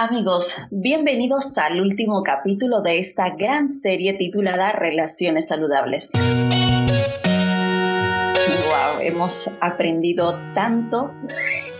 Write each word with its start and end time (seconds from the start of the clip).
Amigos, 0.00 0.54
bienvenidos 0.70 1.58
al 1.58 1.80
último 1.80 2.22
capítulo 2.22 2.82
de 2.82 3.00
esta 3.00 3.30
gran 3.30 3.68
serie 3.68 4.12
titulada 4.12 4.70
Relaciones 4.70 5.48
Saludables. 5.48 6.12
Wow, 8.68 9.00
hemos 9.00 9.50
aprendido 9.60 10.38
tanto, 10.54 11.12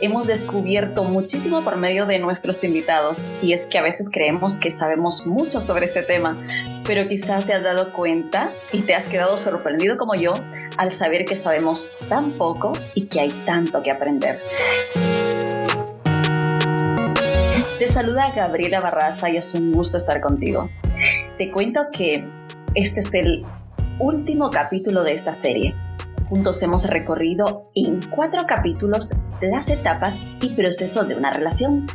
hemos 0.01 0.27
descubierto 0.27 1.05
muchísimo 1.05 1.63
por 1.63 1.77
medio 1.77 2.07
de 2.07 2.19
nuestros 2.19 2.65
invitados 2.65 3.25
y 3.41 3.53
es 3.53 3.67
que 3.67 3.79
a 3.79 3.83
veces 3.83 4.11
creemos 4.13 4.59
que 4.59 4.73
sabemos 4.73 5.25
mucho 5.25 5.61
sobre 5.61 5.85
este 5.85 6.03
tema, 6.03 6.37
pero 6.85 7.07
quizás 7.07 7.47
te 7.47 7.53
has 7.53 7.63
dado 7.63 7.93
cuenta 7.93 8.51
y 8.73 8.83
te 8.83 8.97
has 8.97 9.07
quedado 9.07 9.37
sorprendido 9.37 9.97
como 9.97 10.17
yo 10.17 10.33
al 10.77 10.91
saber 10.91 11.25
que 11.25 11.37
sabemos 11.37 11.93
tan 12.09 12.33
poco 12.33 12.73
y 12.97 13.07
que 13.07 13.21
hay 13.21 13.31
tanto 13.47 13.81
que 13.81 13.93
aprender. 13.93 14.41
Te 17.79 17.87
saluda 17.87 18.33
Gabriela 18.35 18.81
Barraza 18.81 19.31
y 19.31 19.37
es 19.37 19.55
un 19.55 19.71
gusto 19.71 19.99
estar 19.99 20.21
contigo. 20.21 20.65
Te 21.39 21.49
cuento 21.53 21.87
que 21.93 22.29
este 22.75 22.99
es 22.99 23.15
el 23.15 23.47
último 24.01 24.51
capítulo 24.51 25.05
de 25.05 25.13
esta 25.13 25.33
serie. 25.33 25.77
Juntos 26.29 26.61
hemos 26.65 26.89
recorrido 26.89 27.63
en 27.77 28.01
cuatro 28.11 28.49
capítulos 28.49 29.15
las 29.41 29.69
etapas 29.69 30.25
y 30.41 30.49
procesos 30.49 31.07
de 31.07 31.15
una 31.15 31.31
relación, 31.31 31.87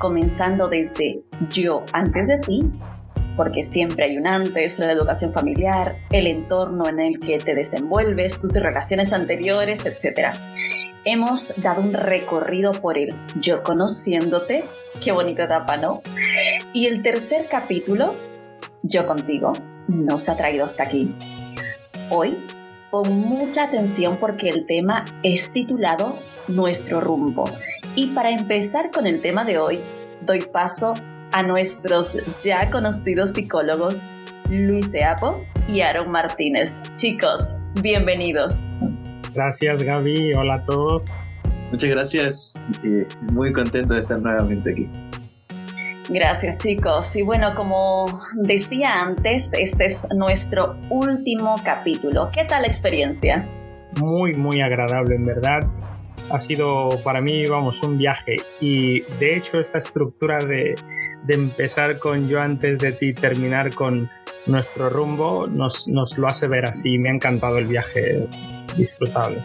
comenzando 0.00 0.66
desde 0.66 1.22
yo 1.50 1.84
antes 1.92 2.26
de 2.26 2.38
ti, 2.38 2.72
porque 3.36 3.62
siempre 3.62 4.06
hay 4.06 4.18
un 4.18 4.26
antes, 4.26 4.80
la 4.80 4.90
educación 4.90 5.32
familiar, 5.32 5.94
el 6.10 6.26
entorno 6.26 6.88
en 6.88 6.98
el 6.98 7.20
que 7.20 7.38
te 7.38 7.54
desenvuelves, 7.54 8.40
tus 8.40 8.54
relaciones 8.54 9.12
anteriores, 9.12 9.86
etc 9.86 10.36
hemos 11.04 11.60
dado 11.60 11.82
un 11.82 11.92
recorrido 11.92 12.72
por 12.72 12.98
el 12.98 13.14
yo 13.40 13.62
conociéndote, 13.62 14.64
qué 15.02 15.12
bonita 15.12 15.44
etapa, 15.44 15.76
¿no? 15.76 16.02
Y 16.72 16.86
el 16.86 17.02
tercer 17.02 17.46
capítulo, 17.50 18.14
yo 18.82 19.06
contigo, 19.06 19.52
nos 19.88 20.28
ha 20.28 20.36
traído 20.36 20.64
hasta 20.64 20.84
aquí. 20.84 21.14
Hoy, 22.10 22.38
pon 22.90 23.20
mucha 23.20 23.64
atención 23.64 24.16
porque 24.16 24.48
el 24.48 24.66
tema 24.66 25.04
es 25.22 25.52
titulado 25.52 26.16
Nuestro 26.48 27.00
rumbo. 27.00 27.44
Y 27.94 28.08
para 28.08 28.30
empezar 28.30 28.90
con 28.90 29.06
el 29.06 29.20
tema 29.20 29.44
de 29.44 29.58
hoy, 29.58 29.80
doy 30.22 30.40
paso 30.40 30.94
a 31.32 31.42
nuestros 31.42 32.18
ya 32.42 32.70
conocidos 32.70 33.32
psicólogos 33.32 33.94
Luis 34.48 34.92
Eapo 34.94 35.44
y 35.68 35.82
Aaron 35.82 36.10
Martínez. 36.10 36.80
Chicos, 36.96 37.58
bienvenidos. 37.82 38.72
Gracias 39.34 39.82
Gaby, 39.82 40.34
hola 40.34 40.56
a 40.56 40.64
todos. 40.64 41.10
Muchas 41.70 41.90
gracias, 41.90 42.54
muy 43.32 43.52
contento 43.52 43.94
de 43.94 44.00
estar 44.00 44.22
nuevamente 44.22 44.70
aquí. 44.70 44.88
Gracias 46.08 46.56
chicos. 46.58 47.14
Y 47.16 47.22
bueno, 47.22 47.54
como 47.54 48.06
decía 48.36 49.00
antes, 49.00 49.52
este 49.52 49.84
es 49.84 50.06
nuestro 50.16 50.76
último 50.88 51.56
capítulo. 51.62 52.28
¿Qué 52.32 52.44
tal 52.44 52.62
la 52.62 52.68
experiencia? 52.68 53.46
Muy, 54.00 54.32
muy 54.32 54.62
agradable 54.62 55.16
en 55.16 55.24
verdad. 55.24 55.60
Ha 56.30 56.40
sido 56.40 56.88
para 57.04 57.20
mí, 57.20 57.46
vamos, 57.46 57.82
un 57.82 57.98
viaje. 57.98 58.36
Y 58.60 59.00
de 59.18 59.36
hecho 59.36 59.60
esta 59.60 59.78
estructura 59.78 60.38
de, 60.38 60.74
de 61.24 61.34
empezar 61.34 61.98
con 61.98 62.26
yo 62.26 62.40
antes 62.40 62.78
de 62.78 62.92
ti, 62.92 63.12
terminar 63.12 63.74
con 63.74 64.08
nuestro 64.48 64.90
rumbo, 64.90 65.46
nos, 65.46 65.86
nos 65.88 66.16
lo 66.18 66.26
hace 66.26 66.46
ver 66.46 66.66
así. 66.66 66.98
Me 66.98 67.10
ha 67.10 67.12
encantado 67.12 67.58
el 67.58 67.66
viaje 67.66 68.28
disfrutable. 68.76 69.40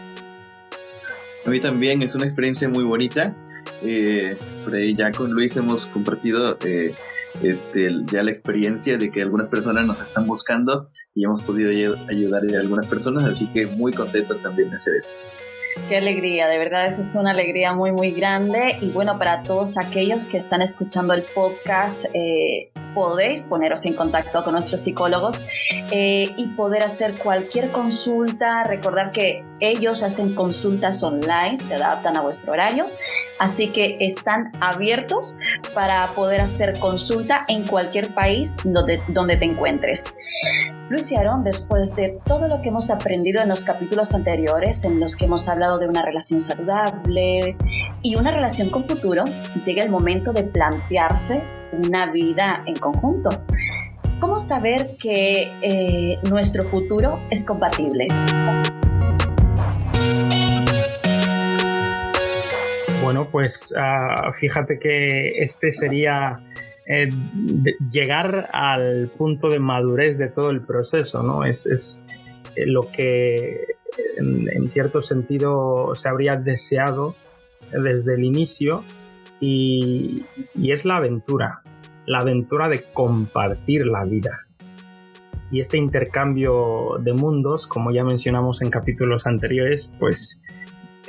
A 1.46 1.50
mí 1.50 1.60
también 1.60 2.02
es 2.02 2.14
una 2.14 2.24
experiencia 2.24 2.68
muy 2.68 2.84
bonita. 2.84 3.36
Eh, 3.82 4.36
por 4.64 4.74
ahí 4.74 4.94
ya 4.94 5.12
con 5.12 5.30
Luis 5.30 5.56
hemos 5.56 5.86
compartido 5.86 6.56
eh, 6.64 6.94
este, 7.42 7.88
ya 8.06 8.22
la 8.22 8.30
experiencia 8.30 8.96
de 8.96 9.10
que 9.10 9.22
algunas 9.22 9.48
personas 9.48 9.86
nos 9.86 10.00
están 10.00 10.26
buscando 10.26 10.90
y 11.14 11.24
hemos 11.24 11.42
podido 11.42 11.70
ayudar 12.08 12.42
a 12.54 12.60
algunas 12.60 12.86
personas, 12.86 13.24
así 13.24 13.46
que 13.48 13.66
muy 13.66 13.92
contentos 13.92 14.42
también 14.42 14.70
de 14.70 14.76
hacer 14.76 14.94
eso. 14.96 15.14
Qué 15.88 15.96
alegría, 15.98 16.46
de 16.46 16.56
verdad, 16.56 16.86
esa 16.86 17.02
es 17.02 17.14
una 17.14 17.32
alegría 17.32 17.74
muy, 17.74 17.92
muy 17.92 18.12
grande. 18.12 18.78
Y 18.80 18.90
bueno, 18.90 19.18
para 19.18 19.42
todos 19.42 19.76
aquellos 19.76 20.24
que 20.24 20.38
están 20.38 20.62
escuchando 20.62 21.12
el 21.12 21.22
podcast, 21.22 22.06
eh, 22.14 22.70
podéis 22.94 23.42
poneros 23.42 23.84
en 23.84 23.94
contacto 23.94 24.44
con 24.44 24.54
nuestros 24.54 24.80
psicólogos 24.80 25.44
eh, 25.90 26.32
y 26.36 26.48
poder 26.50 26.84
hacer 26.84 27.14
cualquier 27.14 27.70
consulta. 27.70 28.64
Recordar 28.64 29.12
que 29.12 29.44
ellos 29.60 30.02
hacen 30.02 30.34
consultas 30.34 31.02
online, 31.02 31.58
se 31.58 31.74
adaptan 31.74 32.16
a 32.16 32.20
vuestro 32.20 32.52
horario, 32.52 32.86
así 33.38 33.68
que 33.68 33.96
están 34.00 34.52
abiertos 34.60 35.38
para 35.74 36.14
poder 36.14 36.40
hacer 36.40 36.78
consulta 36.78 37.44
en 37.48 37.66
cualquier 37.66 38.14
país 38.14 38.56
donde, 38.64 39.02
donde 39.08 39.36
te 39.36 39.44
encuentres. 39.44 40.14
Luis 40.90 41.10
y 41.12 41.16
Aaron, 41.16 41.44
después 41.44 41.96
de 41.96 42.20
todo 42.26 42.46
lo 42.46 42.60
que 42.60 42.68
hemos 42.68 42.90
aprendido 42.90 43.40
en 43.40 43.48
los 43.48 43.64
capítulos 43.64 44.14
anteriores, 44.14 44.84
en 44.84 45.00
los 45.00 45.16
que 45.16 45.24
hemos 45.24 45.48
hablado 45.48 45.63
de 45.78 45.88
una 45.88 46.02
relación 46.02 46.40
saludable 46.40 47.56
y 48.02 48.16
una 48.16 48.30
relación 48.30 48.70
con 48.70 48.84
futuro, 48.84 49.24
llega 49.64 49.82
el 49.82 49.90
momento 49.90 50.32
de 50.32 50.44
plantearse 50.44 51.42
una 51.72 52.12
vida 52.12 52.62
en 52.66 52.76
conjunto. 52.76 53.30
¿Cómo 54.20 54.38
saber 54.38 54.94
que 55.00 55.50
eh, 55.62 56.18
nuestro 56.30 56.64
futuro 56.64 57.16
es 57.30 57.44
compatible? 57.44 58.06
Bueno, 63.02 63.26
pues 63.30 63.74
ah, 63.76 64.30
fíjate 64.38 64.78
que 64.78 65.42
este 65.42 65.72
sería 65.72 66.36
eh, 66.86 67.08
llegar 67.90 68.50
al 68.52 69.08
punto 69.16 69.48
de 69.48 69.58
madurez 69.58 70.18
de 70.18 70.28
todo 70.28 70.50
el 70.50 70.60
proceso, 70.60 71.22
¿no? 71.22 71.44
Es, 71.44 72.04
eh, 72.56 72.66
lo 72.66 72.90
que 72.90 73.66
en, 74.16 74.68
cierto 74.68 75.02
sentido 75.02 75.94
se 75.94 76.08
habría 76.08 76.36
deseado 76.36 77.14
desde 77.70 78.14
el 78.14 78.24
inicio 78.24 78.82
y, 79.40 80.24
y 80.54 80.72
es 80.72 80.84
la 80.84 80.96
aventura, 80.96 81.62
la 82.06 82.18
aventura 82.18 82.68
de 82.68 82.82
compartir 82.92 83.86
la 83.86 84.04
vida. 84.04 84.40
Y 85.50 85.60
este 85.60 85.76
intercambio 85.76 86.96
de 87.00 87.12
mundos, 87.12 87.66
como 87.66 87.92
ya 87.92 88.02
mencionamos 88.04 88.62
en 88.62 88.70
capítulos 88.70 89.26
anteriores, 89.26 89.90
pues 89.98 90.40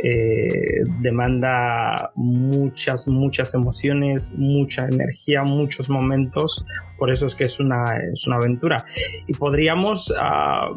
eh, 0.04 0.84
demanda 1.00 2.12
muchas, 2.16 3.08
muchas 3.08 3.54
emociones, 3.54 4.34
mucha 4.38 4.86
energía, 4.86 5.44
muchos 5.44 5.90
momentos, 5.90 6.66
por 6.98 7.12
eso 7.12 7.26
es 7.26 7.36
que 7.36 7.46
es 7.46 7.60
una, 7.60 7.84
es 8.14 8.28
una 8.28 8.38
aventura. 8.38 8.86
Y 9.28 9.34
podríamos, 9.34 10.14
ah, 10.20 10.70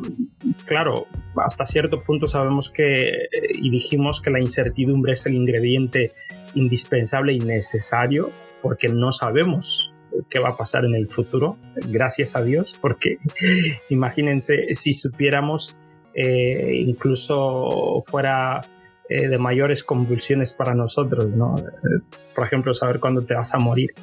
claro, 0.66 1.06
hasta 1.36 1.66
cierto 1.66 2.02
punto 2.02 2.28
sabemos 2.28 2.70
que, 2.70 3.12
y 3.54 3.70
dijimos 3.70 4.20
que 4.20 4.30
la 4.30 4.40
incertidumbre 4.40 5.12
es 5.12 5.26
el 5.26 5.34
ingrediente 5.34 6.12
indispensable 6.54 7.32
y 7.32 7.38
necesario, 7.38 8.30
porque 8.62 8.88
no 8.88 9.12
sabemos 9.12 9.92
qué 10.30 10.38
va 10.38 10.50
a 10.50 10.56
pasar 10.56 10.84
en 10.84 10.94
el 10.94 11.08
futuro, 11.08 11.56
gracias 11.88 12.36
a 12.36 12.42
Dios, 12.42 12.78
porque 12.80 13.18
imagínense 13.88 14.74
si 14.74 14.94
supiéramos 14.94 15.76
eh, 16.14 16.82
incluso 16.84 18.02
fuera 18.08 18.60
eh, 19.08 19.28
de 19.28 19.38
mayores 19.38 19.82
convulsiones 19.82 20.52
para 20.52 20.74
nosotros, 20.74 21.30
¿no? 21.30 21.56
Eh, 21.58 22.02
por 22.34 22.46
ejemplo, 22.46 22.74
saber 22.74 23.00
cuándo 23.00 23.22
te 23.22 23.34
vas 23.34 23.54
a 23.54 23.58
morir. 23.58 23.94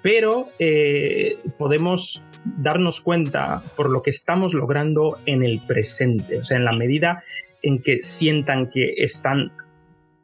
Pero 0.00 0.48
eh, 0.58 1.38
podemos 1.58 2.24
darnos 2.44 3.02
cuenta 3.02 3.62
por 3.76 3.90
lo 3.90 4.02
que 4.02 4.10
estamos 4.10 4.54
logrando 4.54 5.18
en 5.26 5.44
el 5.44 5.60
presente, 5.60 6.38
o 6.38 6.44
sea, 6.44 6.56
en 6.56 6.64
la 6.64 6.72
medida 6.72 7.22
en 7.62 7.82
que 7.82 8.02
sientan 8.02 8.70
que 8.70 8.94
están 8.96 9.52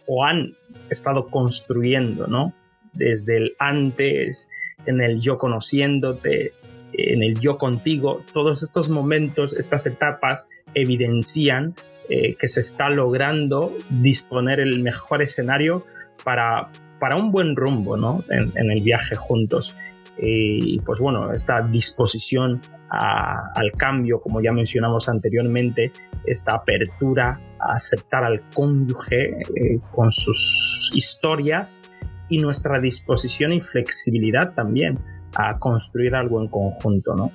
o 0.06 0.24
han 0.24 0.54
estado 0.88 1.26
construyendo, 1.26 2.26
¿no? 2.26 2.54
Desde 2.94 3.36
el 3.36 3.56
antes, 3.58 4.50
en 4.86 5.02
el 5.02 5.20
yo 5.20 5.36
conociéndote, 5.36 6.54
en 6.94 7.22
el 7.22 7.38
yo 7.38 7.58
contigo, 7.58 8.24
todos 8.32 8.62
estos 8.62 8.88
momentos, 8.88 9.52
estas 9.52 9.86
etapas 9.86 10.48
evidencian 10.74 11.74
eh, 12.08 12.34
que 12.34 12.48
se 12.48 12.60
está 12.60 12.90
logrando 12.90 13.72
disponer 13.90 14.60
el 14.60 14.82
mejor 14.82 15.22
escenario 15.22 15.84
para, 16.24 16.70
para 16.98 17.16
un 17.16 17.28
buen 17.28 17.56
rumbo 17.56 17.96
¿no? 17.96 18.24
en, 18.30 18.70
el 18.70 18.82
viaje 18.82 19.14
juntos. 19.16 19.76
y 20.20 20.78
pues 20.80 20.98
bueno, 20.98 21.32
esta 21.32 21.62
disposición 21.62 22.60
al 22.90 23.72
cambio, 23.72 24.20
como 24.20 24.40
ya 24.40 24.52
mencionamos 24.52 25.08
anteriormente, 25.08 25.92
esta 26.24 26.54
apertura 26.54 27.38
a 27.60 27.74
aceptar 27.74 28.24
al 28.24 28.40
cónyuge 28.54 29.40
eh, 29.40 29.78
con 29.92 30.10
sus 30.12 30.90
historias 30.94 31.82
y 32.28 32.38
nuestra 32.38 32.78
disposición 32.78 33.52
y 33.52 33.60
flexibilidad 33.60 34.54
también 34.54 34.98
a 35.36 35.58
construir 35.58 36.14
algo 36.14 36.42
en 36.42 36.48
conjunto, 36.48 37.14
¿no? 37.14 37.30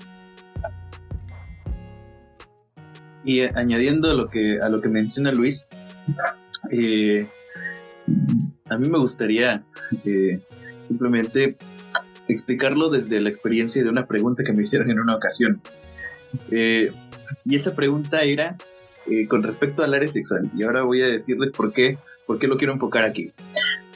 Y 3.25 3.42
añadiendo 3.42 4.12
a 4.12 4.14
lo 4.14 4.30
que, 4.30 4.60
a 4.60 4.70
lo 4.70 4.81
que 4.81 4.90
menciona 4.90 5.31
Luis, 5.31 5.66
eh, 6.70 7.28
a 8.70 8.78
mí 8.78 8.90
me 8.90 8.98
gustaría 8.98 9.64
eh, 10.06 10.40
simplemente 10.84 11.58
explicarlo 12.28 12.90
desde 12.90 13.20
la 13.22 13.30
experiencia 13.30 13.84
de 13.84 13.90
una 13.90 14.08
pregunta 14.08 14.44
que 14.44 14.54
me 14.54 14.64
hicieron 14.64 14.90
en 14.92 15.00
una 15.00 15.16
ocasión. 15.16 15.62
Eh, 16.52 16.92
y 17.46 17.56
esa 17.56 17.75
pregunta 17.75 18.24
era 18.24 18.58
eh, 19.06 19.28
con 19.28 19.44
respecto 19.44 19.84
al 19.84 19.94
área 19.94 20.08
sexual. 20.08 20.50
Y 20.56 20.64
ahora 20.64 20.84
voy 20.84 21.02
a 21.02 21.08
decirles 21.08 21.52
por 21.52 21.74
qué, 21.74 21.98
por 22.25 22.40
qué 22.40 22.48
lo 22.48 22.58
quiero 22.58 22.74
enfocar 22.74 23.04
aquí. 23.04 23.31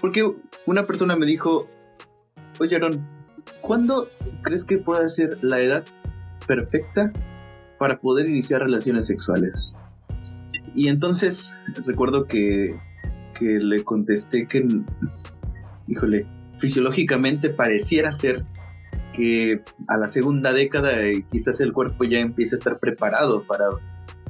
Porque 0.01 0.29
una 0.65 0.85
persona 0.85 1.15
me 1.15 1.25
dijo, 1.25 1.69
oye 2.59 2.75
Aaron, 2.75 3.06
¿cuándo 3.62 4.09
crees 4.41 4.65
que 4.65 4.77
pueda 4.77 5.07
ser 5.09 5.38
la 5.41 5.62
edad 5.62 5.85
perfecta 6.45 7.12
para 7.77 8.00
poder 8.00 8.27
iniciar 8.27 8.62
relaciones 8.62 9.07
sexuales? 9.07 9.75
Y 10.75 10.89
entonces 10.89 11.53
recuerdo 11.85 12.25
que, 12.25 12.75
que 13.38 13.45
le 13.45 13.83
contesté 13.83 14.47
que, 14.47 14.68
híjole, 15.88 16.27
fisiológicamente 16.59 17.50
pareciera 17.50 18.12
ser 18.13 18.45
que 19.13 19.62
a 19.88 19.97
la 19.97 20.07
segunda 20.07 20.53
década 20.53 21.01
eh, 21.01 21.25
quizás 21.31 21.59
el 21.62 21.74
cuerpo 21.74 22.03
ya 22.03 22.19
empiece 22.19 22.56
a 22.56 22.57
estar 22.57 22.77
preparado 22.77 23.44
para, 23.44 23.69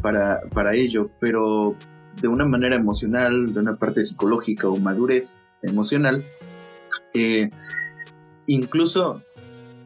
para, 0.01 0.41
para 0.53 0.73
ello, 0.75 1.07
pero 1.19 1.75
de 2.21 2.27
una 2.27 2.45
manera 2.45 2.75
emocional, 2.75 3.53
de 3.53 3.59
una 3.59 3.75
parte 3.75 4.03
psicológica 4.03 4.67
o 4.69 4.77
madurez 4.77 5.43
emocional, 5.61 6.23
eh, 7.13 7.49
incluso 8.45 9.21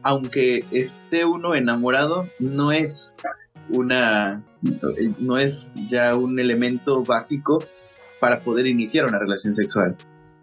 aunque 0.02 0.64
esté 0.70 1.24
uno 1.24 1.54
enamorado, 1.54 2.28
no 2.38 2.72
es 2.72 3.14
una 3.72 4.42
no 5.18 5.38
es 5.38 5.72
ya 5.88 6.14
un 6.16 6.38
elemento 6.38 7.02
básico 7.02 7.64
para 8.20 8.40
poder 8.40 8.66
iniciar 8.66 9.06
una 9.06 9.18
relación 9.18 9.54
sexual. 9.54 9.96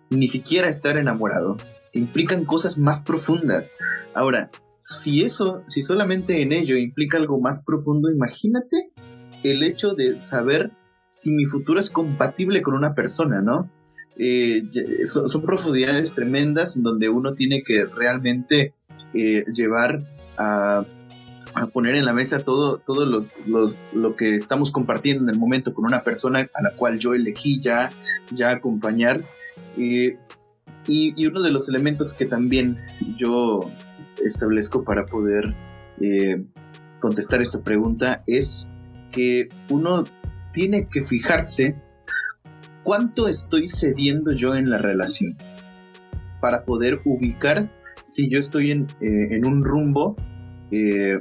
Ni 0.10 0.28
siquiera 0.28 0.68
estar 0.68 0.98
enamorado 0.98 1.58
implican 1.94 2.46
cosas 2.46 2.78
más 2.78 3.04
profundas. 3.04 3.72
Ahora, 4.14 4.50
si 4.82 5.22
eso, 5.22 5.62
si 5.68 5.82
solamente 5.82 6.42
en 6.42 6.52
ello 6.52 6.76
implica 6.76 7.18
algo 7.18 7.40
más 7.40 7.64
profundo, 7.64 8.12
imagínate 8.12 8.92
el 9.44 9.64
hecho 9.64 9.94
de 9.94 10.20
saber 10.20 10.72
si 11.10 11.32
mi 11.32 11.46
futuro 11.46 11.80
es 11.80 11.90
compatible 11.90 12.62
con 12.62 12.74
una 12.74 12.96
persona, 12.96 13.42
¿no? 13.42 13.70
Eh, 14.18 14.64
son, 15.06 15.42
profundidades 15.44 16.14
tremendas 16.14 16.76
en 16.76 16.84
donde 16.84 17.08
uno 17.08 17.36
tiene 17.36 17.64
que 17.64 17.86
realmente 17.86 18.74
eh, 19.14 19.46
llevar 19.54 20.04
a, 20.38 20.86
poner 21.74 21.96
en 21.96 22.06
la 22.06 22.14
mesa 22.14 22.40
todo, 22.40 22.78
todo 22.78 23.06
los, 23.06 23.34
lo 23.94 24.16
que 24.16 24.36
estamos 24.36 24.72
compartiendo 24.72 25.24
en 25.24 25.30
el 25.30 25.40
momento 25.40 25.74
con 25.74 25.86
una 25.86 26.04
persona 26.04 26.48
a 26.54 26.62
la 26.62 26.72
cual 26.76 27.00
yo 27.00 27.14
elegí 27.14 27.60
ya, 27.60 27.90
ya 28.32 28.52
acompañar. 28.52 29.22
Eh, 29.78 30.18
y, 30.88 31.28
uno 31.28 31.42
de 31.42 31.52
los 31.52 31.70
elementos 31.70 32.14
que 32.14 32.26
también 32.26 32.78
yo 33.18 33.60
establezco 34.24 34.84
para 34.84 35.06
poder 35.06 35.54
contestar 37.00 37.42
esta 37.42 37.62
pregunta 37.62 38.22
es 38.26 38.68
que 39.12 39.50
uno 39.70 40.06
tiene 40.54 40.88
que 40.88 41.04
fijarse 41.04 41.76
cuánto 42.84 43.28
estoy 43.28 43.70
cediendo 43.70 44.32
yo 44.32 44.56
en 44.56 44.70
la 44.70 44.78
relación 44.78 45.38
para 46.42 46.64
poder 46.64 47.02
ubicar 47.06 47.70
si 48.04 48.30
yo 48.30 48.40
estoy 48.40 48.72
en, 48.72 48.88
eh, 49.02 49.40
un 49.46 49.64
rumbo 49.64 50.16
eh, 50.72 51.20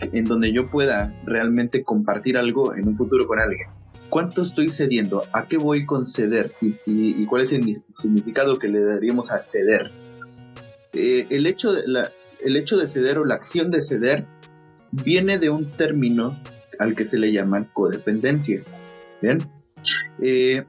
en 0.00 0.24
donde 0.24 0.52
yo 0.52 0.70
pueda 0.70 1.14
realmente 1.24 1.82
compartir 1.82 2.36
algo 2.36 2.74
en 2.74 2.88
un 2.88 2.96
futuro 2.96 3.26
con 3.26 3.38
alguien. 3.38 3.68
¿Cuánto 4.08 4.42
estoy 4.42 4.68
cediendo? 4.68 5.22
¿A 5.32 5.48
qué 5.48 5.56
voy 5.56 5.84
con 5.84 6.06
ceder? 6.06 6.52
¿Y, 6.60 7.24
cuál 7.26 7.42
es 7.42 7.52
el 7.52 7.82
significado 7.96 8.58
que 8.58 8.68
le 8.68 8.80
daríamos 8.80 9.32
a 9.32 9.40
ceder? 9.40 9.90
Eh, 10.92 11.26
el, 11.30 11.46
hecho 11.46 11.72
de 11.72 11.82
el 12.40 12.56
hecho 12.56 12.76
de 12.76 12.88
ceder 12.88 13.18
o 13.18 13.24
la 13.24 13.34
acción 13.34 13.70
de 13.70 13.80
ceder 13.80 14.26
viene 14.92 15.38
de 15.38 15.50
un 15.50 15.70
término 15.70 16.40
al 16.78 16.94
que 16.94 17.04
se 17.04 17.18
le 17.18 17.32
llama 17.32 17.70
codependencia. 17.72 18.62
Bien, 19.20 19.38
eh, 20.22 20.64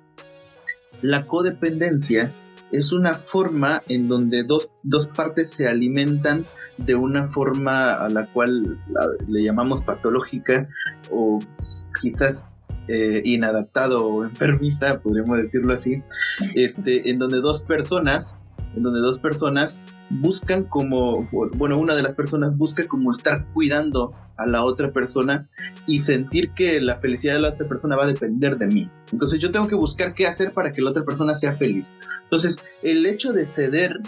la 1.02 1.26
codependencia 1.26 2.34
es 2.72 2.92
una 2.92 3.14
forma 3.14 3.84
en 3.88 4.08
donde 4.08 4.44
dos, 4.44 4.70
partes 5.16 5.50
se 5.50 5.68
alimentan 5.68 6.46
de 6.78 6.96
una 6.96 7.28
forma 7.28 7.94
a 7.94 8.10
la 8.10 8.26
cual 8.26 8.80
le 9.28 9.44
llamamos 9.44 9.84
patológica 9.84 10.68
o 11.12 11.40
quizás 12.00 12.52
eh, 12.88 13.22
inadaptado 13.26 14.06
o 14.06 14.24
enfermiza, 14.24 15.02
podríamos 15.02 15.38
decirlo 15.38 15.74
así, 15.74 16.00
este, 16.56 17.10
en 17.10 17.20
donde 17.20 17.42
dos 17.42 17.62
personas, 17.62 18.38
en 18.76 18.84
donde 18.84 19.00
dos 19.00 19.20
personas 19.20 19.82
buscan 20.10 20.64
como, 20.64 21.28
bueno, 21.56 21.78
una 21.78 21.96
de 21.96 22.04
las 22.04 22.14
personas 22.14 22.56
busca 22.56 22.88
como 22.88 23.12
estar 23.12 23.46
cuidando 23.54 24.16
a 24.38 24.46
la 24.46 24.64
otra 24.64 24.94
persona 24.94 25.50
y 25.86 26.00
sentir 26.00 26.52
que 26.52 26.80
la 26.80 26.98
felicidad 26.98 27.34
de 27.34 27.42
la 27.42 27.50
otra 27.50 27.68
persona 27.68 27.96
va 27.96 28.04
a 28.04 28.08
depender 28.08 28.58
de 28.58 28.68
mí. 28.68 28.88
Entonces 29.12 29.40
yo 29.40 29.52
tengo 29.52 29.68
que 29.68 29.76
buscar 29.76 30.14
qué 30.14 30.28
hacer 30.28 30.54
para 30.54 30.72
que 30.72 30.82
la 30.82 30.92
otra 30.92 31.04
persona 31.04 31.34
sea 31.34 31.58
feliz. 31.58 31.92
Entonces 32.24 32.64
el 32.84 33.06
hecho 33.06 33.34
de 33.34 33.46
ceder 33.46 34.00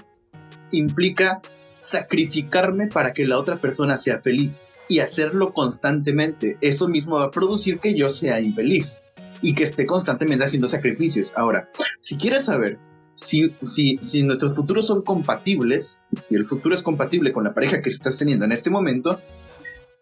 implica 0.71 1.41
sacrificarme 1.79 2.87
para 2.87 3.13
que 3.13 3.25
la 3.25 3.39
otra 3.39 3.57
persona 3.57 3.97
sea 3.97 4.21
feliz 4.21 4.67
y 4.87 4.99
hacerlo 4.99 5.53
constantemente. 5.53 6.57
Eso 6.61 6.87
mismo 6.87 7.15
va 7.15 7.25
a 7.25 7.31
producir 7.31 7.79
que 7.79 7.97
yo 7.97 8.09
sea 8.09 8.39
infeliz 8.39 9.03
y 9.41 9.55
que 9.55 9.63
esté 9.63 9.85
constantemente 9.85 10.45
haciendo 10.45 10.67
sacrificios. 10.67 11.33
Ahora, 11.35 11.69
si 11.99 12.17
quieres 12.17 12.45
saber 12.45 12.77
si, 13.13 13.55
si, 13.63 13.97
si 14.01 14.23
nuestros 14.23 14.55
futuros 14.55 14.87
son 14.87 15.01
compatibles, 15.01 16.03
si 16.27 16.35
el 16.35 16.45
futuro 16.45 16.75
es 16.75 16.83
compatible 16.83 17.31
con 17.31 17.43
la 17.43 17.53
pareja 17.53 17.81
que 17.81 17.89
estás 17.89 18.17
teniendo 18.17 18.45
en 18.45 18.51
este 18.51 18.69
momento, 18.69 19.21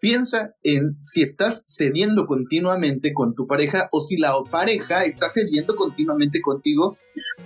piensa 0.00 0.54
en 0.62 0.96
si 1.00 1.22
estás 1.22 1.64
cediendo 1.68 2.26
continuamente 2.26 3.12
con 3.12 3.34
tu 3.34 3.46
pareja 3.46 3.88
o 3.92 4.00
si 4.00 4.16
la 4.16 4.34
pareja 4.50 5.04
está 5.04 5.28
cediendo 5.28 5.76
continuamente 5.76 6.40
contigo 6.40 6.96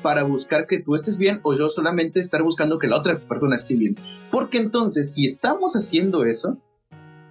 para 0.02 0.22
buscar 0.25 0.66
que 0.66 0.81
tú 0.81 0.94
estés 0.94 1.19
bien 1.19 1.40
o 1.43 1.54
yo 1.56 1.69
solamente 1.70 2.20
estar 2.20 2.43
buscando 2.43 2.78
que 2.78 2.88
la 2.88 2.99
otra 2.99 3.19
persona 3.19 3.56
esté 3.56 3.75
bien. 3.75 3.96
Porque 4.31 4.58
entonces, 4.58 5.14
si 5.14 5.26
estamos 5.26 5.75
haciendo 5.75 6.25
eso, 6.25 6.58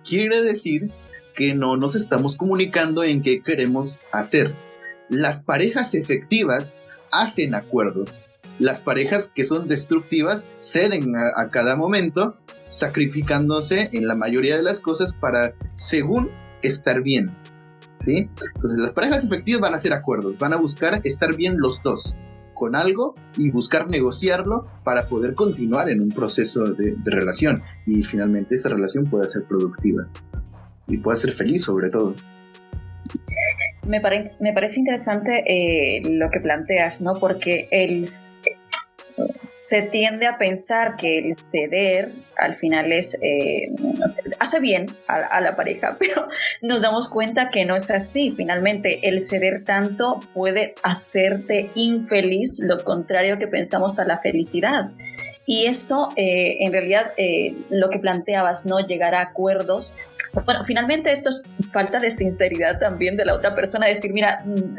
quiere 0.03 0.41
decir 0.41 0.91
que 1.35 1.53
no 1.53 1.77
nos 1.77 1.95
estamos 1.95 2.35
comunicando 2.37 3.03
en 3.03 3.21
qué 3.21 3.41
queremos 3.41 3.99
hacer. 4.11 4.53
Las 5.09 5.43
parejas 5.43 5.93
efectivas 5.95 6.77
hacen 7.11 7.55
acuerdos. 7.55 8.23
Las 8.59 8.79
parejas 8.79 9.31
que 9.33 9.45
son 9.45 9.67
destructivas 9.67 10.45
ceden 10.59 11.15
a, 11.15 11.49
cada 11.49 11.75
momento, 11.75 12.37
sacrificándose 12.71 13.89
en 13.93 14.07
la 14.07 14.15
mayoría 14.15 14.57
de 14.57 14.63
las 14.63 14.79
cosas 14.79 15.13
para, 15.13 15.53
según, 15.75 16.29
estar 16.63 17.01
bien. 17.01 17.31
¿sí? 18.05 18.29
Entonces 18.55 18.79
las 18.79 18.91
parejas 18.93 19.23
efectivas 19.23 19.61
van 19.61 19.73
a 19.73 19.75
hacer 19.75 19.93
acuerdos, 19.93 20.37
van 20.39 20.53
a 20.53 20.57
buscar 20.57 21.01
estar 21.03 21.35
bien 21.35 21.59
los 21.59 21.81
dos 21.83 22.15
con 22.61 22.75
algo 22.75 23.15
y 23.37 23.49
buscar 23.49 23.89
negociarlo 23.89 24.67
para 24.83 25.07
poder 25.07 25.33
continuar 25.33 25.89
en 25.89 25.99
un 25.99 26.09
proceso 26.09 26.63
de, 26.63 26.95
relación 27.03 27.63
y 27.87 28.03
finalmente 28.03 28.53
esa 28.53 28.69
relación 28.69 29.05
pueda 29.05 29.27
ser 29.27 29.45
productiva 29.45 30.07
y 30.87 30.97
pueda 30.97 31.17
ser 31.17 31.31
feliz 31.31 31.63
sobre 31.63 31.89
todo. 31.89 32.13
Me, 33.87 33.99
me 33.99 34.53
parece 34.53 34.79
interesante 34.79 35.43
eh, 35.47 36.03
lo 36.07 36.29
que 36.29 36.39
planteas, 36.39 37.01
¿no? 37.01 37.15
Porque 37.15 37.67
el, 37.71 38.07
se 39.71 39.83
tiende 39.83 40.27
a 40.27 40.37
pensar 40.37 40.97
que 40.97 41.17
el 41.17 41.37
ceder 41.37 42.11
al 42.35 42.57
final 42.57 42.91
es 42.91 43.17
eh, 43.21 43.71
hace 44.37 44.59
bien 44.59 44.87
a, 45.07 45.39
la 45.39 45.55
pareja, 45.55 45.95
pero 45.99 46.27
nos 46.61 46.81
damos 46.81 47.07
cuenta 47.07 47.51
que 47.51 47.63
no 47.63 47.77
es 47.77 47.89
así. 47.89 48.33
Finalmente, 48.35 49.07
el 49.07 49.25
ceder 49.25 49.63
tanto 49.63 50.19
puede 50.33 50.75
hacerte 50.83 51.71
infeliz, 51.75 52.59
lo 52.59 52.83
contrario 52.83 53.39
que 53.39 53.47
pensamos 53.47 53.97
a 53.97 54.03
la 54.03 54.19
felicidad. 54.19 54.91
Y 55.45 55.67
esto, 55.67 56.09
eh, 56.17 56.57
en 56.65 56.73
realidad, 56.73 57.13
lo 57.69 57.89
que 57.89 57.99
planteabas, 57.99 58.65
¿no? 58.65 58.81
Llegar 58.81 59.15
a 59.15 59.21
acuerdos 59.21 59.97
bueno, 60.45 60.63
finalmente 60.63 61.11
esto 61.11 61.29
es 61.29 61.43
falta 61.71 61.99
de 61.99 62.09
sinceridad 62.09 62.79
también 62.79 63.17
de 63.17 63.25
la 63.25 63.35
otra 63.35 63.53
persona, 63.53 63.87
decir, 63.87 64.13
mira, 64.13 64.43
mm, 64.45 64.75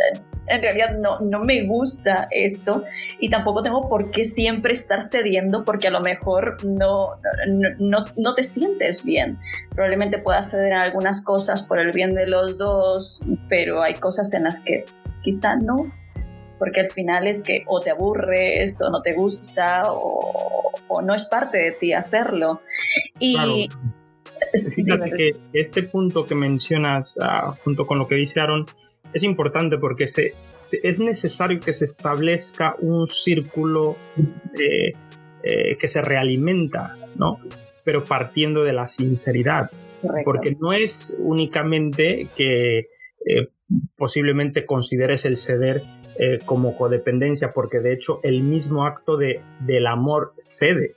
en 0.47 0.63
realidad 0.63 0.99
no, 0.99 1.21
no 1.21 1.41
me 1.41 1.67
gusta 1.67 2.29
esto 2.31 2.85
y 3.21 3.29
tampoco 3.31 3.63
tengo 3.63 3.89
por 3.89 4.11
qué 4.11 4.25
siempre 4.25 4.73
estar 4.73 5.03
cediendo 5.05 5.65
porque 5.65 5.89
a 5.89 5.91
lo 5.91 6.01
mejor 6.01 6.57
no, 6.65 7.11
no, 7.79 8.05
no, 8.17 8.35
te 8.35 8.45
sientes 8.45 9.05
bien. 9.05 9.39
Probablemente 9.71 10.19
puedas 10.19 10.51
ceder 10.51 10.73
a 10.73 10.83
algunas 10.83 11.23
cosas 11.23 11.63
por 11.63 11.79
el 11.79 11.93
bien 11.93 12.15
de 12.15 12.27
los 12.27 12.59
dos, 12.59 13.25
pero 13.49 13.83
hay 13.83 13.95
cosas 13.95 14.33
en 14.35 14.45
las 14.45 14.61
que 14.61 14.85
quizá 15.23 15.57
no, 15.57 15.93
porque 16.59 16.81
al 16.81 16.91
final 16.91 17.27
es 17.27 17.45
que 17.45 17.63
o 17.67 17.81
te 17.81 17.91
aburres 17.91 18.81
o 18.81 18.91
no 18.91 19.03
te 19.03 19.13
gusta 19.13 19.83
o, 19.87 20.73
o 20.89 21.03
no 21.03 21.15
es 21.15 21.27
parte 21.27 21.59
de 21.59 21.73
ti 21.73 21.93
hacerlo. 21.93 22.61
Y, 23.19 23.69
Fíjate 24.53 25.11
que 25.11 25.33
este 25.53 25.83
punto 25.83 26.25
que 26.27 26.35
mencionas, 26.35 27.19
ah, 27.23 27.55
junto 27.65 27.87
con 27.87 27.99
lo 27.99 28.07
que 28.07 28.17
dice 28.17 28.41
Aaron, 28.41 28.67
es 29.13 29.23
importante 29.23 29.79
porque 29.79 30.07
se, 30.07 30.33
es 30.83 30.99
necesario 30.99 31.61
que 31.61 31.73
se 31.73 31.85
establezca 31.85 32.77
un 32.81 33.07
círculo 33.07 33.97
eh, 34.59 35.77
que 35.79 35.89
se 35.89 36.03
realimenta, 36.03 36.95
¿no? 37.19 37.39
Pero 37.85 38.05
partiendo 38.05 38.65
de 38.65 38.73
la 38.73 38.87
sinceridad. 38.87 39.71
Porque 40.25 40.57
no 40.59 40.73
es 40.73 41.17
únicamente 41.19 42.29
que 42.37 42.79
eh, 42.79 43.49
posiblemente 43.97 44.67
consideres 44.67 45.25
el 45.25 45.37
ceder 45.37 45.83
eh, 46.19 46.39
como 46.45 46.77
codependencia, 46.77 47.53
porque 47.53 47.81
de 47.81 47.93
hecho 47.93 48.21
el 48.23 48.43
mismo 48.43 48.85
acto 48.85 49.17
de, 49.17 49.41
del 49.61 49.87
amor 49.87 50.35
cede. 50.39 50.95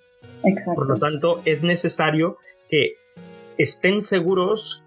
Por 0.75 0.87
lo 0.87 0.97
tanto, 0.97 1.41
es 1.45 1.63
necesario 1.63 2.37
que 2.69 2.95
estén 3.57 4.01
seguros 4.01 4.83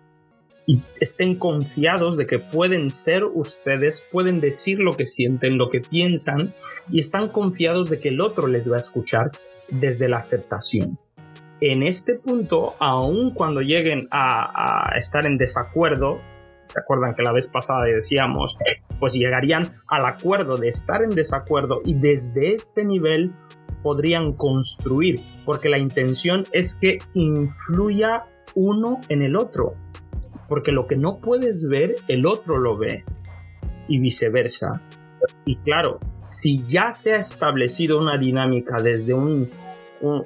y 0.68 0.82
estén 1.00 1.37
confiados 1.37 2.18
de 2.18 2.26
que 2.26 2.38
pueden 2.38 2.90
ser 2.90 3.25
ustedes, 3.25 4.06
pueden 4.12 4.38
decir 4.40 4.78
lo 4.80 4.92
que 4.92 5.06
sienten, 5.06 5.56
lo 5.56 5.70
que 5.70 5.80
piensan 5.80 6.52
y 6.90 7.00
están 7.00 7.28
confiados 7.28 7.88
de 7.88 8.00
que 8.00 8.10
el 8.10 8.20
otro 8.20 8.46
les 8.48 8.70
va 8.70 8.76
a 8.76 8.80
escuchar 8.80 9.30
desde 9.70 10.08
la 10.08 10.18
aceptación. 10.18 10.98
En 11.60 11.82
este 11.82 12.16
punto, 12.16 12.75
aun 12.78 13.32
cuando 13.32 13.62
lleguen 13.62 14.08
a, 14.10 14.92
estar 14.96 15.26
en 15.26 15.38
desacuerdo, 15.38 16.20
¿se 16.66 16.78
acuerdan 16.78 17.14
que 17.14 17.22
la 17.22 17.32
vez 17.32 17.48
pasada 17.48 17.84
decíamos? 17.84 18.58
Pues 19.00 19.14
llegarían 19.14 19.80
al 19.88 20.04
acuerdo 20.04 20.56
de 20.56 20.68
estar 20.68 21.02
en 21.02 21.10
desacuerdo 21.10 21.80
y 21.84 21.94
desde 21.94 22.54
este 22.54 22.84
nivel 22.84 23.32
podrían 23.82 24.34
construir, 24.34 25.20
porque 25.44 25.68
la 25.68 25.78
intención 25.78 26.44
es 26.52 26.75
que 26.75 26.98
influya 27.14 28.25
uno 28.55 29.00
en 29.09 29.23
el 29.23 29.37
otro, 29.37 29.75
porque 30.49 30.73
lo 30.73 30.87
que 30.87 30.97
no 30.97 31.19
puedes 31.19 31.67
ver, 31.67 31.97
el 32.09 32.26
otro 32.26 32.59
lo 32.59 32.76
ve 32.76 33.05
y 33.88 33.99
viceversa. 33.99 34.83
Y 35.45 35.57
claro, 35.57 35.99
si 36.25 36.64
ya 36.67 36.93
se 36.93 37.14
ha 37.14 37.19
establecido 37.19 37.99
una 37.99 38.19
dinámica 38.19 38.81
desde 38.81 39.14
un, 39.14 39.50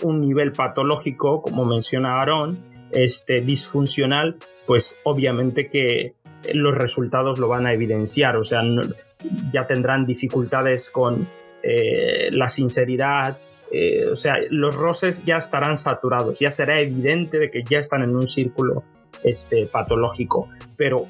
nivel 0.05 0.53
patológico, 0.53 1.43
como 1.43 1.65
menciona 1.65 2.21
Aaron, 2.21 2.59
este, 2.91 3.41
disfuncional, 3.41 4.37
pues 4.67 4.97
obviamente 5.05 5.67
que 5.67 6.15
los 6.53 6.75
resultados 6.75 7.39
lo 7.39 7.49
van 7.49 7.67
a 7.67 7.73
evidenciar, 7.73 8.37
o 8.37 8.45
sea, 8.45 8.63
ya 9.53 9.67
tendrán 9.67 10.05
dificultades 10.05 10.91
con 10.91 11.27
eh, 11.63 12.31
la 12.33 12.49
sinceridad, 12.49 13.39
eh, 13.73 14.07
o 14.07 14.17
sea, 14.17 14.37
los 14.51 14.75
roces 14.75 15.25
ya 15.25 15.37
estarán 15.37 15.77
saturados, 15.77 16.39
ya 16.39 16.51
será 16.51 16.79
evidente 16.79 17.39
de 17.39 17.49
que 17.49 17.63
ya 17.63 17.79
están 17.79 18.03
en 18.03 18.15
un 18.15 18.29
círculo 18.29 18.85
este, 19.25 19.67
patológico, 19.67 20.49
pero 20.77 21.07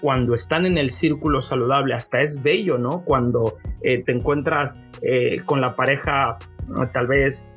cuando 0.00 0.34
están 0.34 0.66
en 0.66 0.78
el 0.78 0.90
círculo 0.90 1.42
saludable, 1.42 1.94
hasta 1.94 2.20
es 2.20 2.42
bello, 2.42 2.78
¿no? 2.78 3.02
Cuando 3.04 3.58
eh, 3.82 4.02
te 4.02 4.12
encuentras 4.12 4.82
eh, 5.02 5.42
con 5.44 5.60
la 5.60 5.74
pareja 5.74 6.38
tal 6.92 7.06
vez 7.06 7.55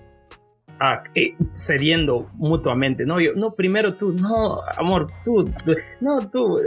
eh, 1.15 1.35
cediendo 1.53 2.29
mutuamente, 2.37 3.05
no, 3.05 3.19
yo, 3.19 3.33
no, 3.35 3.53
primero 3.53 3.95
tú, 3.95 4.13
no, 4.13 4.61
amor, 4.77 5.07
tú, 5.25 5.51
no, 5.99 6.19
tú, 6.29 6.59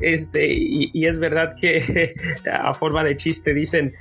este, 0.00 0.46
y, 0.52 1.06
es 1.06 1.18
verdad 1.18 1.54
que 1.60 2.14
a 2.52 2.74
forma 2.74 3.04
de 3.04 3.16
chiste 3.16 3.54
dicen, 3.54 3.94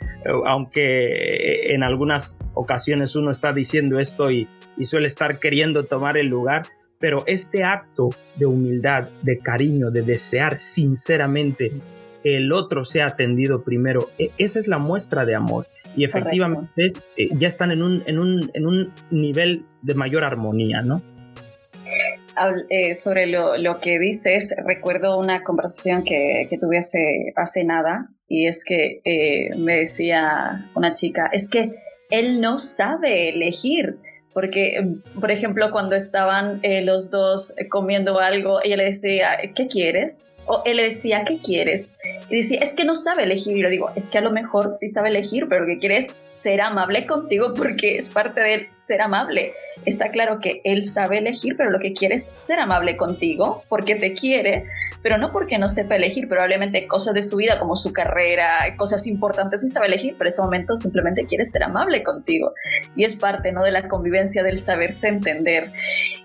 aunque 0.46 1.66
en 1.74 1.84
algunas 1.84 2.40
ocasiones 2.54 3.16
uno 3.16 3.32
está 3.32 3.54
diciendo 3.54 4.00
esto 4.00 4.32
y, 4.32 4.48
y 4.78 4.86
suele 4.86 5.08
estar 5.08 5.40
queriendo 5.40 5.86
tomar 5.86 6.18
el 6.18 6.28
lugar, 6.28 6.64
pero 7.00 7.24
este 7.28 7.64
acto 7.64 8.10
de 8.36 8.46
humildad, 8.46 9.10
de 9.22 9.38
cariño, 9.38 9.92
de 9.92 10.02
desear 10.02 10.58
sinceramente 10.58 11.70
que 12.24 12.38
el 12.38 12.52
otro 12.52 12.86
sea 12.86 13.08
atendido 13.08 13.62
primero, 13.62 14.10
e, 14.18 14.32
esa 14.38 14.60
es 14.60 14.68
la 14.68 14.78
muestra 14.78 15.26
de 15.26 15.36
amor. 15.36 15.68
Y 15.96 16.04
efectivamente 16.04 16.94
eh, 17.18 17.30
ya 17.38 17.48
están 17.48 17.72
en 17.72 17.82
un, 17.82 18.04
en, 18.06 18.20
un, 18.20 18.52
en 18.54 18.66
un 18.68 18.94
nivel 19.12 19.66
de 19.82 19.96
mayor 19.96 20.24
armonía, 20.24 20.82
¿no? 20.82 21.02
Eh, 22.70 22.96
sobre 22.96 23.28
lo, 23.28 23.58
lo, 23.58 23.80
que 23.80 23.98
dices, 23.98 24.54
recuerdo 24.66 25.18
una 25.18 25.42
conversación 25.42 26.04
que, 26.04 26.48
que 26.50 26.58
tuve 26.58 26.80
hace, 26.80 27.32
hace, 27.38 27.64
nada 27.64 28.10
y 28.28 28.48
es 28.48 28.66
que 28.66 29.02
eh, 29.06 29.56
me 29.58 29.78
decía 29.78 30.70
una 30.76 30.94
chica, 30.94 31.30
es 31.32 31.50
que 31.50 31.76
él 32.10 32.42
no 32.42 32.60
sabe 32.60 33.30
elegir. 33.30 33.98
Porque, 34.34 34.76
em, 34.76 35.02
por 35.20 35.32
ejemplo, 35.32 35.72
cuando 35.72 35.96
estaban 35.96 36.60
eh, 36.62 36.82
los 36.82 37.10
dos 37.10 37.54
comiendo 37.70 38.20
algo, 38.20 38.60
ella 38.62 38.76
le 38.76 38.86
decía, 38.86 39.30
¿qué 39.56 39.68
quieres? 39.68 40.34
O 40.46 40.62
él 40.66 40.78
le 40.78 40.84
decía, 40.84 41.24
¿qué 41.26 41.40
quieres? 41.40 41.92
Y 42.30 42.38
decía, 42.38 42.60
es 42.62 42.74
que 42.74 42.86
no 42.86 42.96
sabe 42.96 43.24
elegir. 43.24 43.58
Y 43.58 43.62
yo 43.62 43.70
digo, 43.70 43.92
es 43.96 44.06
que 44.06 44.18
a 44.18 44.22
lo 44.22 44.32
mejor 44.32 44.74
sí 44.74 44.90
sabe 44.90 45.10
elegir, 45.10 45.48
pero 45.50 45.66
lo 45.66 45.68
que 45.68 45.80
quiere 45.80 45.98
es 45.98 46.16
ser 46.30 46.62
amable 46.62 47.06
contigo 47.06 47.54
porque 47.56 47.98
es 47.98 48.10
parte 48.10 48.42
de 48.42 48.70
ser 48.76 49.02
amable. 49.02 49.54
Está 49.86 50.10
claro 50.10 50.40
que 50.40 50.62
él 50.64 50.88
sabe 50.88 51.20
elegir, 51.20 51.56
pero 51.58 51.70
lo 51.70 51.80
que 51.80 51.94
quiere 51.94 52.16
es 52.16 52.32
ser 52.38 52.60
amable 52.60 52.98
contigo 52.98 53.64
porque 53.70 53.96
te 53.96 54.14
quiere, 54.14 54.66
pero 55.06 55.20
no 55.20 55.32
porque 55.32 55.60
no 55.60 55.70
sepa 55.70 55.98
elegir, 55.98 56.28
probablemente 56.28 56.88
cosas 56.88 57.14
de 57.14 57.22
su 57.22 57.36
vida 57.36 57.60
como 57.60 57.76
su 57.76 57.94
carrera, 57.94 58.76
cosas 58.76 59.06
importantes 59.06 59.62
sí 59.62 59.68
sabe 59.68 59.86
elegir, 59.86 60.16
pero 60.18 60.30
en 60.30 60.34
ese 60.34 60.42
momento 60.42 60.76
simplemente 60.78 61.28
quiere 61.28 61.46
ser 61.46 61.62
amable 61.62 62.02
contigo. 62.02 62.54
Y 62.96 63.04
es 63.04 63.16
parte 63.16 63.52
¿no? 63.52 63.62
de 63.62 63.72
la 63.72 63.88
convivencia, 63.88 64.42
del 64.42 64.60
saberse 64.60 65.10
entender. 65.10 65.72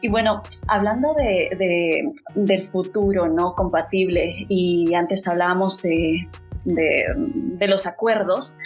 Y 0.01 0.09
bueno, 0.09 0.43
hablando 0.67 1.13
de, 1.13 2.09
del 2.35 2.65
futuro 2.69 3.29
no 3.29 3.53
compatible, 3.55 4.47
y 4.49 4.95
antes 4.95 5.29
hablábamos 5.29 5.83
de, 5.83 6.27
de, 6.65 7.69
los 7.69 7.87
acuerdos, 7.87 8.57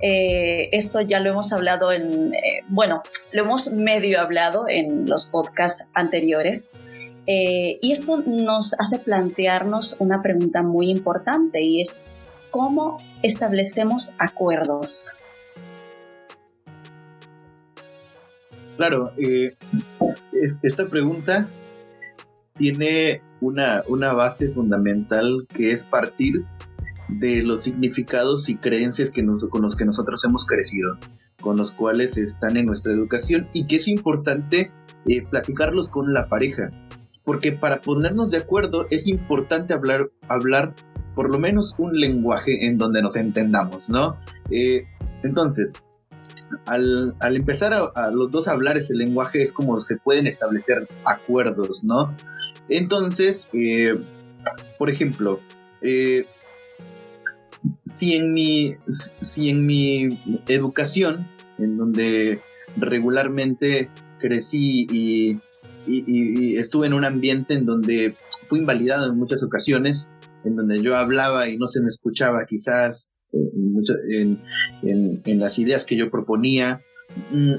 eh, 0.00 0.70
esto 0.72 1.00
ya 1.02 1.20
lo 1.20 1.30
hemos 1.30 1.52
hablado 1.52 1.92
en, 1.92 2.34
eh, 2.34 2.64
bueno, 2.66 3.00
lo 3.30 3.44
hemos 3.44 3.72
medio 3.72 4.20
hablado 4.20 4.64
en 4.68 5.08
los 5.08 5.26
podcasts 5.26 5.88
anteriores. 5.94 6.76
Eh, 7.26 7.78
y 7.80 7.92
esto 7.92 8.18
nos 8.26 8.74
hace 8.80 8.98
plantearnos 8.98 9.96
una 10.00 10.20
pregunta 10.20 10.62
muy 10.62 10.90
importante 10.90 11.62
y 11.62 11.80
es, 11.80 12.02
¿cómo 12.50 12.98
establecemos 13.22 14.14
acuerdos? 14.18 15.16
Claro, 18.76 19.12
eh, 19.16 19.54
esta 20.62 20.86
pregunta 20.88 21.46
tiene 22.54 23.22
una, 23.40 23.82
una 23.88 24.12
base 24.12 24.48
fundamental 24.48 25.46
que 25.54 25.72
es 25.72 25.84
partir 25.84 26.44
de 27.08 27.42
los 27.42 27.62
significados 27.62 28.48
y 28.48 28.56
creencias 28.56 29.10
que 29.10 29.24
con 29.50 29.62
los 29.62 29.76
que 29.76 29.84
nosotros 29.84 30.24
hemos 30.24 30.46
crecido, 30.46 30.98
con 31.40 31.56
los 31.56 31.72
cuales 31.72 32.16
están 32.16 32.56
en 32.56 32.66
nuestra 32.66 32.92
educación 32.92 33.48
y 33.52 33.66
que 33.66 33.76
es 33.76 33.86
importante 33.86 34.70
eh, 35.06 35.22
platicarlos 35.22 35.88
con 35.88 36.12
la 36.12 36.26
pareja 36.28 36.70
porque 37.24 37.52
para 37.52 37.80
ponernos 37.80 38.30
de 38.30 38.38
acuerdo 38.38 38.86
es 38.90 39.06
importante 39.06 39.74
hablar, 39.74 40.10
hablar 40.28 40.74
por 41.14 41.30
lo 41.30 41.38
menos 41.38 41.74
un 41.78 41.98
lenguaje 41.98 42.66
en 42.66 42.78
donde 42.78 43.02
nos 43.02 43.16
entendamos, 43.16 43.88
¿no? 43.88 44.16
Eh, 44.50 44.86
entonces, 45.22 45.72
al, 46.66 47.14
empezar 47.20 47.72
a, 47.72 48.10
los 48.10 48.32
dos 48.32 48.48
a 48.48 48.52
hablar 48.52 48.76
ese 48.76 48.94
lenguaje 48.94 49.42
es 49.42 49.52
como 49.52 49.80
se 49.80 49.96
pueden 49.96 50.26
establecer 50.26 50.88
acuerdos, 51.04 51.84
¿no? 51.84 52.14
Entonces, 52.68 53.48
eh, 53.52 53.98
por 54.78 54.90
ejemplo, 54.90 55.40
eh, 55.80 56.26
si, 57.84 58.16
en 58.16 58.32
mi, 58.32 58.76
si 58.88 59.50
en 59.50 59.66
mi 59.66 60.42
educación, 60.48 61.28
en 61.58 61.76
donde 61.76 62.40
regularmente 62.76 63.90
crecí 64.18 64.86
y 64.90 65.40
y, 65.86 66.56
estuve 66.56 66.86
en 66.86 66.94
un 66.94 67.04
ambiente 67.04 67.54
en 67.54 67.66
donde 67.66 68.16
fui 68.46 68.60
invalidado 68.60 69.10
en 69.10 69.18
muchas 69.18 69.42
ocasiones, 69.42 70.10
en 70.44 70.56
donde 70.56 70.82
yo 70.82 70.96
hablaba 70.96 71.48
y 71.48 71.56
no 71.56 71.66
se 71.66 71.80
me 71.80 71.88
escuchaba 71.88 72.44
quizás 72.46 73.08
eh, 73.32 74.36
en, 74.82 75.40
las 75.40 75.58
ideas 75.58 75.86
que 75.86 75.96
yo 75.96 76.10
proponía. 76.10 76.82
Mm, 77.30 77.54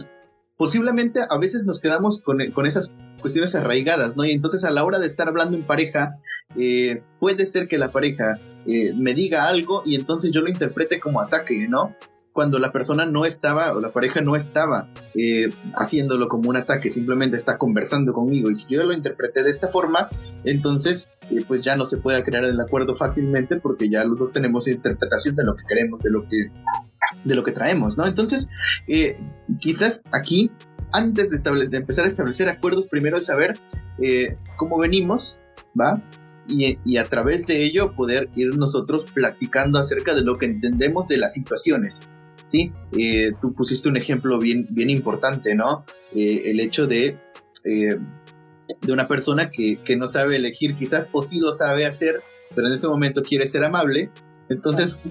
posiblemente 0.57 1.21
a 1.29 1.37
veces 1.37 1.65
nos 1.65 1.79
quedamos 1.79 2.21
con, 2.21 2.41
esas 2.65 2.95
cuestiones 3.21 3.55
arraigadas, 3.55 4.15
¿no? 4.15 4.25
Y 4.25 4.31
entonces 4.31 4.63
a 4.63 4.71
la 4.71 4.83
hora 4.83 4.99
de 4.99 5.07
estar 5.07 5.27
hablando 5.27 5.57
en 5.57 5.63
pareja, 5.63 6.17
eh, 6.55 7.01
puede 7.19 7.45
ser 7.45 7.67
que 7.67 7.77
la 7.77 7.91
pareja 7.91 8.39
eh, 8.65 8.93
me 8.93 9.13
diga 9.13 9.47
algo 9.47 9.83
y 9.85 9.95
entonces 9.95 10.31
yo 10.31 10.41
lo 10.41 10.49
interprete 10.49 10.99
como 10.99 11.21
ataque, 11.21 11.67
¿no? 11.67 11.95
Cuando 12.33 12.57
la 12.57 12.71
persona 12.71 13.05
no 13.05 13.25
estaba 13.25 13.71
o 13.73 13.79
la 13.79 13.91
pareja 13.91 14.19
no 14.19 14.35
estaba 14.35 14.89
eh, 15.15 15.51
haciéndolo 15.75 16.27
como 16.27 16.49
un 16.49 16.57
ataque, 16.57 16.89
simplemente 16.89 17.37
está 17.37 17.59
conversando 17.59 18.11
conmigo. 18.11 18.49
Y 18.49 18.55
si 18.55 18.65
yo 18.73 18.83
lo 18.83 18.91
interpreté 18.91 19.43
de 19.43 19.51
esta 19.51 19.67
forma, 19.67 20.09
entonces 20.43 21.13
eh, 21.29 21.43
pues 21.47 21.61
ya 21.61 21.75
no 21.75 21.85
se 21.85 21.97
puede 21.97 22.23
crear 22.23 22.43
el 22.43 22.59
acuerdo 22.59 22.95
fácilmente 22.95 23.57
porque 23.57 23.87
ya 23.87 24.03
los 24.03 24.17
dos 24.17 24.33
tenemos 24.33 24.67
interpretación 24.67 25.35
de 25.35 25.43
lo 25.43 25.55
que 25.55 25.63
queremos, 25.67 26.01
de 26.01 26.09
lo 26.09 26.27
que, 26.27 26.49
de 27.23 27.35
lo 27.35 27.43
que 27.43 27.51
traemos, 27.51 27.97
¿no? 27.97 28.07
Entonces, 28.07 28.49
eh, 28.87 29.15
quizás 29.59 30.03
aquí, 30.11 30.51
antes 30.91 31.29
de, 31.29 31.77
empezar 31.77 32.05
a 32.05 32.07
establecer 32.07 32.49
acuerdos, 32.49 32.87
primero 32.87 33.17
es 33.17 33.27
saber 33.27 33.59
cómo 34.57 34.79
venimos, 34.79 35.37
¿va? 35.79 36.01
Y, 36.47 36.77
y, 36.83 36.97
a 36.97 37.05
través 37.05 37.47
de 37.47 37.63
ello 37.63 37.93
poder 37.93 38.29
ir 38.35 38.57
nosotros 38.57 39.05
platicando 39.13 39.79
acerca 39.79 40.13
de 40.13 40.23
lo 40.23 40.35
que 40.37 40.45
entendemos 40.45 41.07
de 41.07 41.17
las 41.17 41.33
situaciones 41.33 42.09
Sí, 42.43 42.71
eh, 42.97 43.31
tú 43.41 43.53
pusiste 43.53 43.87
un 43.87 43.97
ejemplo 43.97 44.37
bien, 44.37 44.67
bien 44.69 44.89
importante, 44.89 45.55
¿no? 45.55 45.85
Eh, 46.13 46.43
el 46.45 46.59
hecho 46.59 46.87
de, 46.87 47.15
eh, 47.63 47.97
de 48.81 48.91
una 48.91 49.07
persona 49.07 49.49
que, 49.49 49.77
que, 49.83 49.95
no 49.95 50.07
sabe 50.07 50.35
elegir 50.35 50.75
quizás 50.75 51.09
o 51.13 51.21
sí 51.21 51.39
lo 51.39 51.53
sabe 51.53 51.85
hacer, 51.85 52.21
pero 52.53 52.67
en 52.67 52.73
ese 52.73 52.87
momento 52.87 53.21
quiere 53.21 53.47
ser 53.47 53.63
amable. 53.63 54.09
Entonces, 54.49 55.01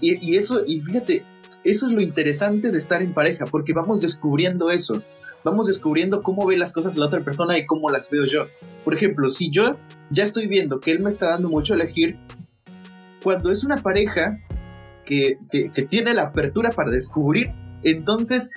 y, 0.00 0.16
y 0.24 0.36
eso, 0.36 0.64
y 0.66 0.80
fíjate, 0.82 1.24
eso 1.64 1.86
es 1.86 1.92
lo 1.92 2.02
interesante 2.02 2.70
de 2.70 2.78
estar 2.78 3.02
en 3.02 3.14
pareja, 3.14 3.44
porque 3.46 3.72
vamos 3.72 4.00
descubriendo 4.00 4.70
eso. 4.70 5.02
Vamos 5.42 5.68
descubriendo 5.68 6.22
cómo 6.22 6.46
ve 6.46 6.58
las 6.58 6.72
cosas 6.72 6.96
la 6.96 7.06
otra 7.06 7.20
persona 7.20 7.56
y 7.56 7.66
cómo 7.66 7.88
las 7.88 8.10
veo 8.10 8.26
yo. 8.26 8.48
Por 8.84 8.94
ejemplo, 8.94 9.28
si 9.28 9.50
yo 9.50 9.76
ya 10.10 10.24
estoy 10.24 10.46
viendo 10.46 10.80
que 10.80 10.90
él 10.90 11.00
me 11.00 11.10
está 11.10 11.30
dando 11.30 11.48
mucho 11.48 11.72
a 11.72 11.76
elegir, 11.76 12.18
cuando 13.22 13.50
es 13.50 13.64
una 13.64 13.76
pareja 13.76 14.40
que, 15.06 15.38
tiene 15.88 16.12
la 16.12 16.24
apertura 16.24 16.70
para 16.70 16.90
descubrir, 16.90 17.52
entonces 17.82 18.50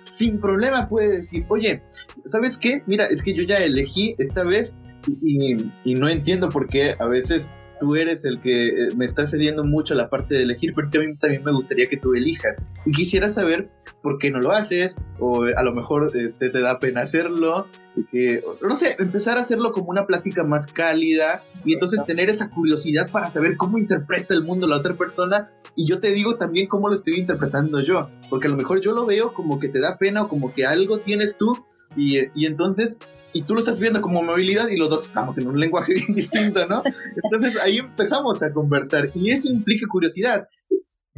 sin 0.00 0.40
problema 0.40 0.88
puede 0.88 1.18
decir, 1.18 1.46
oye, 1.48 1.82
¿sabes 2.26 2.58
qué? 2.58 2.82
Mira, 2.86 3.06
es 3.06 3.22
que 3.22 3.32
yo 3.32 3.44
ya 3.44 3.58
elegí 3.58 4.14
esta 4.18 4.44
vez 4.44 4.76
y, 5.22 5.56
y, 5.84 5.94
no 5.94 6.08
entiendo 6.08 6.48
por 6.48 6.68
qué 6.68 6.96
a 6.98 7.06
veces 7.06 7.54
tú 7.82 7.96
eres 7.96 8.24
el 8.24 8.40
que 8.40 8.68
eh, 8.68 8.88
me 8.96 9.06
está 9.06 9.26
cediendo 9.26 9.64
mucho 9.64 9.96
la 9.96 10.08
parte 10.08 10.36
de 10.36 10.44
elegir, 10.44 10.72
pero 10.72 10.84
es 10.84 10.92
que 10.92 10.98
a 10.98 11.00
mí 11.00 11.16
también 11.16 11.42
me 11.42 11.50
gustaría 11.50 11.88
que 11.88 11.96
tú 11.96 12.14
elijas. 12.14 12.64
Y 12.86 12.92
quisiera 12.92 13.28
saber 13.28 13.66
por 14.02 14.18
qué 14.18 14.30
no 14.30 14.38
lo 14.38 14.52
haces, 14.52 14.98
o 15.18 15.42
a 15.42 15.62
lo 15.64 15.74
mejor 15.74 16.16
este, 16.16 16.50
te 16.50 16.60
da 16.60 16.78
pena 16.78 17.00
hacerlo, 17.00 17.66
que, 18.12 18.44
no 18.62 18.76
sé, 18.76 18.94
empezar 19.00 19.36
a 19.36 19.40
hacerlo 19.40 19.72
como 19.72 19.90
una 19.90 20.06
plática 20.06 20.44
más 20.44 20.68
cálida 20.68 21.42
y 21.64 21.74
entonces 21.74 22.04
tener 22.06 22.30
esa 22.30 22.50
curiosidad 22.50 23.10
para 23.10 23.26
saber 23.26 23.56
cómo 23.56 23.78
interpreta 23.78 24.32
el 24.32 24.44
mundo 24.44 24.68
la 24.68 24.76
otra 24.76 24.94
persona 24.94 25.50
y 25.74 25.86
yo 25.88 25.98
te 25.98 26.12
digo 26.12 26.36
también 26.36 26.68
cómo 26.68 26.86
lo 26.86 26.94
estoy 26.94 27.16
interpretando 27.16 27.80
yo, 27.80 28.08
porque 28.30 28.46
a 28.46 28.50
lo 28.50 28.56
mejor 28.56 28.80
yo 28.80 28.92
lo 28.92 29.06
veo 29.06 29.32
como 29.32 29.58
que 29.58 29.68
te 29.68 29.80
da 29.80 29.98
pena 29.98 30.22
o 30.22 30.28
como 30.28 30.54
que 30.54 30.64
algo 30.64 30.98
tienes 30.98 31.36
tú 31.36 31.52
y, 31.96 32.18
y 32.34 32.46
entonces 32.46 33.00
y 33.32 33.42
tú 33.42 33.54
lo 33.54 33.60
estás 33.60 33.80
viendo 33.80 34.00
como 34.00 34.22
movilidad 34.22 34.68
y 34.68 34.76
los 34.76 34.90
dos 34.90 35.04
estamos 35.04 35.38
en 35.38 35.48
un 35.48 35.58
lenguaje 35.58 35.94
bien 35.94 36.14
distinto, 36.14 36.66
¿no? 36.66 36.82
Entonces 37.22 37.56
ahí 37.60 37.78
empezamos 37.78 38.42
a 38.42 38.50
conversar 38.50 39.10
y 39.14 39.30
eso 39.30 39.50
implica 39.50 39.86
curiosidad. 39.90 40.48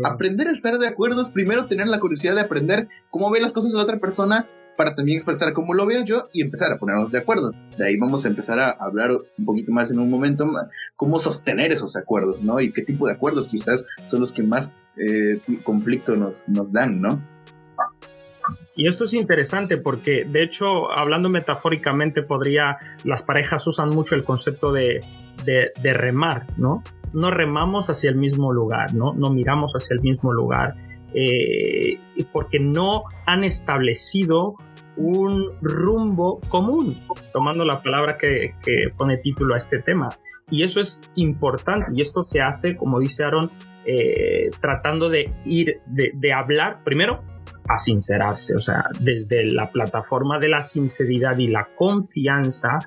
Aprender 0.03 0.49
a 0.49 0.53
estar 0.53 0.77
de 0.79 0.89
acuerdo 0.89 1.23
es 1.23 1.29
primero 1.29 1.67
tener 1.67 1.87
la 1.87 2.01
curiosidad 2.01 2.35
de 2.35 2.41
aprender 2.41 2.89
cómo 3.11 3.31
ve 3.31 3.41
las 3.41 3.53
cosas 3.53 3.73
la 3.73 3.83
otra 3.83 4.01
persona 4.01 4.49
para 4.77 4.97
también 4.97 5.19
expresar 5.19 5.53
cómo 5.53 5.73
lo 5.73 5.87
veo 5.87 6.05
yo 6.05 6.29
y 6.33 6.43
empezar 6.43 6.73
a 6.73 6.79
ponernos 6.79 7.13
de 7.13 7.19
acuerdo. 7.19 7.53
De 7.79 7.87
ahí 7.87 7.97
vamos 7.97 8.25
a 8.25 8.29
empezar 8.29 8.59
a 8.59 8.71
hablar 8.71 9.13
un 9.13 9.45
poquito 9.45 9.71
más 9.71 9.93
en 9.93 10.01
un 10.01 10.11
momento 10.11 10.51
cómo 10.97 11.21
sostener 11.21 11.71
esos 11.71 11.95
acuerdos, 11.97 12.43
¿no? 12.43 12.61
Y 12.61 12.73
qué 12.73 12.83
tipo 12.83 13.07
de 13.07 13.13
acuerdos 13.13 13.47
quizás 13.47 13.87
son 14.07 14.21
los 14.21 14.33
que 14.33 14.43
más 14.43 14.77
eh, 14.97 15.41
conflicto 15.63 16.17
nos, 16.17 16.49
nos 16.49 16.73
dan, 16.73 17.01
¿no? 17.01 17.23
Y 18.75 18.89
esto 18.89 19.05
es 19.05 19.15
interesante 19.15 19.77
porque, 19.77 20.25
de 20.25 20.43
hecho, 20.43 20.91
hablando 20.91 21.29
metafóricamente, 21.29 22.23
podría, 22.23 22.79
las 23.05 23.23
parejas 23.23 23.67
usan 23.67 23.91
mucho 23.91 24.15
el 24.15 24.25
concepto 24.25 24.73
de, 24.73 25.01
de, 25.45 25.93
remar, 25.93 26.47
¿no? 26.57 26.83
No 27.13 27.31
remamos 27.31 27.89
hacia 27.89 28.11
el 28.11 28.17
mismo 28.17 28.53
lugar, 28.53 28.93
¿no? 28.95 29.13
No 29.15 29.31
miramos 29.31 29.73
hacia 29.75 29.95
el 29.95 30.01
mismo 30.01 30.33
lugar, 30.33 30.75
eh, 31.15 31.99
porque 32.33 32.59
no 32.59 33.05
han 33.27 33.45
establecido 33.45 34.57
un 34.97 35.51
rumbo 35.61 36.41
común, 36.49 36.97
tomando 37.33 37.65
la 37.65 37.81
palabra 37.83 38.17
que, 38.17 38.55
que, 38.63 38.91
pone 38.97 39.19
título 39.19 39.55
a 39.55 39.59
este 39.59 39.81
tema. 39.81 40.09
Y 40.51 40.63
eso 40.63 40.81
es 40.81 41.09
importante, 41.15 41.93
y 41.95 42.01
esto 42.01 42.27
se 42.29 42.41
hace, 42.41 42.77
como 42.77 42.99
dice 42.99 43.25
Aaron, 43.25 43.51
eh, 43.87 44.51
tratando 44.61 45.09
de 45.09 45.33
ir, 45.45 45.79
de, 45.87 46.11
de 46.15 46.33
hablar, 46.33 46.83
primero, 46.85 47.23
a 47.69 47.77
sincerarse, 47.77 48.55
o 48.57 48.61
sea, 48.61 48.85
desde 49.01 49.45
la 49.51 49.67
plataforma 49.69 50.39
de 50.39 50.49
la 50.49 50.63
sinceridad 50.63 51.39
y 51.39 51.49
la 51.49 51.67
confianza, 51.77 52.79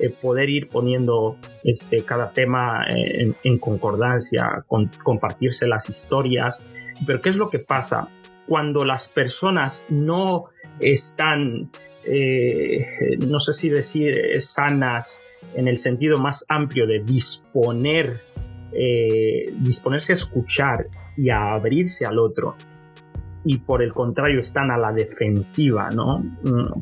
eh, 0.00 0.10
poder 0.10 0.50
ir 0.50 0.68
poniendo 0.68 1.36
este, 1.62 2.04
cada 2.04 2.32
tema 2.32 2.84
en, 2.88 3.36
en 3.44 3.58
concordancia, 3.58 4.64
con, 4.66 4.90
compartirse 5.02 5.68
las 5.68 5.88
historias. 5.88 6.64
Pero 7.06 7.22
¿qué 7.22 7.28
es 7.28 7.36
lo 7.36 7.48
que 7.48 7.60
pasa? 7.60 8.08
Cuando 8.48 8.84
las 8.84 9.08
personas 9.08 9.86
no 9.90 10.44
están, 10.80 11.70
eh, 12.04 12.84
no 13.26 13.38
sé 13.38 13.52
si 13.52 13.68
decir 13.68 14.40
sanas 14.40 15.22
en 15.54 15.68
el 15.68 15.78
sentido 15.78 16.16
más 16.16 16.44
amplio 16.48 16.86
de 16.86 17.00
disponer, 17.00 18.20
eh, 18.72 19.52
disponerse 19.58 20.12
a 20.12 20.14
escuchar 20.16 20.88
y 21.16 21.30
a 21.30 21.50
abrirse 21.50 22.04
al 22.04 22.18
otro, 22.18 22.56
y 23.44 23.58
por 23.58 23.82
el 23.82 23.92
contrario 23.92 24.40
están 24.40 24.70
a 24.70 24.78
la 24.78 24.92
defensiva, 24.92 25.90
¿no? 25.90 26.18
Mm, 26.18 26.80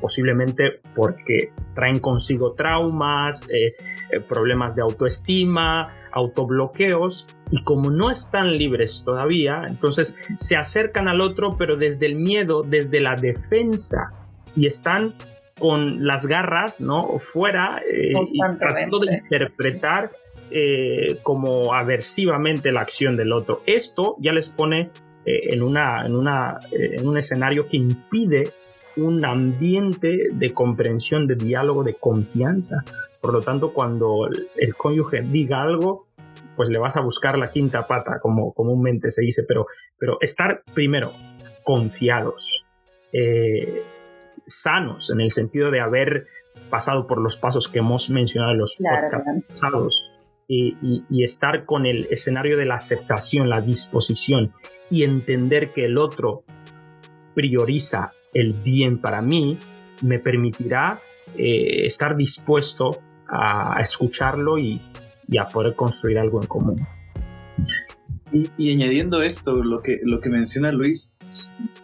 posiblemente 0.00 0.80
porque 0.94 1.52
traen 1.74 1.98
consigo 1.98 2.54
traumas, 2.54 3.48
eh, 3.50 3.74
eh, 4.10 4.20
problemas 4.20 4.76
de 4.76 4.82
autoestima, 4.82 5.94
autobloqueos, 6.12 7.26
y 7.50 7.62
como 7.62 7.90
no 7.90 8.10
están 8.10 8.56
libres 8.56 9.02
todavía, 9.04 9.64
entonces 9.66 10.16
se 10.36 10.56
acercan 10.56 11.08
al 11.08 11.20
otro, 11.20 11.56
pero 11.58 11.76
desde 11.76 12.06
el 12.06 12.14
miedo, 12.14 12.62
desde 12.62 13.00
la 13.00 13.16
defensa, 13.16 14.08
y 14.54 14.66
están 14.66 15.14
con 15.58 16.06
las 16.06 16.26
garras, 16.26 16.80
¿no? 16.80 17.18
Fuera, 17.18 17.82
eh, 17.90 18.12
y 18.30 18.38
tratando 18.58 19.00
de 19.00 19.16
interpretar 19.16 20.10
eh, 20.50 21.18
como 21.22 21.74
aversivamente 21.74 22.72
la 22.72 22.80
acción 22.80 23.16
del 23.16 23.32
otro. 23.32 23.62
Esto 23.66 24.16
ya 24.18 24.32
les 24.32 24.48
pone 24.48 24.90
eh, 25.24 25.52
en, 25.54 25.62
una, 25.62 26.04
en, 26.04 26.16
una, 26.16 26.58
eh, 26.72 26.96
en 26.98 27.06
un 27.06 27.16
escenario 27.18 27.68
que 27.68 27.76
impide 27.76 28.52
un 28.96 29.24
ambiente 29.24 30.28
de 30.32 30.50
comprensión, 30.50 31.26
de 31.26 31.36
diálogo, 31.36 31.84
de 31.84 31.94
confianza. 31.94 32.82
Por 33.20 33.32
lo 33.32 33.40
tanto, 33.40 33.72
cuando 33.72 34.28
el, 34.56 34.74
cónyuge 34.74 35.22
diga 35.22 35.62
algo, 35.62 36.06
pues 36.56 36.68
le 36.68 36.78
vas 36.78 36.96
a 36.96 37.00
buscar 37.00 37.38
la 37.38 37.50
quinta 37.50 37.82
pata, 37.82 38.18
como 38.20 38.52
comúnmente 38.52 39.10
se 39.10 39.22
dice, 39.22 39.44
pero, 39.46 39.66
pero 39.98 40.18
estar 40.20 40.62
primero 40.74 41.12
confiados, 41.62 42.64
eh, 43.12 43.82
sanos, 44.46 45.10
en 45.10 45.20
el 45.20 45.30
sentido 45.30 45.70
de 45.70 45.80
haber 45.80 46.26
pasado 46.70 47.06
por 47.06 47.20
los 47.20 47.36
pasos 47.36 47.68
que 47.68 47.78
hemos 47.78 48.10
mencionado 48.10 48.52
en 48.52 48.58
los 48.58 48.76
Claro, 48.76 49.08
podcasts 49.10 49.44
pasados 49.46 50.07
y, 50.48 51.22
estar 51.22 51.66
con 51.66 51.84
el 51.84 52.08
escenario 52.10 52.56
de 52.56 52.64
la 52.64 52.76
aceptación, 52.76 53.50
la 53.50 53.60
disposición 53.60 54.52
y 54.90 55.02
entender 55.02 55.72
que 55.72 55.84
el 55.84 55.98
otro 55.98 56.44
prioriza 57.34 58.12
el 58.32 58.54
bien 58.54 58.98
para 58.98 59.20
mí, 59.20 59.58
me 60.02 60.18
permitirá 60.18 61.00
eh, 61.36 61.84
estar 61.84 62.16
dispuesto 62.16 63.02
a 63.28 63.78
escucharlo 63.80 64.58
y, 64.58 64.80
a 65.38 65.46
poder 65.46 65.74
construir 65.74 66.18
algo 66.18 66.40
en 66.40 66.48
común. 66.48 66.86
Y, 68.32 68.50
y 68.56 68.72
añadiendo 68.72 69.22
esto, 69.22 69.52
lo 69.62 69.82
que, 69.82 70.00
lo 70.02 70.20
que 70.20 70.30
menciona 70.30 70.72
Luis, 70.72 71.14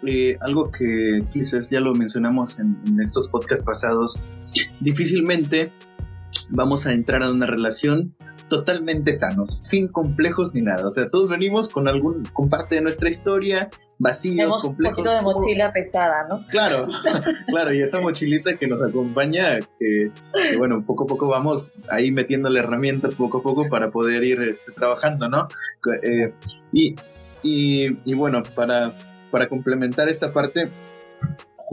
eh, 0.06 0.38
algo 0.40 0.70
que 0.70 1.22
quizás 1.30 1.68
ya 1.68 1.80
lo 1.80 1.92
mencionamos 1.92 2.58
en, 2.58 2.78
en 2.86 3.00
estos 3.00 3.28
podcasts 3.28 3.64
pasados, 3.64 4.18
difícilmente 4.80 5.72
vamos 6.48 6.86
a 6.86 6.94
entrar 6.94 7.22
a 7.22 7.30
una 7.30 7.46
relación 7.46 8.14
totalmente 8.58 9.12
sanos, 9.12 9.56
sin 9.58 9.88
complejos 9.88 10.54
ni 10.54 10.62
nada. 10.62 10.86
O 10.86 10.90
sea, 10.90 11.08
todos 11.10 11.28
venimos 11.28 11.68
con 11.68 11.88
algún, 11.88 12.24
con 12.32 12.48
parte 12.48 12.76
de 12.76 12.80
nuestra 12.80 13.08
historia, 13.10 13.68
vacíos, 13.98 14.36
Tenemos 14.36 14.56
un 14.56 14.60
complejos. 14.62 14.96
poquito 14.98 15.10
de 15.12 15.18
como- 15.24 15.40
mochila 15.40 15.72
pesada, 15.72 16.26
¿no? 16.28 16.46
Claro, 16.48 16.86
claro, 17.46 17.72
y 17.74 17.80
esa 17.82 18.00
mochilita 18.00 18.56
que 18.56 18.66
nos 18.66 18.80
acompaña, 18.88 19.58
que, 19.78 20.10
que, 20.50 20.56
bueno, 20.56 20.84
poco 20.86 21.04
a 21.04 21.06
poco 21.06 21.28
vamos 21.28 21.72
ahí 21.88 22.10
metiéndole 22.10 22.60
herramientas 22.60 23.14
poco 23.14 23.38
a 23.38 23.42
poco 23.42 23.68
para 23.68 23.90
poder 23.90 24.24
ir 24.24 24.40
este, 24.42 24.72
trabajando, 24.72 25.28
¿no? 25.28 25.48
Eh, 26.02 26.32
y, 26.72 26.94
y, 27.42 27.98
y 28.04 28.14
bueno, 28.14 28.42
para, 28.54 28.94
para 29.30 29.48
complementar 29.48 30.08
esta 30.08 30.32
parte, 30.32 30.70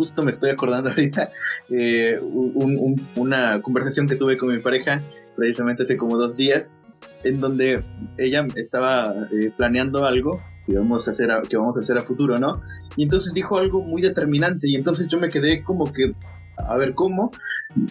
justo 0.01 0.23
me 0.23 0.31
estoy 0.31 0.49
acordando 0.49 0.89
ahorita 0.95 1.29
eh, 1.69 2.17
un- 2.23 2.75
un- 2.79 3.07
una 3.17 3.61
conversación 3.61 4.07
que 4.07 4.15
tuve 4.15 4.35
con 4.35 4.49
mi 4.49 4.59
pareja 4.59 4.99
precisamente 5.35 5.83
hace 5.83 5.95
como 5.95 6.17
dos 6.17 6.35
días, 6.37 6.75
en 7.23 7.39
donde 7.39 7.83
ella 8.17 8.47
estaba 8.55 9.13
eh, 9.31 9.51
planeando 9.55 10.05
algo 10.05 10.41
que 10.65 10.75
vamos 10.75 11.07
a 11.07 11.11
hacer 11.11 11.29
a, 11.31 11.41
que 11.43 11.55
vamos 11.55 11.77
a 11.77 11.81
hacer 11.81 11.97
a 11.99 12.01
futuro, 12.01 12.37
¿no? 12.39 12.61
Y 12.97 13.03
entonces 13.03 13.31
dijo 13.33 13.59
algo 13.59 13.81
muy 13.83 14.01
determinante 14.01 14.67
y 14.67 14.75
entonces 14.75 15.07
yo 15.07 15.19
me 15.19 15.29
quedé 15.29 15.63
como 15.63 15.85
que, 15.93 16.13
a 16.57 16.77
ver 16.77 16.93
cómo, 16.95 17.29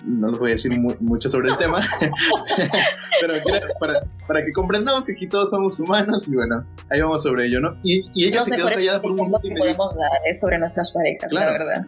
no 0.04 0.28
les 0.30 0.38
voy 0.38 0.50
a 0.50 0.54
decir 0.54 0.78
mu- 0.78 0.94
mucho 1.00 1.28
sobre 1.30 1.48
el 1.50 1.56
tema, 1.58 1.80
pero 3.20 3.34
para, 3.80 4.00
para 4.26 4.44
que 4.44 4.52
comprendamos 4.52 5.04
que 5.04 5.12
aquí 5.12 5.26
todos 5.28 5.50
somos 5.50 5.78
humanos 5.80 6.28
y 6.28 6.34
bueno, 6.34 6.58
ahí 6.90 7.00
vamos 7.00 7.22
sobre 7.22 7.46
ello, 7.46 7.60
¿no? 7.60 7.76
Y, 7.82 8.04
y 8.14 8.26
ella 8.26 8.36
Los 8.36 8.44
se 8.44 8.56
quedó 8.56 8.66
callada 8.68 9.00
por 9.00 9.10
un 9.12 9.16
momento 9.16 9.40
que 9.48 9.54
podemos 9.56 9.96
dar 9.96 10.10
es 10.28 10.40
sobre 10.40 10.58
nuestras 10.58 10.92
parejas, 10.92 11.30
Claro. 11.30 11.52
la 11.52 11.58
verdad. 11.58 11.86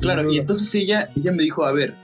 Claro, 0.00 0.30
y 0.32 0.38
entonces 0.38 0.74
ella, 0.74 1.08
ella 1.16 1.32
me 1.32 1.42
dijo, 1.42 1.64
a 1.64 1.72
ver, 1.72 1.94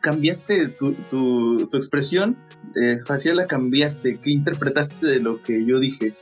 cambiaste 0.00 0.68
tu, 0.68 0.92
tu, 1.10 1.68
tu 1.70 1.76
expresión 1.76 2.36
eh, 2.76 3.00
facial, 3.04 3.36
la 3.36 3.46
cambiaste, 3.46 4.16
¿qué 4.16 4.30
interpretaste 4.30 5.06
de 5.06 5.20
lo 5.20 5.42
que 5.42 5.64
yo 5.64 5.78
dije? 5.78 6.14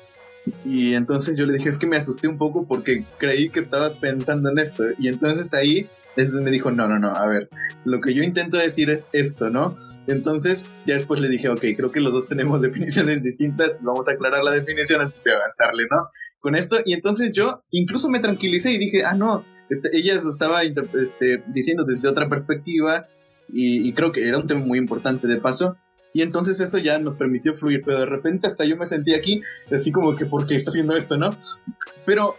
Y 0.65 0.95
entonces 0.95 1.37
yo 1.37 1.45
le 1.45 1.55
dije, 1.55 1.69
es 1.69 1.79
que 1.79 1.87
me 1.87 1.97
asusté 1.97 2.29
un 2.29 2.39
poco 2.39 2.67
porque 2.67 3.05
creí 3.19 3.51
que 3.51 3.61
estabas 3.61 3.93
pensando 3.93 4.51
en 4.51 4.59
esto. 4.59 4.85
Y 4.99 5.09
entonces 5.09 5.53
ahí 5.53 5.89
después 6.17 6.43
me 6.43 6.51
dijo, 6.51 6.71
no, 6.71 6.89
no, 6.89 6.99
no, 6.99 7.13
a 7.13 7.27
ver, 7.27 7.49
lo 7.85 8.01
que 8.01 8.13
yo 8.13 8.23
intento 8.23 8.57
decir 8.57 8.91
es 8.91 9.07
esto, 9.13 9.51
¿no? 9.51 9.77
Entonces 10.07 10.65
ya 10.87 10.95
después 10.95 11.21
le 11.21 11.29
dije, 11.29 11.49
ok, 11.49 11.61
creo 11.77 11.93
que 11.93 12.01
los 12.01 12.13
dos 12.13 12.29
tenemos 12.29 12.61
definiciones 12.63 13.23
distintas, 13.23 13.81
vamos 13.83 14.09
a 14.09 14.13
aclarar 14.13 14.43
la 14.43 14.53
definición 14.53 15.01
antes 15.01 15.23
de 15.23 15.33
avanzarle, 15.33 15.85
¿no? 15.91 16.09
Con 16.41 16.55
esto, 16.55 16.79
y 16.85 16.93
entonces 16.93 17.33
yo 17.33 17.63
incluso 17.71 18.09
me 18.09 18.21
tranquilicé 18.21 18.73
y 18.73 18.79
dije, 18.79 19.05
ah, 19.05 19.15
no, 19.15 19.45
este, 19.71 19.97
ella 19.97 20.21
estaba 20.31 20.63
este, 20.63 21.43
diciendo 21.49 21.85
desde 21.85 22.09
otra 22.09 22.29
perspectiva 22.29 23.07
y, 23.49 23.89
y 23.89 23.93
creo 23.93 24.13
que 24.13 24.27
era 24.27 24.39
un 24.39 24.47
tema 24.47 24.61
muy 24.61 24.79
importante 24.79 25.27
de 25.27 25.39
paso. 25.39 25.77
Y 26.15 26.23
entonces 26.23 26.59
eso 26.61 26.79
ya 26.79 26.99
nos 26.99 27.17
permitió 27.17 27.55
fluir, 27.55 27.83
pero 27.85 28.01
de 28.01 28.07
repente 28.07 28.47
hasta 28.47 28.65
yo 28.65 28.77
me 28.77 28.87
sentí 28.87 29.15
aquí, 29.15 29.43
así 29.71 29.93
como 29.93 30.17
que, 30.17 30.27
¿por 30.27 30.47
qué 30.47 30.57
está 30.57 30.71
haciendo 30.71 30.97
esto, 30.97 31.17
no? 31.17 31.31
Pero 32.07 32.37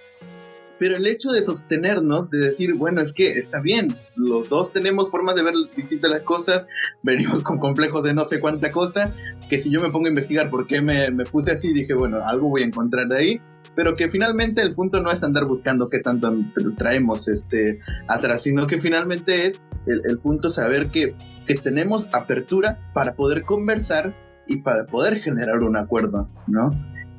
pero 0.80 0.96
el 0.96 1.06
hecho 1.06 1.32
de 1.32 1.42
sostenernos, 1.42 2.32
de 2.32 2.40
decir, 2.40 2.74
bueno, 2.74 3.02
es 3.02 3.14
que 3.14 3.34
está 3.34 3.60
bien, 3.60 3.90
los 4.16 4.48
dos 4.48 4.72
tenemos 4.72 5.12
formas 5.12 5.36
de 5.36 5.44
ver 5.44 5.54
distintas 5.76 6.10
las 6.10 6.22
cosas, 6.22 6.68
venimos 7.04 7.44
con 7.44 7.58
complejos 7.58 8.02
de 8.04 8.14
no 8.14 8.24
sé 8.26 8.40
cuánta 8.40 8.72
cosa, 8.72 9.14
que 9.50 9.62
si 9.62 9.70
yo 9.70 9.82
me 9.82 9.92
pongo 9.92 10.06
a 10.06 10.10
investigar 10.10 10.50
por 10.50 10.66
qué 10.66 10.82
me, 10.82 11.12
me 11.12 11.26
puse 11.26 11.52
así, 11.52 11.74
dije, 11.74 11.94
bueno, 11.94 12.26
algo 12.26 12.48
voy 12.48 12.64
a 12.64 12.66
encontrar 12.66 13.08
de 13.10 13.18
ahí, 13.18 13.42
pero 13.76 13.96
que 13.96 14.10
finalmente 14.10 14.62
el 14.62 14.74
punto 14.74 15.02
no 15.02 15.12
es 15.12 15.24
andar 15.24 15.46
buscando 15.46 15.90
qué 15.90 16.00
tanto 16.00 16.34
traemos 16.78 17.28
este, 17.28 17.80
atrás, 18.08 18.44
sino 18.44 18.68
que 18.68 18.80
finalmente 18.80 19.46
es 19.46 19.64
el, 19.86 20.02
el 20.06 20.20
punto 20.20 20.50
saber 20.50 20.88
que, 20.88 21.16
que 21.48 21.56
tenemos 21.56 22.08
apertura 22.14 22.80
para 22.94 23.14
poder 23.14 23.44
conversar 23.44 24.14
y 24.48 24.58
para 24.58 24.86
poder 24.86 25.22
generar 25.22 25.60
un 25.60 25.78
acuerdo, 25.78 26.30
¿no? 26.48 26.72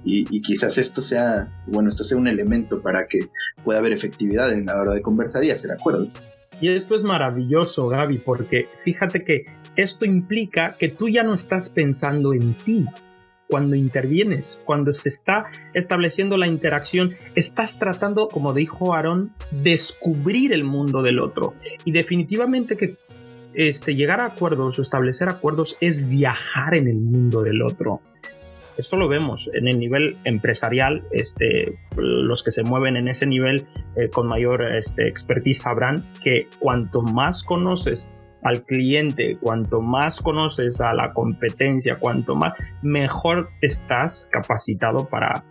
Y, 0.04 0.40
quizás 0.40 0.78
esto 0.78 1.02
sea, 1.02 1.52
bueno, 1.66 1.90
esto 1.90 2.04
sea 2.04 2.16
un 2.16 2.26
elemento 2.26 2.80
para 2.80 3.06
que 3.06 3.18
pueda 3.62 3.80
haber 3.80 3.92
efectividad 3.92 4.50
en 4.50 4.66
la 4.66 4.80
hora 4.80 4.94
de 4.94 5.02
conversar 5.02 5.44
y 5.44 5.50
hacer 5.50 5.70
acuerdos. 5.70 6.14
Y 6.60 6.68
esto 6.68 6.94
es 6.94 7.04
maravilloso, 7.04 7.88
Gaby, 7.88 8.18
porque 8.18 8.68
fíjate 8.82 9.24
que 9.24 9.44
esto 9.76 10.04
implica 10.04 10.72
que 10.78 10.88
tú 10.88 11.08
ya 11.08 11.22
no 11.22 11.34
estás 11.34 11.68
pensando 11.68 12.32
en 12.32 12.54
ti 12.54 12.86
cuando 13.50 13.74
intervienes, 13.74 14.58
cuando 14.64 14.92
se 14.92 15.08
está 15.08 15.46
estableciendo 15.74 16.36
la 16.36 16.46
interacción, 16.46 17.16
estás 17.34 17.78
tratando, 17.78 18.28
como 18.28 18.52
dijo 18.52 18.94
Aaron, 18.94 19.32
descubrir 19.50 20.52
el 20.52 20.64
mundo 20.64 21.02
del 21.02 21.18
otro. 21.18 21.54
Y 21.84 21.92
definitivamente 21.92 22.76
que 22.76 22.96
este, 23.54 23.96
llegar 23.96 24.20
a 24.20 24.26
acuerdos 24.26 24.78
o 24.78 24.82
establecer 24.82 25.28
acuerdos 25.28 25.76
es 25.80 26.08
viajar 26.08 26.76
en 26.76 26.86
el 26.86 27.00
mundo 27.00 27.42
del 27.42 27.62
otro. 27.62 28.00
Esto 28.76 28.96
lo 28.96 29.08
vemos 29.08 29.50
en 29.52 29.68
el 29.68 29.78
nivel 29.78 30.16
empresarial. 30.24 31.02
Este, 31.10 31.78
los 31.96 32.42
que 32.42 32.50
se 32.50 32.62
mueven 32.62 32.96
en 32.96 33.08
ese 33.08 33.26
nivel 33.26 33.66
eh, 33.96 34.08
con 34.08 34.26
mayor 34.26 34.74
este, 34.74 35.06
expertise 35.08 35.62
sabrán 35.62 36.04
que 36.22 36.46
cuanto 36.60 37.02
más 37.02 37.42
conoces 37.42 38.14
al 38.42 38.62
cliente, 38.64 39.36
cuanto 39.40 39.80
más 39.80 40.20
conoces 40.20 40.80
a 40.80 40.92
la 40.94 41.10
competencia, 41.10 41.98
cuanto 41.98 42.34
más 42.34 42.54
mejor 42.82 43.48
estás 43.60 44.28
capacitado 44.32 45.08
para, 45.08 45.44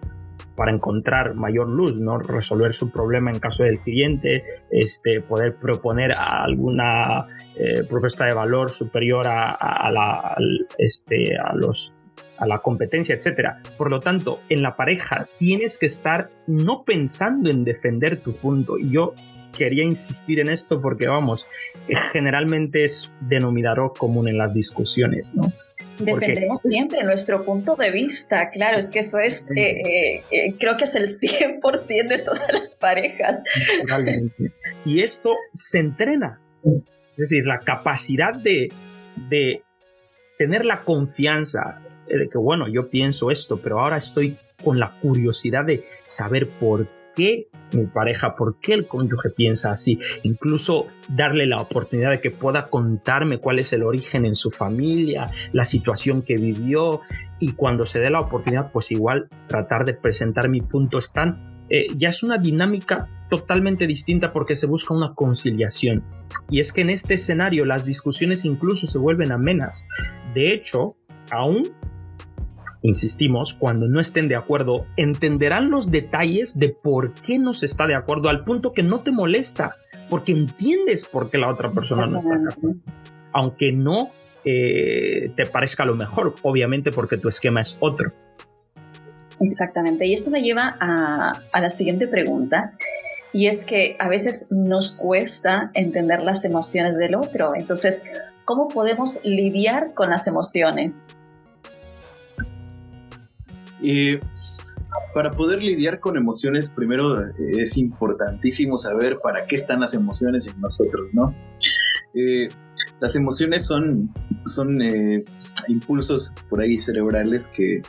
para 0.55 0.71
encontrar 0.71 1.35
mayor 1.35 1.69
luz, 1.69 1.97
¿no? 1.97 2.17
resolver 2.17 2.73
su 2.73 2.91
problema 2.91 3.31
en 3.31 3.39
caso 3.39 3.63
del 3.63 3.79
cliente, 3.79 4.43
este, 4.71 5.21
poder 5.21 5.53
proponer 5.53 6.11
alguna 6.11 7.27
eh, 7.55 7.83
propuesta 7.87 8.25
de 8.25 8.33
valor 8.33 8.71
superior 8.71 9.27
a, 9.27 9.89
la, 9.91 10.35
este, 10.77 11.37
a 11.37 11.53
los 11.55 11.93
a 12.37 12.47
la 12.47 12.59
competencia, 12.59 13.15
etcétera. 13.15 13.61
Por 13.77 13.89
lo 13.89 13.99
tanto, 13.99 14.39
en 14.49 14.61
la 14.61 14.73
pareja 14.73 15.27
tienes 15.37 15.77
que 15.77 15.85
estar 15.85 16.29
no 16.47 16.83
pensando 16.85 17.49
en 17.49 17.63
defender 17.63 18.21
tu 18.21 18.33
punto. 18.33 18.77
Y 18.77 18.91
yo 18.91 19.13
quería 19.59 19.83
insistir 19.83 20.39
en 20.39 20.49
esto 20.49 20.79
porque, 20.79 21.07
vamos, 21.07 21.45
eh, 21.89 21.95
generalmente 22.13 22.85
es 22.85 23.11
denominador 23.19 23.91
común 23.97 24.29
en 24.29 24.37
las 24.37 24.53
discusiones, 24.53 25.35
¿no? 25.35 25.51
Defendemos 25.99 26.61
siempre 26.63 27.03
nuestro 27.03 27.43
punto 27.43 27.75
de 27.75 27.91
vista, 27.91 28.51
claro, 28.51 28.79
es 28.79 28.87
que 28.87 28.99
eso 28.99 29.19
es, 29.19 29.45
eh, 29.53 30.23
eh, 30.31 30.55
creo 30.57 30.77
que 30.77 30.85
es 30.85 30.95
el 30.95 31.09
100% 31.09 32.07
de 32.07 32.19
todas 32.19 32.53
las 32.53 32.75
parejas. 32.75 33.43
Y 34.85 35.01
esto 35.01 35.35
se 35.51 35.79
entrena, 35.79 36.39
es 36.63 37.17
decir, 37.17 37.45
la 37.45 37.59
capacidad 37.59 38.33
de, 38.33 38.71
de 39.29 39.61
tener 40.37 40.63
la 40.63 40.85
confianza, 40.85 41.81
de 42.07 42.29
que, 42.29 42.37
bueno, 42.37 42.69
yo 42.69 42.89
pienso 42.89 43.29
esto, 43.29 43.59
pero 43.61 43.81
ahora 43.81 43.97
estoy 43.97 44.37
con 44.63 44.79
la 44.79 44.93
curiosidad 45.01 45.65
de 45.65 45.83
saber 46.05 46.47
por 46.47 46.87
mi 47.73 47.85
pareja, 47.85 48.35
por 48.35 48.59
qué 48.59 48.73
el 48.73 48.87
cónyuge 48.87 49.29
piensa 49.29 49.71
así, 49.71 49.99
incluso 50.23 50.87
darle 51.09 51.45
la 51.45 51.61
oportunidad 51.61 52.11
de 52.11 52.21
que 52.21 52.31
pueda 52.31 52.67
contarme 52.67 53.39
cuál 53.39 53.59
es 53.59 53.73
el 53.73 53.83
origen 53.83 54.25
en 54.25 54.35
su 54.35 54.51
familia, 54.51 55.31
la 55.51 55.65
situación 55.65 56.21
que 56.21 56.35
vivió 56.35 57.01
y 57.39 57.53
cuando 57.53 57.85
se 57.85 57.99
dé 57.99 58.09
la 58.09 58.19
oportunidad, 58.19 58.71
pues 58.71 58.91
igual 58.91 59.27
tratar 59.47 59.85
de 59.85 59.93
presentar 59.93 60.49
mi 60.49 60.61
punto 60.61 60.97
están. 60.97 61.49
Eh, 61.69 61.85
ya 61.95 62.09
es 62.09 62.23
una 62.23 62.39
dinámica 62.39 63.07
totalmente 63.29 63.85
distinta 63.85 64.33
porque 64.33 64.55
se 64.55 64.65
busca 64.65 64.95
una 64.95 65.13
conciliación. 65.13 66.03
Y 66.49 66.59
es 66.59 66.73
que 66.73 66.81
en 66.81 66.89
este 66.89 67.13
escenario 67.13 67.65
las 67.65 67.85
discusiones 67.85 68.43
incluso 68.43 68.87
se 68.87 68.97
vuelven 68.97 69.31
amenas. 69.31 69.87
De 70.33 70.51
hecho, 70.51 70.95
aún 71.29 71.63
insistimos, 72.81 73.53
cuando 73.53 73.87
no 73.87 73.99
estén 73.99 74.27
de 74.27 74.35
acuerdo, 74.35 74.85
entenderán 74.95 75.69
los 75.69 75.91
detalles 75.91 76.57
de 76.57 76.69
por 76.69 77.13
qué 77.13 77.37
no 77.37 77.53
se 77.53 77.65
está 77.65 77.87
de 77.87 77.95
acuerdo 77.95 78.29
al 78.29 78.43
punto 78.43 78.73
que 78.73 78.83
no 78.83 78.99
te 78.99 79.11
molesta, 79.11 79.75
porque 80.09 80.31
entiendes 80.31 81.05
por 81.05 81.29
qué 81.29 81.37
la 81.37 81.49
otra 81.49 81.71
persona 81.71 82.05
no 82.07 82.19
está 82.19 82.37
de 82.37 82.49
acuerdo. 82.49 82.79
Aunque 83.33 83.71
no 83.71 84.11
eh, 84.45 85.31
te 85.35 85.45
parezca 85.45 85.85
lo 85.85 85.95
mejor, 85.95 86.35
obviamente 86.41 86.91
porque 86.91 87.17
tu 87.17 87.27
esquema 87.27 87.61
es 87.61 87.77
otro. 87.79 88.11
Exactamente, 89.41 90.05
y 90.05 90.13
esto 90.13 90.29
me 90.31 90.41
lleva 90.41 90.75
a, 90.79 91.31
a 91.51 91.61
la 91.61 91.69
siguiente 91.69 92.07
pregunta, 92.07 92.73
y 93.31 93.47
es 93.47 93.63
que 93.63 93.95
a 93.99 94.09
veces 94.09 94.47
nos 94.49 94.93
cuesta 94.93 95.69
entender 95.75 96.21
las 96.21 96.45
emociones 96.45 96.97
del 96.97 97.13
otro. 97.13 97.53
Entonces, 97.55 98.01
¿cómo 98.43 98.67
podemos 98.67 99.23
lidiar 99.23 99.93
con 99.93 100.09
las 100.09 100.25
emociones? 100.25 101.09
Y 103.81 104.19
para 105.13 105.31
poder 105.31 105.61
lidiar 105.61 105.99
con 105.99 106.17
emociones, 106.17 106.71
primero 106.71 107.21
eh, 107.21 107.31
es 107.57 107.77
importantísimo 107.77 108.77
saber 108.77 109.17
para 109.21 109.45
qué 109.45 109.55
están 109.55 109.81
las 109.81 109.93
emociones 109.93 110.47
en 110.47 110.59
nosotros, 110.59 111.07
¿no? 111.13 111.33
Eh, 112.13 112.47
las 112.99 113.15
emociones 113.15 113.65
son, 113.65 114.13
son 114.45 114.81
eh, 114.81 115.23
impulsos 115.67 116.33
por 116.49 116.61
ahí 116.61 116.79
cerebrales 116.79 117.49
que, 117.49 117.81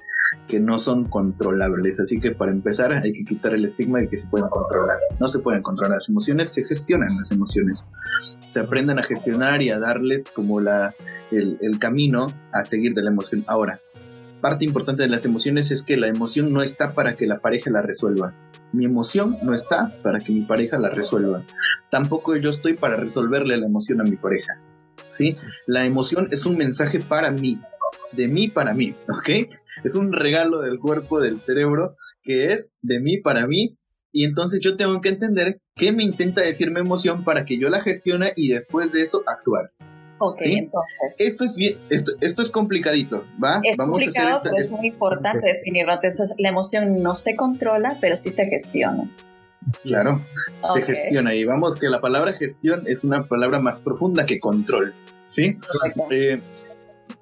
que 0.47 0.61
no 0.61 0.79
son 0.79 1.05
controlables. 1.05 1.99
Así 2.01 2.21
que 2.21 2.31
para 2.33 2.53
empezar 2.53 2.97
hay 2.97 3.13
que 3.13 3.25
quitar 3.25 3.55
el 3.55 3.65
estigma 3.65 4.01
de 4.01 4.09
que 4.09 4.19
se 4.19 4.29
pueden 4.29 4.49
controlar. 4.49 4.99
No 5.19 5.27
se 5.27 5.41
pueden 5.41 5.63
controlar 5.63 5.97
las 5.97 6.09
emociones, 6.09 6.53
se 6.53 6.65
gestionan 6.65 7.17
las 7.19 7.33
emociones. 7.33 7.85
Se 8.49 8.61
aprenden 8.61 8.99
a 8.99 9.03
gestionar 9.03 9.63
y 9.63 9.71
a 9.71 9.79
darles 9.79 10.31
como 10.31 10.61
la, 10.61 10.95
el 11.31 11.79
camino 11.79 12.27
a 12.53 12.65
seguir 12.65 12.95
de 12.95 13.03
la 13.03 13.11
emoción. 13.11 13.45
Ahora, 13.47 13.81
parte 14.41 14.65
importante 14.65 15.03
de 15.03 15.09
las 15.09 15.25
emociones 15.25 15.71
es 15.71 15.83
que 15.83 15.97
la 15.97 16.09
emoción 16.09 16.53
no 16.53 16.63
está 16.63 16.95
para 16.95 17.17
que 17.17 17.27
la 17.27 17.41
pareja 17.41 17.71
la 17.71 17.83
resuelva. 17.83 18.35
Mi 18.73 18.85
emoción 18.85 19.39
no 19.43 19.55
está 19.55 19.95
para 20.03 20.21
que 20.21 20.33
mi 20.33 20.43
pareja 20.43 20.79
la 20.79 20.91
resuelva. 20.91 21.45
Tampoco 21.91 22.37
yo 22.37 22.51
estoy 22.51 22.75
para 22.75 22.97
resolverle 22.97 23.57
la 23.57 23.67
emoción 23.67 24.01
a 24.01 24.05
mi 24.05 24.17
pareja. 24.17 24.59
¿sí? 25.11 25.37
La 25.67 25.85
emoción 25.85 26.29
es 26.31 26.47
un 26.47 26.57
mensaje 26.57 27.01
para 27.01 27.31
mí, 27.31 27.59
de 28.13 28.29
mí 28.29 28.49
para 28.49 28.75
mí, 28.75 28.95
¿ok? 29.09 29.51
Es 29.85 29.95
un 29.95 30.13
regalo 30.13 30.61
del 30.61 30.79
cuerpo, 30.79 31.21
del 31.21 31.41
cerebro, 31.41 31.97
que 32.23 32.53
es 32.53 32.75
de 32.83 33.01
mí 33.01 33.19
para 33.19 33.47
mí. 33.47 33.77
Y 34.13 34.25
entonces 34.25 34.61
yo 34.61 34.77
tengo 34.77 35.01
que 35.01 35.09
entender 35.09 35.61
qué 35.77 35.93
me 35.93 36.03
intenta 36.03 36.41
decir 36.41 36.71
mi 36.71 36.81
emoción 36.81 37.25
para 37.25 37.45
que 37.45 37.59
yo 37.59 37.71
la 37.71 37.81
gestione 37.81 38.33
y 38.37 38.49
después 38.49 38.93
de 38.93 39.03
eso 39.03 39.23
actuar. 39.27 39.71
Ok, 40.23 40.43
entonces. 40.43 41.15
Esto 41.19 41.45
es 41.45 41.57
bien, 41.57 41.79
esto, 41.89 42.13
esto 42.21 42.43
es 42.43 42.51
complicadito, 42.51 43.25
¿va? 43.43 43.61
Es 43.65 43.75
Vamos 43.79 44.01
complicado, 44.01 44.29
a 44.29 44.33
hacer 44.33 44.51
pero 44.53 44.65
es 44.65 44.71
muy 44.71 44.89
importante 44.89 45.47
definirlo. 45.47 45.95
Entonces, 45.95 46.35
la 46.37 46.51
emoción 46.51 47.03
no 47.03 47.15
se 47.15 47.37
controla, 47.37 47.97
pero 48.03 48.17
sí 48.17 48.31
se 48.31 48.47
gestiona. 48.47 49.09
Claro, 49.83 50.23
se 50.75 50.83
gestiona. 50.83 51.35
Y 51.35 51.45
vamos 51.45 51.79
que 51.79 51.89
la 51.89 52.03
palabra 52.03 52.35
gestión 52.35 52.85
es 52.87 53.03
una 53.03 53.29
palabra 53.29 53.61
más 53.61 53.79
profunda 53.79 54.27
que 54.27 54.39
control, 54.41 54.93
¿sí? 55.29 55.57
Eh, 56.11 56.41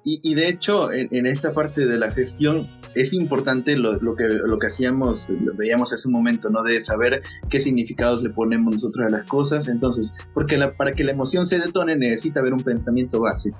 y, 0.03 0.33
de 0.33 0.49
hecho, 0.49 0.91
en, 0.91 1.07
en, 1.11 1.25
esa 1.25 1.53
parte 1.53 1.85
de 1.85 1.97
la 1.97 2.11
gestión 2.11 2.67
es 2.95 3.13
importante 3.13 3.77
lo, 3.77 3.99
que, 4.15 4.27
lo 4.27 4.57
que 4.59 4.67
hacíamos, 4.67 5.27
lo 5.29 5.53
veíamos 5.53 5.93
hace 5.93 6.07
un 6.07 6.13
momento, 6.13 6.49
¿no? 6.49 6.63
De 6.63 6.81
saber 6.81 7.21
qué 7.49 7.59
significados 7.59 8.23
le 8.23 8.29
ponemos 8.29 8.75
nosotros 8.75 9.07
a 9.07 9.09
las 9.09 9.25
cosas. 9.25 9.67
Entonces, 9.67 10.15
porque 10.33 10.57
para 10.77 10.93
que 10.93 11.03
la 11.03 11.11
emoción 11.11 11.45
se 11.45 11.59
detone 11.59 11.95
necesita 11.95 12.39
haber 12.39 12.53
un 12.53 12.61
pensamiento 12.61 13.19
base. 13.19 13.51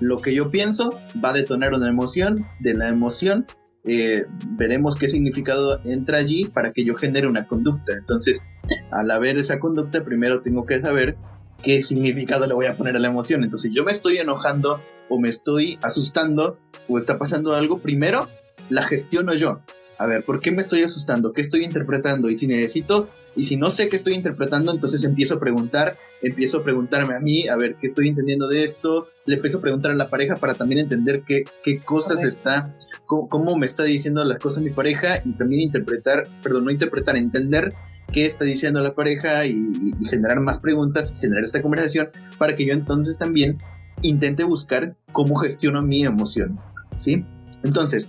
Lo 0.00 0.18
que 0.18 0.34
yo 0.34 0.50
pienso 0.50 0.98
va 1.24 1.30
a 1.30 1.34
detonar 1.34 1.74
una 1.74 1.88
emoción, 1.88 2.46
de 2.60 2.74
la 2.74 2.88
emoción 2.88 3.46
eh, 3.84 4.26
veremos 4.50 4.96
qué 4.96 5.08
significado 5.08 5.80
entra 5.84 6.18
allí 6.18 6.44
para 6.44 6.72
que 6.72 6.84
yo 6.84 6.94
genere 6.94 7.26
una 7.26 7.46
conducta. 7.46 7.94
Entonces, 7.94 8.42
al 8.90 9.10
haber 9.10 9.38
esa 9.38 9.58
conducta, 9.58 10.04
primero 10.04 10.42
tengo 10.42 10.64
que 10.64 10.80
saber 10.80 11.16
qué 11.62 11.82
significado 11.82 12.46
le 12.46 12.54
voy 12.54 12.66
a 12.66 12.76
poner 12.76 12.96
a 12.96 13.00
la 13.00 13.08
emoción. 13.08 13.42
Entonces, 13.42 13.72
yo 13.72 13.84
me 13.84 13.90
estoy 13.90 14.18
enojando 14.18 14.80
o 15.08 15.18
me 15.18 15.28
estoy 15.28 15.78
asustando 15.82 16.58
o 16.88 16.98
está 16.98 17.18
pasando 17.18 17.54
algo, 17.54 17.78
primero 17.78 18.28
la 18.68 18.84
gestiono 18.84 19.34
yo 19.34 19.60
a 20.02 20.06
ver, 20.06 20.24
¿por 20.24 20.40
qué 20.40 20.50
me 20.50 20.62
estoy 20.62 20.82
asustando? 20.82 21.30
¿Qué 21.30 21.40
estoy 21.40 21.62
interpretando? 21.62 22.28
Y 22.28 22.36
si 22.36 22.48
necesito, 22.48 23.08
y 23.36 23.44
si 23.44 23.56
no 23.56 23.70
sé 23.70 23.88
qué 23.88 23.94
estoy 23.94 24.14
interpretando, 24.14 24.72
entonces 24.72 25.04
empiezo 25.04 25.34
a 25.34 25.38
preguntar, 25.38 25.96
empiezo 26.22 26.58
a 26.58 26.64
preguntarme 26.64 27.14
a 27.14 27.20
mí, 27.20 27.46
a 27.46 27.54
ver 27.54 27.76
qué 27.80 27.86
estoy 27.86 28.08
entendiendo 28.08 28.48
de 28.48 28.64
esto, 28.64 29.06
le 29.26 29.36
empiezo 29.36 29.58
a 29.58 29.60
preguntar 29.60 29.92
a 29.92 29.94
la 29.94 30.10
pareja 30.10 30.34
para 30.36 30.54
también 30.54 30.80
entender 30.80 31.22
qué, 31.24 31.44
qué 31.62 31.78
cosas 31.78 32.24
está, 32.24 32.72
cómo, 33.06 33.56
me 33.56 33.64
está 33.64 33.84
diciendo 33.84 34.24
las 34.24 34.40
cosas 34.40 34.64
mi 34.64 34.70
pareja 34.70 35.22
y 35.24 35.34
también 35.34 35.60
interpretar, 35.60 36.26
perdón, 36.42 36.64
no 36.64 36.72
interpretar, 36.72 37.16
entender 37.16 37.72
qué 38.12 38.26
está 38.26 38.44
diciendo 38.44 38.80
la 38.80 38.96
pareja 38.96 39.46
y, 39.46 39.54
y 39.54 40.04
generar 40.06 40.40
más 40.40 40.58
preguntas, 40.58 41.14
generar 41.20 41.44
esta 41.44 41.62
conversación 41.62 42.08
para 42.38 42.56
que 42.56 42.66
yo 42.66 42.72
entonces 42.72 43.18
también 43.18 43.58
intente 44.02 44.42
buscar 44.42 44.96
cómo 45.12 45.36
gestiono 45.36 45.80
mi 45.80 46.04
emoción, 46.04 46.58
¿sí? 46.98 47.24
Entonces, 47.62 48.08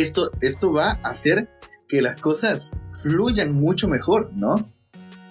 esto, 0.00 0.30
esto 0.40 0.72
va 0.72 0.98
a 1.02 1.10
hacer 1.10 1.48
que 1.88 2.02
las 2.02 2.20
cosas 2.20 2.72
fluyan 3.02 3.52
mucho 3.52 3.88
mejor, 3.88 4.30
¿no? 4.34 4.54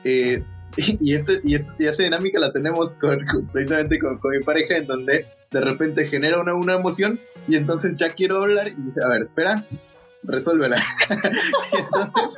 Eh, 0.04 0.44
y, 0.78 1.14
este, 1.14 1.42
y, 1.44 1.56
esta 1.56 2.04
dinámica 2.04 2.40
la 2.40 2.52
tenemos 2.52 2.98
precisamente 3.52 4.00
con, 4.00 4.20
mi 4.32 4.44
pareja, 4.44 4.78
en 4.78 4.88
donde 4.88 5.28
de 5.52 5.62
repente 5.62 6.08
genera 6.08 6.40
una, 6.40 6.56
una 6.56 6.76
emoción 6.76 7.20
y 7.48 7.56
entonces 7.56 7.96
ya 7.96 8.10
quiero 8.10 8.42
hablar 8.44 8.68
y 8.68 8.76
dice, 8.76 9.02
a 9.04 9.08
ver, 9.08 9.24
espera, 9.24 9.66
resuélvela. 10.24 10.78
y 11.10 11.78
entonces 11.78 12.38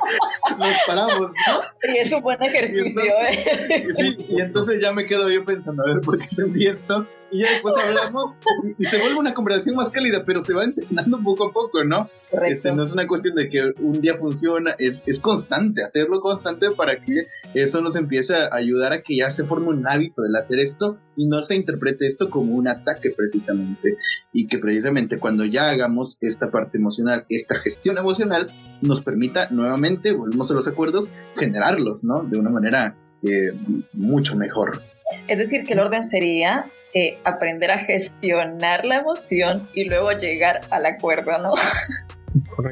nos 0.58 0.76
paramos, 0.86 1.30
¿no? 1.30 1.60
Y 1.94 1.98
es 1.98 2.12
un 2.12 2.22
buen 2.22 2.42
ejercicio, 2.42 3.02
y 3.04 3.36
entonces, 3.36 3.68
¿eh? 3.70 3.86
Sí, 3.98 4.26
y 4.28 4.40
entonces 4.40 4.82
ya 4.82 4.92
me 4.92 5.06
quedo 5.06 5.30
yo 5.30 5.44
pensando, 5.44 5.82
a 5.84 5.94
ver, 5.94 6.00
¿por 6.02 6.18
qué 6.18 6.28
sentí 6.28 6.66
esto? 6.66 7.06
Y 7.30 7.40
ya 7.40 7.52
después 7.52 7.74
hablamos 7.76 8.34
y, 8.78 8.84
se 8.84 9.00
vuelve 9.00 9.18
una 9.18 9.34
conversación 9.34 9.76
más 9.76 9.90
cálida, 9.90 10.24
pero 10.24 10.42
se 10.42 10.54
va 10.54 10.64
entrenando 10.64 11.18
poco 11.22 11.48
a 11.48 11.52
poco, 11.52 11.82
¿no? 11.84 12.08
Este, 12.44 12.72
no 12.72 12.84
es 12.84 12.92
una 12.92 13.06
cuestión 13.06 13.34
de 13.34 13.48
que 13.48 13.72
un 13.80 14.00
día 14.00 14.16
funciona, 14.16 14.74
es, 14.78 15.02
es 15.06 15.20
constante, 15.20 15.82
hacerlo 15.82 16.20
constante 16.20 16.70
para 16.70 16.96
que 16.96 17.26
esto 17.54 17.80
nos 17.80 17.96
empiece 17.96 18.34
a 18.34 18.54
ayudar 18.54 18.92
a 18.92 19.02
que 19.02 19.16
ya 19.16 19.30
se 19.30 19.44
forme 19.44 19.68
un 19.68 19.86
hábito 19.86 20.24
el 20.24 20.36
hacer 20.36 20.58
esto 20.58 20.98
y 21.16 21.26
no 21.26 21.42
se 21.44 21.56
interprete 21.56 22.06
esto 22.06 22.30
como 22.30 22.54
un 22.54 22.68
ataque 22.68 23.10
precisamente. 23.10 23.96
Y 24.32 24.46
que 24.46 24.58
precisamente 24.58 25.18
cuando 25.18 25.44
ya 25.44 25.70
hagamos 25.70 26.18
esta 26.20 26.50
parte 26.50 26.78
emocional, 26.78 27.24
esta 27.28 27.56
gestión 27.56 27.98
emocional, 27.98 28.50
nos 28.82 29.00
permita 29.00 29.48
nuevamente, 29.50 30.12
volvemos 30.12 30.50
a 30.50 30.54
los 30.54 30.68
acuerdos, 30.68 31.10
generarlos, 31.36 32.04
¿no? 32.04 32.22
De 32.22 32.38
una 32.38 32.50
manera 32.50 32.96
eh, 33.22 33.52
mucho 33.92 34.36
mejor. 34.36 34.82
Es 35.28 35.38
decir, 35.38 35.64
que 35.64 35.74
el 35.74 35.80
orden 35.80 36.04
sería 36.04 36.66
eh, 36.94 37.18
aprender 37.24 37.70
a 37.70 37.78
gestionar 37.78 38.84
la 38.84 38.98
emoción 38.98 39.68
y 39.74 39.84
luego 39.84 40.12
llegar 40.12 40.60
al 40.70 40.86
acuerdo, 40.86 41.38
¿no? 41.38 41.52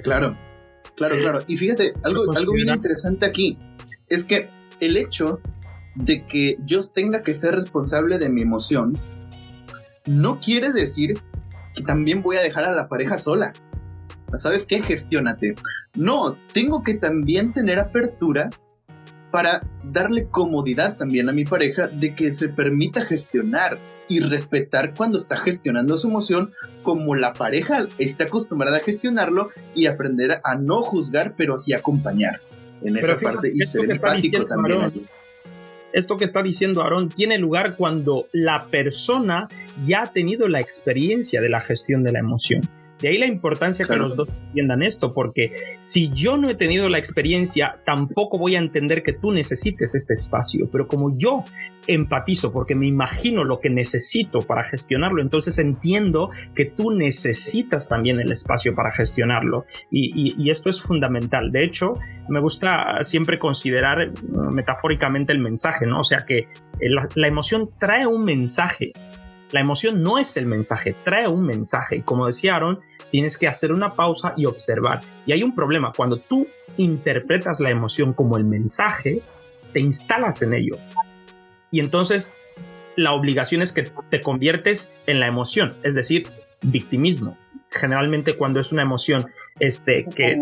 Claro, 0.03 0.37
claro, 0.97 1.17
claro. 1.17 1.41
Y 1.47 1.57
fíjate, 1.57 1.95
algo, 2.03 2.31
algo 2.37 2.53
bien 2.53 2.69
interesante 2.69 3.25
aquí 3.25 3.59
es 4.09 4.25
que 4.25 4.49
el 4.81 4.97
hecho 4.97 5.41
de 5.95 6.27
que 6.27 6.57
yo 6.65 6.87
tenga 6.87 7.23
que 7.23 7.35
ser 7.35 7.55
responsable 7.55 8.19
de 8.19 8.29
mi 8.29 8.43
emoción 8.43 8.99
no 10.07 10.41
quiere 10.41 10.73
decir 10.73 11.15
que 11.75 11.83
también 11.83 12.23
voy 12.23 12.37
a 12.37 12.43
dejar 12.43 12.65
a 12.65 12.73
la 12.73 12.89
pareja 12.89 13.19
sola. 13.19 13.53
¿Sabes 14.39 14.67
qué? 14.67 14.83
Gestiónate. 14.83 15.55
No, 15.95 16.37
tengo 16.53 16.83
que 16.83 16.95
también 16.95 17.53
tener 17.53 17.79
apertura 17.79 18.51
para 19.35 19.63
darle 19.83 20.29
comodidad 20.29 20.97
también 20.97 21.29
a 21.29 21.33
mi 21.33 21.45
pareja 21.45 21.89
de 21.89 22.15
que 22.15 22.35
se 22.35 22.51
permita 22.51 23.05
gestionar 23.05 23.81
y 24.09 24.21
respetar 24.21 24.95
cuando 24.95 25.19
está 25.19 25.39
gestionando 25.39 25.97
su 25.97 26.07
emoción 26.07 26.53
como 26.85 27.17
la 27.17 27.33
pareja 27.33 27.89
está 27.99 28.27
acostumbrada 28.27 28.77
a 28.77 28.81
gestionarlo 28.81 29.51
y 29.75 29.87
aprender 29.87 30.41
a 30.45 30.55
no 30.55 30.83
juzgar 30.83 31.35
pero 31.37 31.59
sí 31.59 31.73
acompañar 31.73 32.43
en 32.81 32.97
esa 32.97 33.19
parte 33.19 33.51
y 33.53 33.59
ser 33.67 33.91
empático 33.91 34.47
también 34.47 35.09
Esto 35.93 36.17
que 36.17 36.27
está 36.27 36.41
diciendo 36.41 36.83
Aaron 36.83 37.09
tiene 37.09 37.37
lugar 37.37 37.75
cuando 37.75 38.29
la 38.31 38.67
persona 38.67 39.49
ya 39.85 40.03
ha 40.03 40.13
tenido 40.13 40.47
la 40.47 40.61
experiencia 40.61 41.41
de 41.41 41.49
la 41.49 41.59
gestión 41.59 42.05
de 42.05 42.13
la 42.13 42.21
emoción. 42.21 42.61
De 43.05 43.11
ahí 43.11 43.19
la 43.19 43.27
importancia 43.27 43.85
que 43.85 43.97
los 43.97 44.17
dos 44.17 44.31
entiendan 44.47 44.83
esto, 44.83 45.13
porque 45.13 45.75
si 45.79 46.09
yo 46.15 46.39
no 46.39 46.49
he 46.49 46.55
tenido 46.55 46.89
la 46.89 46.97
experiencia, 46.97 47.77
tampoco 47.85 48.39
voy 48.39 48.55
a 48.55 48.59
entender 48.59 49.03
que 49.03 49.13
tú 49.13 49.31
necesites 49.31 49.95
este 49.95 50.15
espacio. 50.15 50.71
Pero 50.73 50.89
como 50.89 51.15
yo 51.19 51.45
empatizo, 51.87 52.51
porque 52.51 52.75
me 52.75 52.87
imagino 52.87 53.45
lo 53.45 53.61
que 53.61 53.69
necesito 53.69 54.39
para 54.39 54.65
gestionarlo, 54.65 55.21
entonces 55.21 55.59
entiendo 55.59 56.31
que 56.55 56.65
tú 56.65 56.93
necesitas 56.93 57.91
también 57.91 58.21
el 58.21 58.33
espacio 58.33 58.75
para 58.75 58.91
gestionarlo. 58.91 59.67
Y, 59.91 60.51
esto 60.51 60.71
es 60.71 60.81
fundamental. 60.81 61.53
De 61.53 61.63
hecho, 61.63 61.93
me 62.31 62.41
gusta 62.41 63.03
siempre 63.03 63.39
considerar 63.39 64.13
mm, 64.13 64.55
metafóricamente 64.55 65.31
el 65.31 65.41
mensaje, 65.41 65.85
¿no? 65.85 66.01
O 66.01 66.05
sea 66.05 66.25
que 66.27 66.49
la 66.81 67.29
emoción 67.29 67.69
trae 67.79 68.07
un 68.07 68.25
mensaje 68.25 68.95
la 69.55 69.61
emoción 69.61 70.03
no 70.03 70.19
es 70.19 70.37
el 70.37 70.47
mensaje, 70.47 70.97
trae 71.05 71.29
un 71.29 71.47
mensaje. 71.47 71.99
Y 71.99 72.03
como 72.03 72.27
decía 72.27 72.59
tienes 73.13 73.39
que 73.39 73.47
hacer 73.47 73.71
una 73.71 73.91
pausa 73.91 74.35
y 74.37 74.47
observar. 74.47 75.03
Y 75.27 75.33
hay 75.33 75.45
un 75.45 75.55
problema, 75.55 75.93
cuando 75.97 76.17
tú 76.17 76.49
interpretas 76.77 77.61
la 77.61 77.71
emoción 77.71 78.15
como 78.15 78.37
el 78.37 78.43
mensaje, 78.43 79.23
te 79.73 79.79
instalas 79.79 80.43
en 80.43 80.55
ello. 80.55 80.77
Y 81.71 81.79
entonces 81.79 82.37
la 82.97 83.13
obligación 83.13 83.63
es 83.63 83.73
que 83.73 83.85
te 84.11 84.21
conviertes 84.21 84.93
en 85.07 85.21
la 85.21 85.29
emoción, 85.29 85.77
es 85.85 85.95
decir, 85.95 86.25
victimismo. 86.61 87.39
Generalmente 87.71 88.37
cuando 88.37 88.59
es 88.59 88.73
una 88.73 88.83
emoción 88.83 89.27
este, 89.61 90.05
que, 90.17 90.37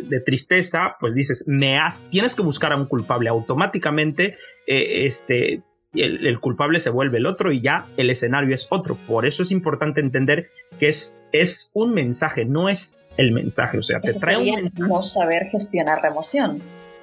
de 0.00 0.20
tristeza, 0.20 0.96
pues 1.00 1.14
dices, 1.14 1.46
me 1.48 1.78
has, 1.78 2.04
tienes 2.10 2.34
que 2.34 2.42
buscar 2.42 2.74
a 2.74 2.76
un 2.76 2.84
culpable. 2.84 3.30
Automáticamente 3.30 4.36
eh, 4.66 5.06
este, 5.06 5.62
el, 5.94 6.40
culpable 6.40 6.80
se 6.80 6.90
vuelve 6.90 7.18
el 7.18 7.26
otro 7.26 7.52
y 7.52 7.60
ya 7.62 7.86
el 7.96 8.10
escenario 8.10 8.54
es 8.54 8.66
otro. 8.70 8.96
Por 9.06 9.26
eso 9.26 9.42
es 9.42 9.50
importante 9.50 10.00
entender 10.00 10.48
que 10.78 10.88
es, 10.88 11.20
es 11.32 11.70
un 11.74 11.94
mensaje, 11.94 12.44
no 12.44 12.68
es 12.68 13.00
el 13.16 13.32
mensaje. 13.32 13.78
O 13.78 13.82
sea, 13.82 14.00
te 14.00 14.14
trae 14.14 14.36
un 14.36 14.72
No 14.76 15.02
saber 15.02 15.48
gestionar 15.50 16.00
la 16.02 16.08
emoción. 16.08 16.60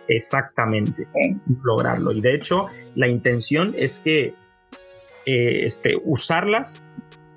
Exactamente, 0.07 1.07
lograrlo. 1.63 2.11
Y 2.11 2.21
de 2.21 2.35
hecho, 2.35 2.67
la 2.93 3.07
intención 3.07 3.73
es 3.75 3.99
que 3.99 4.33
eh, 5.25 5.65
este, 5.65 5.95
usarlas 6.03 6.87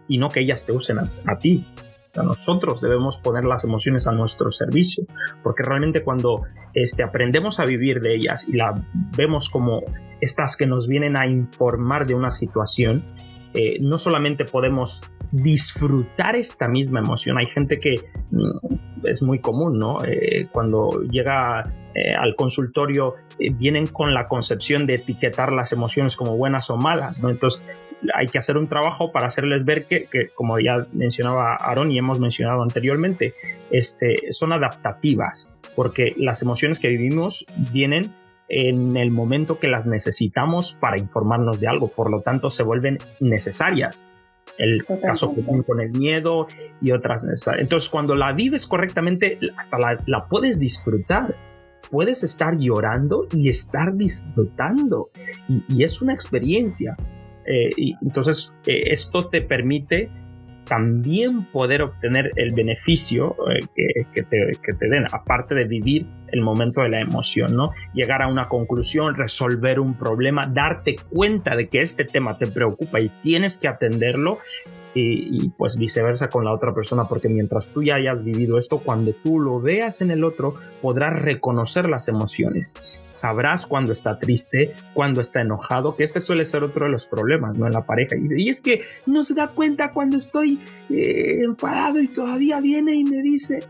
y 0.06 0.18
no 0.18 0.28
que 0.28 0.40
ellas 0.40 0.66
te 0.66 0.72
usen 0.72 0.98
a 0.98 1.38
ti 1.38 1.66
nosotros 2.14 2.80
debemos 2.80 3.18
poner 3.18 3.44
las 3.44 3.64
emociones 3.64 4.06
a 4.06 4.12
nuestro 4.12 4.50
servicio, 4.50 5.04
porque 5.42 5.62
realmente 5.62 6.02
cuando 6.02 6.42
este, 6.74 7.02
aprendemos 7.02 7.60
a 7.60 7.64
vivir 7.64 8.00
de 8.00 8.14
ellas 8.14 8.48
y 8.48 8.56
la 8.56 8.74
vemos 9.16 9.50
como 9.50 9.82
estas 10.20 10.56
que 10.56 10.66
nos 10.66 10.88
vienen 10.88 11.16
a 11.16 11.26
informar 11.26 12.06
de 12.06 12.14
una 12.14 12.30
situación, 12.30 13.04
eh, 13.54 13.78
no 13.80 13.98
solamente 13.98 14.44
podemos 14.44 15.02
disfrutar 15.32 16.36
esta 16.36 16.68
misma 16.68 17.00
emoción. 17.00 17.38
Hay 17.38 17.46
gente 17.46 17.78
que 17.78 17.96
mm, 18.30 19.06
es 19.06 19.22
muy 19.22 19.40
común, 19.40 19.78
¿no? 19.78 20.04
Eh, 20.04 20.48
cuando 20.52 21.02
llega 21.02 21.62
eh, 21.94 22.14
al 22.14 22.34
consultorio 22.36 23.14
vienen 23.54 23.86
con 23.86 24.12
la 24.12 24.28
concepción 24.28 24.86
de 24.86 24.96
etiquetar 24.96 25.52
las 25.52 25.72
emociones 25.72 26.16
como 26.16 26.36
buenas 26.36 26.70
o 26.70 26.76
malas, 26.76 27.22
¿no? 27.22 27.30
Entonces 27.30 27.62
hay 28.14 28.26
que 28.26 28.38
hacer 28.38 28.56
un 28.56 28.68
trabajo 28.68 29.12
para 29.12 29.26
hacerles 29.26 29.64
ver 29.64 29.84
que, 29.86 30.08
como 30.34 30.58
ya 30.58 30.84
mencionaba 30.92 31.54
Aaron 31.56 31.90
y 31.90 31.98
hemos 31.98 32.20
mencionado 32.20 32.62
anteriormente, 32.62 33.34
este, 33.70 34.32
son 34.32 34.52
adaptativas, 34.52 35.56
porque 35.74 36.14
las 36.16 36.42
emociones 36.42 36.78
que 36.78 36.88
vivimos 36.88 37.44
vienen 37.72 38.12
en 38.48 38.96
el 38.96 39.10
momento 39.10 39.58
que 39.58 39.68
las 39.68 39.86
necesitamos 39.86 40.72
para 40.72 40.98
informarnos 40.98 41.60
de 41.60 41.68
algo, 41.68 41.88
por 41.88 42.10
lo 42.10 42.22
tanto 42.22 42.50
se 42.50 42.62
vuelven 42.62 42.98
necesarias. 43.20 44.06
El 44.56 44.84
caso 44.84 45.32
común 45.34 45.62
con 45.62 45.80
el 45.80 45.90
miedo 45.90 46.48
y 46.80 46.90
otras 46.90 47.24
necesarias. 47.24 47.62
Entonces, 47.62 47.88
cuando 47.90 48.16
la 48.16 48.32
vives 48.32 48.66
correctamente, 48.66 49.38
hasta 49.56 49.78
la, 49.78 50.26
puedes 50.28 50.58
disfrutar 50.58 51.34
puedes 51.90 52.22
estar 52.22 52.58
llorando 52.58 53.26
y 53.32 53.48
estar 53.48 53.94
disfrutando. 53.94 55.10
Y, 55.48 55.82
es 55.82 56.02
una 56.02 56.12
experiencia. 56.12 56.96
Eh, 57.48 57.70
y 57.76 57.94
entonces, 58.02 58.54
eh, 58.66 58.82
esto 58.90 59.28
te 59.28 59.40
permite 59.40 60.10
también 60.64 61.44
poder 61.44 61.80
obtener 61.80 62.30
el 62.36 62.52
beneficio 62.54 63.34
eh, 63.50 64.04
que, 64.12 64.22
te, 64.22 64.86
den, 64.86 65.06
aparte 65.10 65.54
de 65.54 65.64
vivir 65.64 66.06
el 66.30 66.42
momento 66.42 66.82
de 66.82 66.90
la 66.90 67.00
emoción, 67.00 67.56
¿no? 67.56 67.70
Llegar 67.94 68.22
a 68.22 68.28
una 68.28 68.48
conclusión, 68.48 69.14
resolver 69.14 69.80
un 69.80 69.94
problema, 69.94 70.46
darte 70.46 70.96
cuenta 71.08 71.56
de 71.56 71.68
que 71.68 71.80
este 71.80 72.04
tema 72.04 72.36
te 72.36 72.48
preocupa 72.48 73.00
y 73.00 73.08
tienes 73.22 73.58
que 73.58 73.66
atenderlo 73.66 74.40
y, 74.94 75.50
pues 75.50 75.76
viceversa 75.76 76.28
con 76.28 76.44
la 76.44 76.52
otra 76.52 76.74
persona, 76.74 77.04
porque 77.04 77.28
mientras 77.28 77.68
tú 77.68 77.82
ya 77.82 77.96
hayas 77.96 78.24
vivido 78.24 78.58
esto, 78.58 78.78
cuando 78.78 79.12
tú 79.12 79.38
lo 79.38 79.60
veas 79.60 80.00
en 80.00 80.10
el 80.10 80.24
otro, 80.24 80.54
podrás 80.82 81.20
reconocer 81.20 81.88
las 81.88 82.08
emociones. 82.08 82.74
Sabrás 83.10 83.66
cuando 83.66 83.92
está 83.92 84.18
triste, 84.18 84.74
cuando 84.94 85.20
está 85.20 85.40
enojado, 85.40 85.96
que 85.96 86.04
este 86.04 86.20
suele 86.20 86.44
ser 86.44 86.64
otro 86.64 86.86
de 86.86 86.92
los 86.92 87.06
problemas, 87.06 87.56
¿no? 87.56 87.66
En 87.66 87.72
la 87.72 87.86
pareja. 87.86 88.16
Y, 88.16 88.48
es 88.48 88.62
que 88.62 88.82
no 89.06 89.24
se 89.24 89.34
da 89.34 89.48
cuenta 89.48 89.92
cuando 89.92 90.16
estoy 90.16 90.58
eh, 90.90 91.42
enfadado 91.42 92.00
y 92.00 92.08
todavía 92.08 92.60
viene 92.60 92.94
y 92.94 93.04
me 93.04 93.22
dice, 93.22 93.60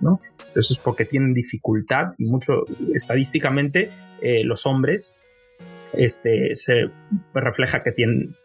¿no? 0.00 0.20
Eso 0.54 0.72
es 0.72 0.78
porque 0.78 1.04
tienen 1.04 1.34
dificultad 1.34 2.14
y 2.18 2.26
mucho 2.26 2.64
estadísticamente 2.94 3.90
eh, 4.20 4.44
los 4.44 4.66
hombres 4.66 5.16
este, 5.96 6.56
se 6.56 6.90
refleja 7.32 7.82
que 7.82 7.94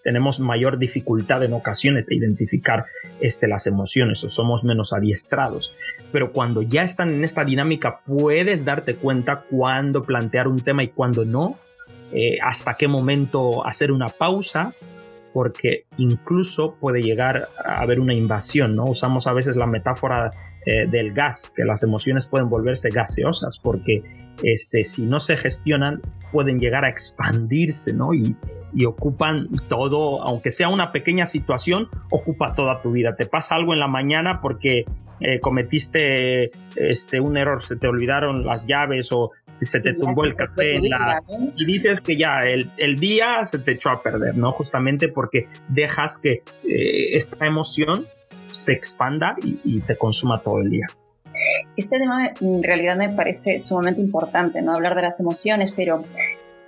tenemos 0.04 0.40
mayor 0.40 0.78
dificultad 0.78 1.44
en 1.44 1.54
ocasiones 1.54 2.08
de 2.08 2.16
identificar 2.16 2.86
este, 3.20 3.48
las 3.48 3.68
emociones 3.68 4.24
o 4.24 4.30
somos 4.30 4.64
menos 4.64 4.94
adiestrados. 4.94 5.74
Pero 6.12 6.32
cuando 6.32 6.62
ya 6.62 6.84
están 6.84 7.10
en 7.10 7.24
esta 7.24 7.44
dinámica 7.44 8.00
puedes 8.06 8.66
darte 8.66 8.96
cuenta 8.96 9.44
cuándo 9.50 10.04
plantear 10.04 10.48
un 10.48 10.60
tema 10.60 10.84
y 10.84 10.90
cuándo 10.90 11.26
no, 11.26 11.58
eh, 12.12 12.40
hasta 12.42 12.76
qué 12.76 12.88
momento 12.88 13.66
hacer 13.66 13.92
una 13.92 14.08
pausa, 14.08 14.74
porque 15.34 15.86
incluso 15.98 16.76
puede 16.80 17.02
llegar 17.02 17.50
a 17.64 17.82
haber 17.82 18.00
una 18.00 18.16
invasión, 18.16 18.76
¿no? 18.76 18.86
Usamos 18.86 19.28
a 19.28 19.34
veces 19.34 19.56
la 19.56 19.68
metáfora 19.68 20.32
eh, 20.66 20.88
del 20.88 21.14
gas, 21.14 21.54
que 21.56 21.64
las 21.64 21.84
emociones 21.84 22.26
pueden 22.26 22.50
volverse 22.50 22.90
gaseosas, 22.90 23.60
porque 23.60 24.02
este, 24.44 24.84
si 24.84 25.06
no 25.06 25.20
se 25.20 25.38
gestionan, 25.38 26.02
pueden 26.32 26.60
llegar 26.60 26.86
a 26.86 26.90
expandirse, 26.90 27.94
¿no? 27.94 28.14
Y, 28.14 28.36
ocupan 28.86 29.50
todo, 29.68 30.22
aunque 30.22 30.52
sea 30.52 30.70
una 30.70 30.92
pequeña 30.92 31.26
situación, 31.26 31.88
ocupa 32.12 32.54
toda 32.54 32.82
tu 32.82 32.92
vida. 32.92 33.16
Te 33.16 33.26
pasa 33.26 33.56
algo 33.56 33.74
en 33.74 33.80
la 33.80 33.88
mañana 33.88 34.42
porque 34.42 34.86
eh, 35.20 35.40
cometiste 35.40 36.52
este, 36.76 37.20
un 37.20 37.36
error, 37.36 37.64
se 37.64 37.78
te 37.78 37.88
olvidaron 37.88 38.46
las 38.46 38.68
llaves 38.68 39.12
o 39.12 39.32
se 39.60 39.80
te 39.80 39.94
tumbó 39.94 40.24
el 40.24 40.36
café 40.36 40.76
en 40.76 40.90
la... 40.90 41.22
y 41.56 41.66
dices 41.66 42.00
que 42.02 42.18
ya 42.18 42.42
el, 42.42 42.96
día 43.00 43.44
se 43.46 43.60
te 43.60 43.72
echó 43.72 43.90
a 43.90 44.04
perder, 44.04 44.38
¿no? 44.38 44.52
Justamente 44.52 45.08
porque 45.08 45.48
dejas 45.68 46.20
que 46.20 46.44
eh, 46.64 47.16
esta 47.16 47.46
emoción 47.46 48.06
se 48.54 48.74
expanda 48.74 49.36
y, 49.44 49.82
te 49.82 49.96
consuma 49.96 50.42
todo 50.42 50.60
el 50.60 50.70
día. 50.70 50.88
Este 51.76 51.98
tema 52.00 52.34
en 52.42 52.64
realidad 52.64 52.98
me 52.98 53.10
parece 53.10 53.60
sumamente 53.60 54.02
importante, 54.02 54.62
¿no? 54.62 54.74
Hablar 54.74 54.96
de 54.96 55.04
las 55.04 55.20
emociones, 55.20 55.72
pero 55.72 56.04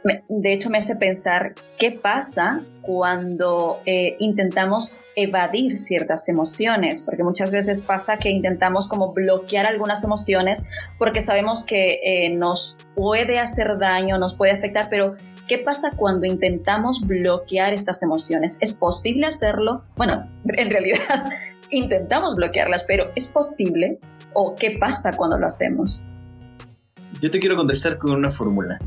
de 0.04 0.54
hecho 0.54 0.70
me 0.70 0.80
hace 0.80 0.96
pensar 0.96 1.54
qué 1.78 1.91
pasa 1.91 2.62
cuando 2.82 3.82
eh, 3.86 4.15
intentamos 4.20 5.06
evadir 5.15 5.78
ciertas 5.78 6.28
emociones, 6.28 7.02
porque 7.02 7.24
muchas 7.24 7.52
veces 7.52 7.82
pasa 7.82 8.17
que 8.17 8.30
intentamos 8.30 8.88
como 8.88 9.13
bloquear 9.13 9.65
algunas 9.65 10.04
emociones 10.04 10.65
porque 10.98 11.22
sabemos 11.22 11.65
que 11.65 12.00
eh, 12.04 12.30
nos 12.30 12.78
puede 12.96 13.39
hacer 13.39 13.78
daño, 13.78 14.17
nos 14.17 14.34
puede 14.36 14.54
afectar, 14.54 14.88
pero 14.89 15.15
¿qué 15.48 15.60
pasa 15.60 15.91
cuando 15.96 16.26
intentamos 16.26 17.06
bloquear 17.06 17.74
estas 17.74 18.02
emociones? 18.02 18.58
¿Es 18.60 18.74
posible 18.74 19.28
hacerlo? 19.28 19.84
Bueno, 19.96 20.28
en 20.46 20.72
realidad 20.72 21.26
intentamos 21.71 22.36
bloquearlas, 22.36 22.84
pero 22.88 23.12
¿es 23.15 23.27
posible? 23.27 23.99
¿O 24.34 24.55
qué 24.55 24.77
pasa 24.79 25.12
cuando 25.12 25.38
lo 25.38 25.47
hacemos? 25.47 26.03
Yo 27.21 27.31
te 27.31 27.39
quiero 27.39 27.55
contestar 27.55 27.97
con 27.97 28.12
una 28.12 28.31
fórmula. 28.31 28.79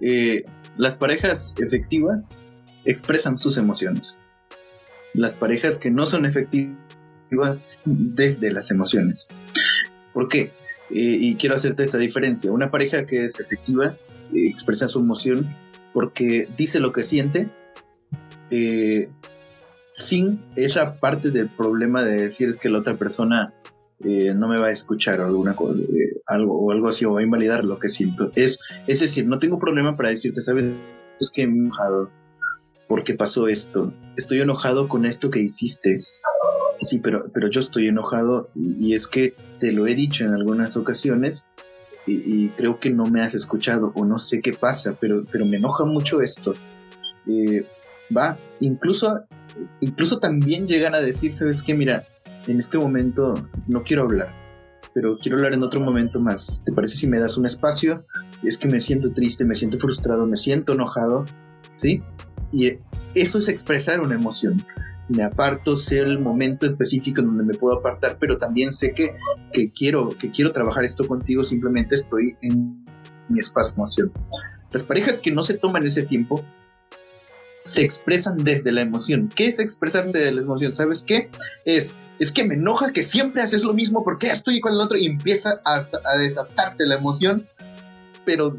Eh, 0.00 0.44
las 0.76 0.96
parejas 0.96 1.54
efectivas 1.58 2.36
expresan 2.84 3.38
sus 3.38 3.56
emociones. 3.56 4.18
Las 5.14 5.34
parejas 5.34 5.78
que 5.78 5.90
no 5.90 6.06
son 6.06 6.26
efectivas 6.26 7.82
desde 7.84 8.52
las 8.52 8.70
emociones. 8.70 9.28
¿Por 10.12 10.28
qué? 10.28 10.52
Eh, 10.90 11.18
y 11.20 11.36
quiero 11.36 11.56
hacerte 11.56 11.82
esta 11.82 11.98
diferencia. 11.98 12.52
Una 12.52 12.70
pareja 12.70 13.06
que 13.06 13.26
es 13.26 13.40
efectiva 13.40 13.96
eh, 14.32 14.46
expresa 14.48 14.88
su 14.88 15.00
emoción 15.00 15.52
porque 15.92 16.48
dice 16.56 16.78
lo 16.78 16.92
que 16.92 17.04
siente, 17.04 17.48
sin 19.96 20.42
esa 20.56 21.00
parte 21.00 21.30
del 21.30 21.48
problema 21.48 22.04
de 22.04 22.20
decir 22.20 22.50
es 22.50 22.58
que 22.58 22.68
la 22.68 22.80
otra 22.80 22.96
persona 22.96 23.54
eh, 24.04 24.34
no 24.34 24.46
me 24.46 24.60
va 24.60 24.66
a 24.66 24.70
escuchar 24.70 25.20
o 25.20 25.24
alguna 25.24 25.52
eh, 25.52 26.20
algo 26.26 26.60
o 26.60 26.70
algo 26.70 26.88
así 26.88 27.06
o 27.06 27.14
va 27.14 27.20
a 27.20 27.22
invalidar 27.22 27.64
lo 27.64 27.78
que 27.78 27.88
siento. 27.88 28.30
Es, 28.34 28.60
es 28.86 29.00
decir, 29.00 29.26
no 29.26 29.38
tengo 29.38 29.58
problema 29.58 29.96
para 29.96 30.10
decirte, 30.10 30.42
sabes, 30.42 30.66
es 31.18 31.30
que 31.30 31.46
me 31.46 31.54
he 31.54 31.58
enojado 31.60 32.10
porque 32.88 33.14
pasó 33.14 33.48
esto. 33.48 33.94
Estoy 34.18 34.42
enojado 34.42 34.86
con 34.86 35.06
esto 35.06 35.30
que 35.30 35.40
hiciste. 35.40 36.04
Sí, 36.82 36.98
pero, 36.98 37.30
pero 37.32 37.48
yo 37.48 37.60
estoy 37.60 37.88
enojado 37.88 38.50
y, 38.54 38.92
es 38.92 39.06
que 39.06 39.34
te 39.60 39.72
lo 39.72 39.86
he 39.86 39.94
dicho 39.94 40.26
en 40.26 40.34
algunas 40.34 40.76
ocasiones 40.76 41.46
y, 42.06 42.50
creo 42.50 42.80
que 42.80 42.90
no 42.90 43.06
me 43.06 43.22
has 43.22 43.34
escuchado 43.34 43.92
o 43.94 44.04
no 44.04 44.18
sé 44.18 44.42
qué 44.42 44.52
pasa, 44.52 44.94
pero, 45.00 45.24
pero 45.32 45.46
me 45.46 45.56
enoja 45.56 45.86
mucho 45.86 46.20
esto. 46.20 46.52
Eh, 47.26 47.64
va, 48.14 48.36
incluso 48.60 49.26
incluso 49.80 50.18
también 50.18 50.66
llegan 50.66 50.94
a 50.94 51.00
decir, 51.00 51.34
¿sabes 51.34 51.62
qué? 51.62 51.74
Mira, 51.74 52.04
en 52.46 52.60
este 52.60 52.78
momento 52.78 53.34
no 53.66 53.82
quiero 53.82 54.02
hablar, 54.02 54.28
pero 54.94 55.18
quiero 55.18 55.38
hablar 55.38 55.54
en 55.54 55.62
otro 55.62 55.80
momento 55.80 56.20
más. 56.20 56.62
¿Te 56.64 56.72
parece 56.72 56.96
si 56.96 57.06
me 57.06 57.18
das 57.18 57.36
un 57.36 57.46
espacio? 57.46 58.06
Es 58.42 58.58
que 58.58 58.68
me 58.68 58.80
siento 58.80 59.12
triste, 59.12 59.44
me 59.44 59.54
siento 59.54 59.78
frustrado, 59.78 60.26
me 60.26 60.36
siento 60.36 60.74
enojado, 60.74 61.24
¿sí? 61.76 62.02
Y 62.52 62.72
eso 63.14 63.38
es 63.38 63.48
expresar 63.48 64.00
una 64.00 64.14
emoción. 64.14 64.62
Me 65.08 65.22
aparto, 65.22 65.76
sé 65.76 66.00
el 66.00 66.18
momento 66.18 66.66
específico 66.66 67.20
en 67.20 67.28
donde 67.28 67.44
me 67.44 67.54
puedo 67.54 67.78
apartar, 67.78 68.16
pero 68.18 68.38
también 68.38 68.72
sé 68.72 68.92
que, 68.92 69.14
que, 69.52 69.70
quiero, 69.70 70.08
que 70.08 70.30
quiero 70.30 70.52
trabajar 70.52 70.84
esto 70.84 71.06
contigo, 71.06 71.44
simplemente 71.44 71.94
estoy 71.94 72.36
en 72.42 72.84
mi 73.28 73.40
espacio 73.40 73.74
emoción. 73.76 74.12
Las 74.72 74.82
parejas 74.82 75.20
que 75.20 75.30
no 75.30 75.42
se 75.42 75.54
toman 75.54 75.86
ese 75.86 76.02
tiempo 76.02 76.44
se 77.66 77.82
expresan 77.82 78.36
desde 78.38 78.70
la 78.72 78.80
emoción. 78.80 79.28
¿Qué 79.34 79.48
es 79.48 79.58
expresarse 79.58 80.18
de 80.18 80.32
la 80.32 80.40
emoción? 80.40 80.72
¿Sabes 80.72 81.02
qué? 81.02 81.28
Es, 81.64 81.96
es 82.18 82.30
que 82.30 82.44
me 82.44 82.54
enoja 82.54 82.92
que 82.92 83.02
siempre 83.02 83.42
haces 83.42 83.64
lo 83.64 83.74
mismo 83.74 84.04
porque 84.04 84.28
estoy 84.28 84.60
con 84.60 84.72
el 84.72 84.80
otro 84.80 84.96
y 84.96 85.06
empieza 85.06 85.60
a, 85.64 85.82
desatarse 86.16 86.86
la 86.86 86.94
emoción, 86.94 87.46
pero 88.24 88.56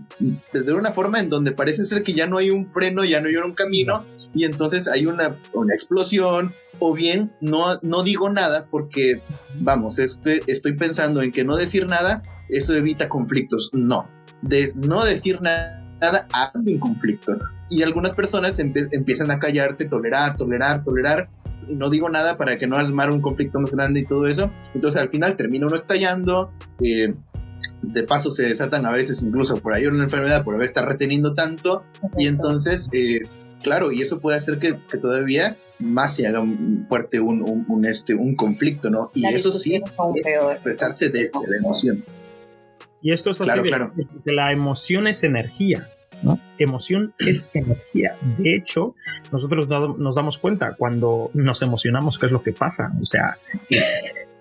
desde 0.51 0.73
una 0.73 0.91
forma 0.91 1.21
en 1.21 1.29
donde 1.29 1.53
parece 1.53 1.85
ser 1.85 2.03
que 2.03 2.13
ya 2.13 2.27
no 2.27 2.37
hay 2.37 2.49
un 2.49 2.67
freno, 2.67 3.05
ya 3.05 3.21
no 3.21 3.29
hay 3.29 3.37
un 3.37 3.53
camino 3.53 4.05
y 4.33 4.43
entonces 4.43 4.89
hay 4.89 5.05
una, 5.05 5.37
una 5.53 5.73
explosión 5.73 6.53
o 6.79 6.93
bien 6.93 7.31
no, 7.39 7.79
no 7.81 8.03
digo 8.03 8.29
nada 8.29 8.67
porque, 8.69 9.21
vamos, 9.55 9.99
estoy 9.99 10.73
pensando 10.73 11.21
en 11.21 11.31
que 11.31 11.45
no 11.45 11.55
decir 11.55 11.87
nada, 11.87 12.23
eso 12.49 12.75
evita 12.75 13.07
conflictos. 13.07 13.71
No, 13.73 14.05
de 14.41 14.73
no 14.75 15.05
decir 15.05 15.41
nada 15.41 15.86
nada 15.99 16.27
hay 16.31 16.73
un 16.73 16.79
conflicto. 16.79 17.37
Y 17.69 17.83
algunas 17.83 18.13
personas 18.13 18.59
empiezan 18.59 19.31
a 19.31 19.39
callarse, 19.39 19.85
tolerar, 19.85 20.37
tolerar, 20.37 20.83
tolerar. 20.83 21.27
No 21.67 21.89
digo 21.89 22.09
nada 22.09 22.37
para 22.37 22.57
que 22.57 22.67
no 22.67 22.77
armar 22.77 23.11
un 23.11 23.21
conflicto 23.21 23.59
más 23.59 23.71
grande 23.71 24.01
y 24.01 24.05
todo 24.05 24.27
eso. 24.27 24.51
Entonces 24.73 25.01
al 25.01 25.09
final 25.09 25.35
termina 25.35 25.65
uno 25.65 25.75
estallando. 25.75 26.51
Eh, 26.81 27.13
de 27.81 28.03
paso 28.03 28.31
se 28.31 28.43
desatan 28.43 28.85
a 28.85 28.91
veces 28.91 29.21
incluso 29.21 29.57
por 29.57 29.73
ahí 29.73 29.85
una 29.85 30.03
enfermedad 30.03 30.43
por 30.43 30.55
haber 30.55 30.67
estado 30.67 30.87
reteniendo 30.87 31.33
tanto. 31.33 31.83
Y 32.17 32.27
entonces, 32.27 32.89
eh, 32.93 33.21
claro, 33.61 33.91
y 33.91 34.01
eso 34.01 34.19
puede 34.19 34.37
hacer 34.37 34.59
que, 34.59 34.73
todavía 34.97 35.57
más 35.79 36.15
se 36.15 36.27
haga 36.27 36.43
fuerte 36.87 37.19
un, 37.19 37.65
un, 37.67 37.85
este, 37.85 38.15
un 38.15 38.35
conflicto, 38.35 38.89
¿no? 38.89 39.11
Y 39.13 39.25
eso 39.27 39.51
sí, 39.51 39.75
expresarse 39.75 41.09
desde 41.09 41.39
la 41.47 41.57
emoción. 41.57 42.03
Y 43.07 43.13
esto 43.13 43.31
es 43.31 43.39
así 43.39 43.61
claro, 43.61 43.87
porque 43.95 44.33
la 44.33 44.51
emoción 44.51 45.07
es 45.07 45.23
energía. 45.23 45.87
¿no? 46.23 46.41
Emoción 46.57 47.13
es 47.19 47.55
energía. 47.55 48.17
De 48.37 48.53
hecho, 48.53 48.95
nosotros 49.31 49.69
nos 49.97 50.13
damos 50.13 50.37
cuenta 50.37 50.75
cuando 50.77 51.31
nos 51.33 51.61
emocionamos 51.61 52.17
qué 52.17 52.25
es 52.25 52.33
lo 52.33 52.43
que 52.43 52.51
pasa. 52.51 52.91
O 53.01 53.05
sea, 53.05 53.37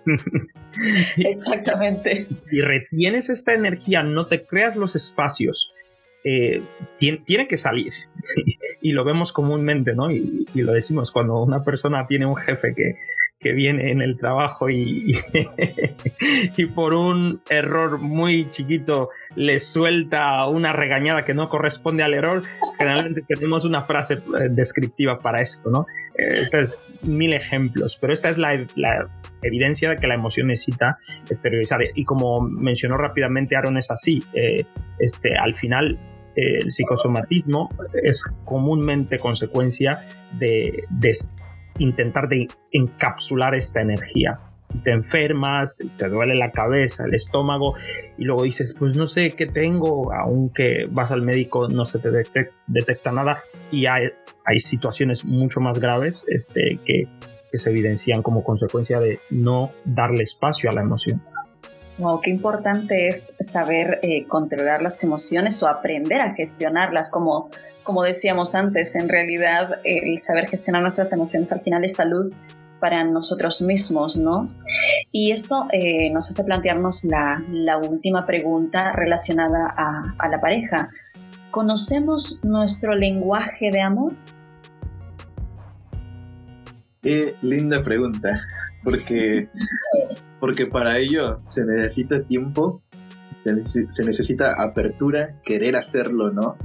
Exactamente. 1.15 2.27
Si 2.39 2.59
retienes 2.59 3.29
esta 3.29 3.53
energía, 3.53 4.03
no 4.03 4.27
te 4.27 4.43
creas 4.43 4.75
los 4.75 4.97
espacios. 4.97 5.73
Eh, 6.25 6.61
tiene, 6.97 7.47
que 7.47 7.55
salir. 7.55 7.93
y 8.81 8.91
lo 8.91 9.05
vemos 9.05 9.31
comúnmente, 9.31 9.95
¿no? 9.95 10.11
y, 10.11 10.45
lo 10.55 10.73
decimos 10.73 11.13
cuando 11.13 11.41
una 11.41 11.63
persona 11.63 12.05
tiene 12.05 12.25
un 12.25 12.35
jefe 12.35 12.73
que, 12.75 12.95
que 13.39 13.53
viene 13.53 13.91
en 13.91 14.01
el 14.01 14.17
trabajo 14.17 14.69
y, 14.69 15.11
y, 16.57 16.65
por 16.65 16.95
un 16.95 17.41
error 17.49 17.99
muy 17.99 18.49
chiquito 18.49 19.09
le 19.35 19.59
suelta 19.59 20.47
una 20.47 20.73
regañada 20.73 21.23
que 21.23 21.35
no 21.35 21.47
corresponde 21.47 22.03
al 22.03 22.15
error, 22.15 22.41
generalmente 22.79 23.21
tenemos 23.27 23.63
una 23.63 23.83
frase 23.83 24.15
eh, 24.15 24.47
descriptiva 24.49 25.19
para 25.19 25.41
esto, 25.41 25.69
¿no? 25.69 25.85
Eh, 26.17 26.45
entonces, 26.45 26.79
mil 27.03 27.33
ejemplos, 27.33 27.97
pero 28.01 28.11
esta 28.11 28.29
es 28.29 28.39
la, 28.39 28.53
evidencia 29.43 29.91
de 29.91 29.97
que 29.97 30.07
la 30.07 30.15
emoción 30.15 30.47
necesita 30.47 30.97
exteriorizar. 31.29 31.79
Y 31.93 32.03
como 32.05 32.41
mencionó 32.41 32.97
rápidamente 32.97 33.55
Aaron, 33.55 33.77
es 33.77 33.91
así. 33.91 34.23
Eh, 34.33 34.65
este, 34.97 35.37
al 35.37 35.55
final, 35.55 35.99
el 36.35 36.71
psicosomatismo 36.71 37.69
es 38.03 38.23
comúnmente 38.45 39.19
consecuencia 39.19 40.07
de, 40.39 40.83
de 40.89 41.11
intentar 41.79 42.27
de 42.27 42.47
encapsular 42.71 43.55
esta 43.55 43.81
energía. 43.81 44.39
Te 44.83 44.91
enfermas, 44.91 45.81
te 45.97 46.09
duele 46.09 46.35
la 46.35 46.51
cabeza, 46.51 47.05
el 47.05 47.13
estómago 47.13 47.75
y 48.17 48.25
luego 48.25 48.43
dices, 48.43 48.75
pues 48.77 48.95
no 48.95 49.07
sé 49.07 49.31
qué 49.31 49.45
tengo, 49.45 50.13
aunque 50.13 50.87
vas 50.89 51.09
al 51.11 51.21
médico 51.21 51.69
no 51.69 51.85
se 51.85 51.99
te 51.99 52.11
detecta, 52.11 53.11
nada 53.11 53.41
y 53.71 53.85
hay, 53.85 54.07
hay, 54.45 54.59
situaciones 54.59 55.23
mucho 55.23 55.61
más 55.61 55.79
graves 55.79 56.25
este, 56.27 56.79
que, 56.85 57.03
que 57.49 57.57
se 57.57 57.69
evidencian 57.69 58.21
como 58.21 58.43
consecuencia 58.43 58.99
de 58.99 59.19
no 59.29 59.69
darle 59.85 60.23
espacio 60.23 60.69
a 60.69 60.73
la 60.73 60.81
emoción. 60.81 61.21
Wow, 61.97 62.21
qué 62.21 62.29
importante 62.29 63.07
es 63.07 63.35
saber 63.39 63.99
eh, 64.03 64.25
controlar 64.27 64.83
las 64.83 65.03
emociones 65.03 65.61
o 65.63 65.67
aprender 65.67 66.21
a 66.21 66.35
gestionarlas, 66.35 67.09
como, 67.09 67.49
como 67.87 68.03
decíamos 68.03 68.53
antes, 68.53 68.95
en 68.95 69.09
realidad 69.09 69.79
el 69.83 70.21
saber 70.21 70.47
gestionar 70.47 70.83
nuestras 70.83 71.11
emociones 71.13 71.51
al 71.51 71.61
final 71.61 71.83
es 71.83 71.95
salud 71.95 72.31
para 72.79 73.03
nosotros 73.03 73.61
mismos, 73.61 74.15
¿no? 74.15 74.43
Y 75.11 75.31
esto 75.31 75.67
eh, 75.71 76.11
nos 76.11 76.29
hace 76.29 76.43
plantearnos 76.43 77.03
la, 77.05 77.41
última 77.89 78.27
pregunta 78.27 78.91
relacionada 78.91 79.73
a, 79.75 80.13
a 80.19 80.27
la 80.27 80.39
pareja. 80.39 80.89
¿Conocemos 81.49 82.39
nuestro 82.43 82.93
lenguaje 82.93 83.71
de 83.71 83.81
amor? 83.81 84.13
Qué 87.01 87.35
linda 87.41 87.83
pregunta 87.83 88.45
porque, 88.83 89.49
porque 90.39 90.65
para 90.65 90.97
ello 90.97 91.39
se 91.53 91.61
necesita 91.65 92.21
tiempo, 92.23 92.81
se, 93.43 93.53
necesita 94.03 94.61
apertura, 94.61 95.29
querer 95.43 95.75
hacerlo, 95.75 96.31
¿no? 96.31 96.57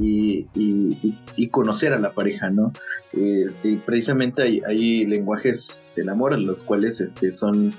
Y, 0.00 1.48
conocer 1.50 1.92
a 1.92 1.98
la 1.98 2.12
pareja, 2.12 2.50
¿no? 2.50 2.72
Eh, 3.12 3.46
precisamente 3.84 4.42
hay, 4.42 5.04
lenguajes 5.04 5.78
del 5.96 6.08
amor, 6.08 6.38
los 6.38 6.62
cuales 6.64 7.00
este, 7.00 7.32
son 7.32 7.72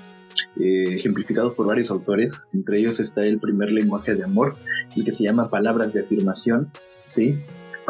eh, 0.60 0.84
ejemplificados 0.94 1.54
por 1.54 1.66
varios 1.66 1.90
autores, 1.90 2.48
entre 2.52 2.78
ellos 2.78 3.00
está 3.00 3.24
el 3.24 3.38
primer 3.38 3.72
lenguaje 3.72 4.14
de 4.14 4.24
amor, 4.24 4.56
el 4.94 5.04
que 5.04 5.12
se 5.12 5.24
llama 5.24 5.48
palabras 5.48 5.94
de 5.94 6.02
afirmación, 6.02 6.70
¿sí? 7.06 7.38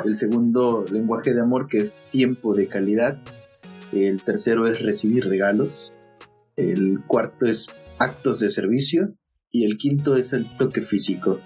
El 0.05 0.17
segundo 0.17 0.85
lenguaje 0.91 1.35
de 1.35 1.41
amor 1.41 1.69
que 1.69 1.79
es 1.79 1.97
tiempo 2.11 2.55
de 2.55 2.69
calidad, 2.69 3.19
el 3.93 4.23
tercero 4.23 4.67
es 4.67 4.81
recibir 4.81 5.25
regalos, 5.25 5.95
el 6.57 7.01
cuarto 7.07 7.47
es 7.47 7.75
actos 7.99 8.41
de 8.41 8.49
servicio 8.49 9.15
y 9.51 9.65
el 9.65 9.77
quinto 9.77 10.17
es 10.17 10.33
el 10.33 10.57
toque 10.57 10.83
físico. 10.83 11.41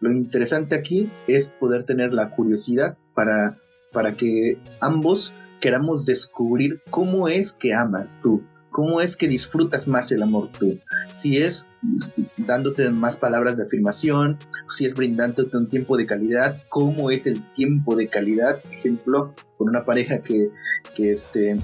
Lo 0.00 0.12
interesante 0.12 0.74
aquí 0.74 1.10
es 1.26 1.50
poder 1.50 1.84
tener 1.84 2.12
la 2.12 2.30
curiosidad 2.30 2.96
para, 3.14 3.58
para 3.92 4.16
que 4.16 4.58
ambos 4.80 5.34
queramos 5.60 6.06
descubrir 6.06 6.80
cómo 6.90 7.28
es 7.28 7.52
que 7.52 7.74
amas 7.74 8.20
tú, 8.22 8.42
cómo 8.70 9.00
es 9.00 9.16
que 9.16 9.26
disfrutas 9.26 9.88
más 9.88 10.12
el 10.12 10.22
amor 10.22 10.50
tú. 10.56 10.78
Si 11.10 11.36
es 11.36 11.68
dándote 12.36 12.90
más 12.90 13.16
palabras 13.16 13.56
de 13.56 13.64
afirmación, 13.64 14.38
si 14.70 14.86
es 14.86 14.94
brindándote 14.94 15.56
un 15.56 15.68
tiempo 15.68 15.96
de 15.96 16.06
calidad, 16.06 16.62
cómo 16.68 17.10
es 17.10 17.26
el 17.26 17.42
tiempo 17.52 17.96
de 17.96 18.06
calidad. 18.06 18.60
ejemplo, 18.70 19.34
con 19.56 19.68
una 19.68 19.84
pareja 19.84 20.20
que, 20.20 20.46
que, 20.94 21.12
este, 21.12 21.56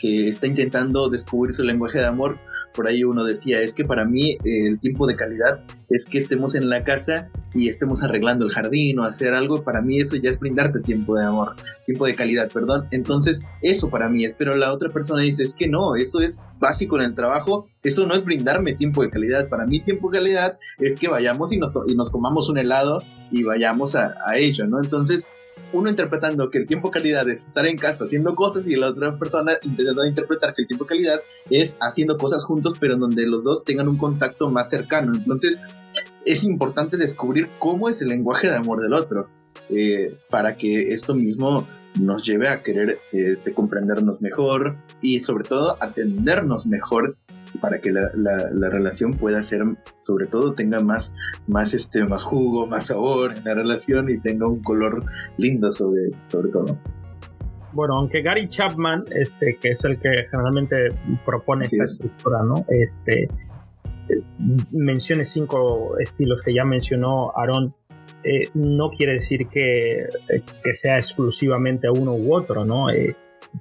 que 0.00 0.28
está 0.28 0.48
intentando 0.48 1.08
descubrir 1.08 1.54
su 1.54 1.62
lenguaje 1.62 1.98
de 1.98 2.06
amor, 2.06 2.38
por 2.76 2.86
ahí 2.86 3.02
uno 3.02 3.24
decía, 3.24 3.60
es 3.60 3.74
que 3.74 3.84
para 3.84 4.04
mí 4.04 4.32
eh, 4.44 4.66
el 4.66 4.78
tiempo 4.78 5.06
de 5.06 5.16
calidad 5.16 5.64
es 5.88 6.04
que 6.04 6.18
estemos 6.18 6.54
en 6.54 6.68
la 6.68 6.84
casa 6.84 7.30
y 7.54 7.68
estemos 7.68 8.02
arreglando 8.02 8.44
el 8.44 8.52
jardín 8.52 8.98
o 8.98 9.04
hacer 9.04 9.34
algo, 9.34 9.64
para 9.64 9.80
mí 9.80 10.00
eso 10.00 10.16
ya 10.16 10.30
es 10.30 10.38
brindarte 10.38 10.80
tiempo 10.80 11.16
de 11.16 11.24
amor, 11.24 11.56
tiempo 11.86 12.06
de 12.06 12.14
calidad, 12.14 12.50
perdón. 12.52 12.84
Entonces, 12.90 13.42
eso 13.62 13.88
para 13.88 14.08
mí 14.08 14.26
es, 14.26 14.34
pero 14.36 14.54
la 14.54 14.72
otra 14.72 14.90
persona 14.90 15.22
dice, 15.22 15.42
es 15.42 15.54
que 15.54 15.66
no, 15.66 15.96
eso 15.96 16.20
es 16.20 16.40
básico 16.60 16.96
en 16.96 17.04
el 17.06 17.14
trabajo, 17.14 17.68
eso 17.82 18.06
no 18.06 18.14
es 18.14 18.24
brindarme 18.24 18.74
tiempo 18.74 19.02
de 19.02 19.10
calidad, 19.10 19.48
para 19.48 19.64
mí 19.64 19.80
tiempo 19.80 20.10
de 20.10 20.18
calidad 20.18 20.58
es 20.78 20.98
que 20.98 21.08
vayamos 21.08 21.52
y 21.52 21.58
nos, 21.58 21.72
y 21.86 21.94
nos 21.94 22.10
comamos 22.10 22.50
un 22.50 22.58
helado 22.58 23.02
y 23.30 23.42
vayamos 23.42 23.94
a, 23.94 24.16
a 24.26 24.36
ello, 24.36 24.66
¿no? 24.66 24.78
Entonces, 24.82 25.24
uno 25.72 25.90
interpretando 25.90 26.48
que 26.48 26.58
el 26.58 26.66
tiempo 26.66 26.90
calidad 26.90 27.28
es 27.28 27.48
estar 27.48 27.66
en 27.66 27.76
casa 27.76 28.04
haciendo 28.04 28.34
cosas 28.34 28.66
y 28.66 28.76
la 28.76 28.88
otra 28.88 29.18
persona 29.18 29.52
intentando 29.62 30.06
interpretar 30.06 30.54
que 30.54 30.62
el 30.62 30.68
tiempo 30.68 30.86
calidad 30.86 31.20
es 31.50 31.76
haciendo 31.80 32.16
cosas 32.16 32.44
juntos, 32.44 32.74
pero 32.78 32.94
en 32.94 33.00
donde 33.00 33.26
los 33.26 33.44
dos 33.44 33.64
tengan 33.64 33.88
un 33.88 33.98
contacto 33.98 34.50
más 34.50 34.70
cercano. 34.70 35.12
Entonces, 35.14 35.60
es 36.24 36.44
importante 36.44 36.96
descubrir 36.96 37.48
cómo 37.58 37.88
es 37.88 38.00
el 38.02 38.08
lenguaje 38.08 38.48
de 38.48 38.56
amor 38.56 38.80
del 38.80 38.94
otro, 38.94 39.28
eh, 39.68 40.16
para 40.30 40.56
que 40.56 40.92
esto 40.92 41.14
mismo 41.14 41.66
nos 42.00 42.24
lleve 42.24 42.48
a 42.48 42.62
querer 42.62 43.00
este, 43.12 43.52
comprendernos 43.52 44.20
mejor 44.20 44.76
y 45.00 45.20
sobre 45.20 45.44
todo 45.44 45.76
atendernos 45.80 46.66
mejor 46.66 47.16
para 47.56 47.78
que 47.78 47.92
la, 47.92 48.10
la, 48.14 48.68
relación 48.70 49.12
pueda 49.12 49.42
ser, 49.42 49.62
sobre 50.00 50.26
todo, 50.26 50.54
tenga 50.54 50.80
más, 50.80 51.14
más, 51.46 51.74
este, 51.74 52.04
más 52.04 52.22
jugo, 52.22 52.66
más 52.66 52.86
sabor 52.86 53.36
en 53.36 53.44
la 53.44 53.54
relación 53.54 54.10
y 54.10 54.18
tenga 54.18 54.46
un 54.48 54.62
color 54.62 55.04
lindo 55.36 55.72
sobre, 55.72 56.10
sobre 56.28 56.50
todo. 56.50 56.78
Bueno, 57.72 57.96
aunque 57.96 58.22
Gary 58.22 58.48
Chapman, 58.48 59.04
este, 59.10 59.58
que 59.60 59.70
es 59.70 59.84
el 59.84 59.98
que 59.98 60.26
generalmente 60.30 60.88
propone 61.24 61.66
esta 61.66 61.82
estructura, 61.82 62.42
¿no? 62.42 62.64
Este, 62.68 63.28
mencione 64.70 65.24
cinco 65.24 65.98
estilos 65.98 66.42
que 66.42 66.54
ya 66.54 66.64
mencionó 66.64 67.32
Aaron, 67.36 67.74
eh, 68.22 68.48
no 68.54 68.90
quiere 68.90 69.14
decir 69.14 69.46
que, 69.48 70.00
eh, 70.00 70.42
que, 70.64 70.74
sea 70.74 70.96
exclusivamente 70.96 71.88
uno 71.88 72.12
u 72.12 72.34
otro, 72.34 72.64
¿no? 72.64 72.90
Eh, 72.90 73.14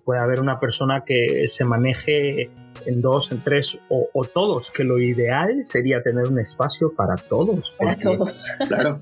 puede 0.03 0.19
haber 0.19 0.39
una 0.39 0.59
persona 0.59 1.03
que 1.05 1.47
se 1.47 1.65
maneje 1.65 2.49
en 2.85 3.01
dos, 3.01 3.31
en 3.31 3.41
tres 3.41 3.79
o, 3.89 4.25
todos, 4.25 4.71
que 4.71 4.83
lo 4.83 4.99
ideal 4.99 5.63
sería 5.63 6.01
tener 6.01 6.27
un 6.27 6.39
espacio 6.39 6.93
para 6.93 7.15
todos. 7.15 7.73
Para 7.77 7.97
todos. 7.97 8.47
Claro, 8.67 8.99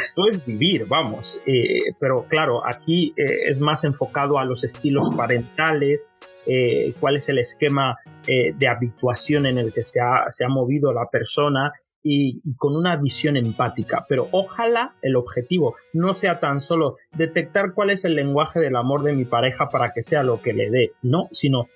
esto 0.00 0.28
es 0.30 0.44
vivir, 0.44 0.86
vamos. 0.86 1.40
Eh, 1.46 1.94
pero 1.98 2.24
claro, 2.28 2.66
aquí 2.66 3.14
eh, 3.16 3.50
es 3.50 3.58
más 3.58 3.84
enfocado 3.84 4.38
a 4.38 4.44
los 4.44 4.64
estilos 4.64 5.10
parentales, 5.16 6.08
eh, 6.46 6.94
cuál 7.00 7.16
es 7.16 7.28
el 7.28 7.38
esquema 7.38 7.98
de 8.26 8.66
habituación 8.66 9.46
en 9.46 9.56
el 9.56 9.72
que 9.72 9.84
se 9.84 10.00
ha, 10.00 10.28
se 10.30 10.44
ha 10.44 10.48
movido 10.48 10.92
la 10.92 11.06
persona 11.08 11.72
y, 12.08 12.40
con 12.56 12.76
una 12.76 12.96
visión 12.96 13.36
empática. 13.36 14.06
Pero 14.08 14.28
ojalá 14.30 14.94
el 15.02 15.16
objetivo 15.16 15.76
no 15.92 16.14
sea 16.14 16.40
tan 16.40 16.60
solo 16.60 16.96
detectar 17.16 17.72
cuál 17.74 17.90
es 17.90 18.04
el 18.04 18.14
lenguaje 18.14 18.60
del 18.60 18.76
amor 18.76 19.02
de 19.02 19.14
mi 19.14 19.24
pareja 19.24 19.68
para 19.70 19.92
que 19.92 20.02
sea 20.02 20.22
lo 20.22 20.40
que 20.40 20.52
le 20.52 20.70
dé, 20.70 20.92
no, 21.02 21.28
sino 21.32 21.68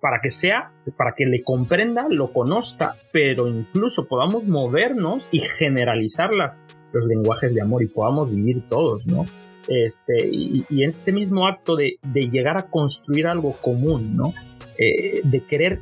para 0.00 0.20
que 0.20 0.30
sea, 0.30 0.72
para 0.96 1.14
que 1.14 1.26
le 1.26 1.42
comprenda, 1.42 2.06
lo 2.08 2.32
conozca, 2.32 2.96
pero 3.12 3.48
incluso 3.48 4.06
podamos 4.06 4.44
movernos 4.44 5.28
y 5.30 5.40
generalizar 5.40 6.34
las, 6.34 6.64
los 6.92 7.06
lenguajes 7.06 7.54
de 7.54 7.62
amor 7.62 7.82
y 7.82 7.86
podamos 7.86 8.30
vivir 8.30 8.66
todos, 8.68 9.06
¿no? 9.06 9.24
Este, 9.68 10.26
y, 10.26 10.64
y 10.70 10.84
este 10.84 11.12
mismo 11.12 11.46
acto 11.46 11.76
de, 11.76 11.98
de, 12.02 12.22
llegar 12.30 12.56
a 12.56 12.62
construir 12.62 13.26
algo 13.26 13.52
común, 13.60 14.16
¿no? 14.16 14.32
Eh, 14.78 15.20
de 15.22 15.40
querer 15.40 15.80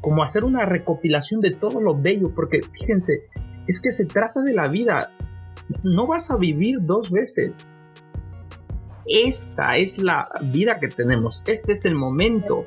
como 0.00 0.22
hacer 0.22 0.44
una 0.44 0.64
recopilación 0.64 1.40
de 1.40 1.52
todo 1.52 1.80
lo 1.80 1.94
bello, 1.94 2.34
porque 2.34 2.60
fíjense, 2.72 3.28
es 3.66 3.80
que 3.80 3.92
se 3.92 4.06
trata 4.06 4.42
de 4.42 4.52
la 4.52 4.68
vida, 4.68 5.12
no 5.82 6.06
vas 6.06 6.30
a 6.30 6.36
vivir 6.36 6.78
dos 6.80 7.10
veces. 7.10 7.72
Esta 9.06 9.76
es 9.76 9.98
la 9.98 10.28
vida 10.52 10.78
que 10.78 10.88
tenemos, 10.88 11.42
este 11.46 11.72
es 11.72 11.84
el 11.84 11.94
momento. 11.94 12.66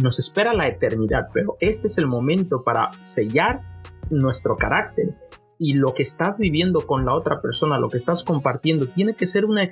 Nos 0.00 0.18
espera 0.18 0.52
la 0.54 0.68
eternidad, 0.68 1.26
pero 1.32 1.56
este 1.60 1.88
es 1.88 1.98
el 1.98 2.06
momento 2.06 2.62
para 2.62 2.90
sellar 3.00 3.62
nuestro 4.10 4.56
carácter. 4.56 5.10
Y 5.58 5.74
lo 5.74 5.92
que 5.92 6.02
estás 6.02 6.38
viviendo 6.38 6.86
con 6.86 7.04
la 7.04 7.14
otra 7.14 7.42
persona, 7.42 7.78
lo 7.78 7.90
que 7.90 7.98
estás 7.98 8.22
compartiendo, 8.24 8.88
tiene 8.88 9.14
que 9.14 9.26
ser 9.26 9.44
una, 9.44 9.70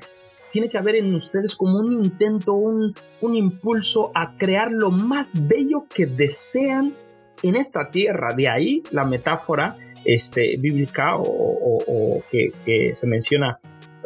tiene 0.53 0.69
que 0.69 0.79
haber 0.79 0.97
en 0.97 1.15
ustedes 1.15 1.55
como 1.57 1.79
un 1.79 2.05
intento, 2.05 2.55
un, 2.55 2.95
un 3.21 3.35
impulso 3.37 4.11
a 4.15 4.37
crear 4.37 4.71
lo 4.71 4.91
más 4.91 5.33
bello 5.49 5.85
que 5.95 6.07
desean 6.07 6.95
en 7.43 7.57
esta 7.57 7.91
tierra. 7.91 8.35
De 8.35 8.49
ahí 8.49 8.83
la 8.91 9.05
metáfora 9.05 9.77
este, 10.05 10.57
bíblica 10.59 11.17
o, 11.17 12.23
que, 12.31 12.53
que 12.65 12.95
se 12.95 13.07
menciona 13.07 13.59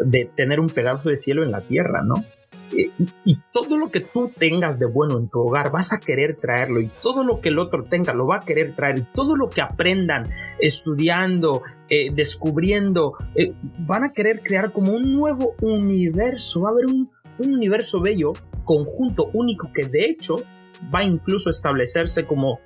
de 0.05 0.29
tener 0.35 0.61
un 0.61 0.69
pedazo 0.69 1.09
de 1.09 1.19
cielo 1.19 1.43
en 1.43 1.53
la 1.53 1.61
tierra, 1.61 2.03
¿no? 2.03 2.15
Y 3.25 3.39
todo 3.53 3.77
lo 3.77 3.91
que 3.91 4.01
tú 4.01 4.31
tengas 4.37 4.79
de 4.79 4.87
bueno 4.87 5.19
en 5.19 5.29
tu 5.29 5.41
hogar 5.41 5.71
vas 5.71 5.93
a 5.93 6.01
querer 6.01 6.37
traerlo 6.37 6.81
y 6.81 6.91
todo 7.03 7.23
lo 7.23 7.41
que 7.41 7.51
el 7.51 7.59
otro 7.59 7.85
tenga 7.85 8.13
lo 8.13 8.27
va 8.27 8.37
a 8.37 8.41
querer 8.41 8.75
traer 8.75 8.99
y 8.99 9.03
todo 9.03 9.37
lo 9.37 9.49
que 9.49 9.61
aprendan 9.61 10.29
estudiando, 10.59 11.63
eh, 11.89 12.09
descubriendo, 12.13 13.15
eh, 13.35 13.53
van 13.81 14.05
a 14.05 14.11
querer 14.11 14.41
crear 14.41 14.73
como 14.73 14.93
un 14.93 15.13
nuevo 15.13 15.55
universo, 15.61 16.63
va 16.63 16.71
a 16.71 16.73
haber 16.73 16.87
un, 16.87 17.11
universo 17.39 18.01
bello, 18.01 18.35
conjunto 18.65 19.29
único 19.33 19.73
que 19.73 19.87
de 19.87 20.05
hecho 20.05 20.37
va 20.95 21.01
a 21.01 21.05
incluso 21.05 21.51
establecerse 21.51 22.25
como 22.25 22.61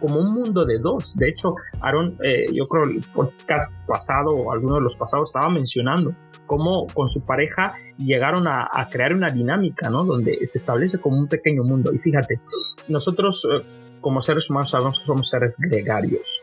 como 0.00 0.20
un 0.20 0.32
mundo 0.32 0.64
de 0.64 0.78
dos. 0.78 1.16
De 1.16 1.28
hecho, 1.28 1.54
Aaron, 1.80 2.16
eh, 2.22 2.46
yo 2.52 2.66
creo 2.66 2.84
el 2.84 3.00
podcast 3.12 3.76
pasado 3.86 4.30
o 4.30 4.52
alguno 4.52 4.76
de 4.76 4.80
los 4.80 4.96
pasados 4.96 5.30
estaba 5.30 5.50
mencionando 5.50 6.12
cómo 6.48 6.88
con 6.88 7.08
su 7.08 7.20
pareja 7.20 7.74
llegaron 7.98 8.48
a, 8.48 8.88
crear 8.90 9.14
una 9.14 9.28
dinámica, 9.28 9.88
¿no? 9.90 10.04
Donde 10.04 10.44
se 10.44 10.58
establece 10.58 10.98
como 10.98 11.18
un 11.18 11.28
pequeño 11.28 11.62
mundo. 11.62 11.92
Y 11.92 11.98
fíjate, 11.98 12.40
nosotros 12.88 13.46
eh, 13.48 13.62
como 14.00 14.22
seres 14.22 14.50
humanos 14.50 14.72
sabemos 14.72 14.98
que 14.98 15.06
somos 15.06 15.28
seres 15.28 15.56
gregarios. 15.58 16.42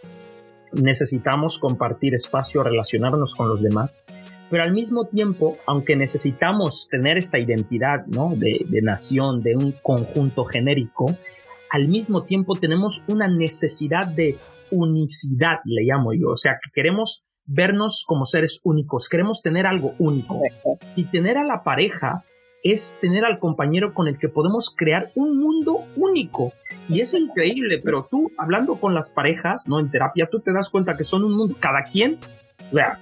Necesitamos 0.71 1.59
compartir 1.59 2.13
espacio, 2.15 2.63
relacionarnos 2.63 3.33
con 3.33 3.49
los 3.49 3.61
demás, 3.61 3.99
pero 4.49 4.63
al 4.63 4.71
mismo 4.71 5.05
tiempo, 5.05 5.57
aunque 5.65 5.95
necesitamos 5.95 6.87
tener 6.89 7.17
esta 7.17 7.39
identidad 7.39 8.05
¿no? 8.05 8.33
de, 8.35 8.65
de 8.69 8.81
nación, 8.81 9.41
de 9.41 9.55
un 9.55 9.73
conjunto 9.83 10.45
genérico, 10.45 11.17
al 11.69 11.87
mismo 11.87 12.23
tiempo 12.23 12.53
tenemos 12.53 13.03
una 13.07 13.27
necesidad 13.27 14.07
de 14.07 14.37
unicidad, 14.71 15.57
le 15.65 15.83
llamo 15.83 16.13
yo, 16.13 16.29
o 16.29 16.37
sea, 16.37 16.53
que 16.63 16.69
queremos 16.73 17.25
vernos 17.45 18.03
como 18.07 18.25
seres 18.25 18.61
únicos, 18.63 19.09
queremos 19.09 19.41
tener 19.41 19.65
algo 19.65 19.93
único. 19.99 20.41
Y 20.95 21.05
tener 21.05 21.37
a 21.37 21.43
la 21.43 21.63
pareja 21.63 22.23
es 22.63 22.97
tener 22.99 23.25
al 23.25 23.37
compañero 23.37 23.93
con 23.93 24.07
el 24.07 24.17
que 24.17 24.27
podemos 24.27 24.73
crear 24.75 25.11
un 25.15 25.37
mundo 25.39 25.83
único. 25.95 26.51
Y 26.87 27.01
es 27.01 27.13
increíble, 27.13 27.79
pero 27.83 28.07
tú 28.09 28.31
hablando 28.37 28.79
con 28.79 28.93
las 28.93 29.11
parejas, 29.11 29.67
¿no? 29.67 29.79
En 29.79 29.91
terapia, 29.91 30.27
tú 30.31 30.39
te 30.39 30.51
das 30.51 30.69
cuenta 30.69 30.97
que 30.97 31.03
son 31.03 31.23
un 31.23 31.33
mundo, 31.33 31.55
cada 31.59 31.83
quien, 31.83 32.17
vea, 32.71 32.99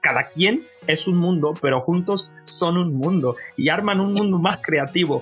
cada 0.00 0.24
quien 0.24 0.62
es 0.86 1.06
un 1.06 1.16
mundo, 1.16 1.54
pero 1.60 1.80
juntos 1.80 2.30
son 2.44 2.76
un 2.76 2.94
mundo 2.94 3.36
y 3.56 3.68
arman 3.68 4.00
un 4.00 4.12
mundo 4.12 4.38
más 4.38 4.58
creativo. 4.62 5.20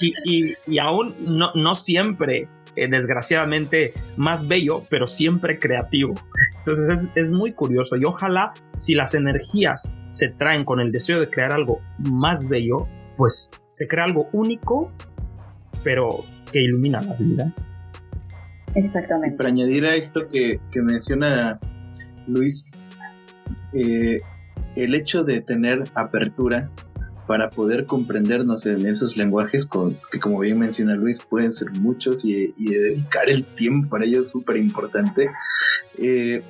Y, 0.00 0.54
y, 0.66 0.78
aún 0.78 1.14
no, 1.20 1.52
no 1.54 1.74
siempre 1.74 2.46
eh, 2.76 2.88
desgraciadamente 2.88 3.92
más 4.16 4.46
bello, 4.48 4.84
pero 4.90 5.06
siempre 5.06 5.58
creativo. 5.58 6.14
Entonces 6.58 7.10
es, 7.14 7.32
muy 7.32 7.52
curioso 7.52 7.96
y 7.96 8.04
ojalá 8.04 8.52
si 8.76 8.94
las 8.94 9.14
energías 9.14 9.94
se 10.10 10.28
traen 10.28 10.64
con 10.64 10.80
el 10.80 10.92
deseo 10.92 11.20
de 11.20 11.28
crear 11.28 11.52
algo 11.52 11.80
más 11.98 12.48
bello, 12.48 12.88
pues 13.16 13.52
se 13.68 13.86
crea 13.86 14.04
algo 14.04 14.26
único, 14.32 14.92
pero 15.82 16.24
que 16.52 16.62
ilumina 16.62 17.02
las 17.02 17.22
vidas. 17.22 17.66
Exactamente. 18.74 19.36
para 19.36 19.50
añadir 19.50 19.86
a 19.86 19.94
esto 19.94 20.26
que, 20.28 20.60
menciona 20.74 21.60
Luis, 22.26 22.66
eh, 23.72 24.20
el 24.74 24.94
hecho 24.94 25.22
de 25.22 25.40
tener 25.40 25.84
apertura 25.94 26.70
para 27.26 27.50
poder 27.50 27.86
comprendernos 27.86 28.66
en 28.66 28.86
esos 28.86 29.16
lenguajes 29.16 29.68
que 30.10 30.20
como 30.20 30.40
bien 30.40 30.58
menciona 30.58 30.94
Luis 30.94 31.24
pueden 31.24 31.52
ser 31.52 31.70
muchos 31.72 32.24
y, 32.24 32.52
dedicar 32.58 33.30
el 33.30 33.44
tiempo 33.44 33.88
para 33.88 34.04
ello 34.04 34.22
es 34.22 34.30
súper 34.30 34.56
importante. 34.56 35.30
Eh, 35.98 36.42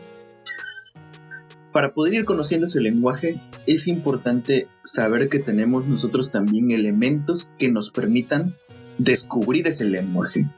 para 1.73 1.93
poder 1.93 2.15
ir 2.15 2.25
conociendo 2.25 2.67
ese 2.67 2.81
lenguaje 2.81 3.41
es 3.67 3.89
importante 3.89 4.69
saber 4.85 5.29
que 5.29 5.39
tenemos 5.39 5.87
nosotros 5.87 6.31
también 6.31 6.71
elementos 6.71 7.49
que 7.59 7.69
nos 7.69 7.91
permitan 7.91 8.55
descubrir 8.99 9.67
ese 9.67 9.85
lenguaje. 9.85 10.49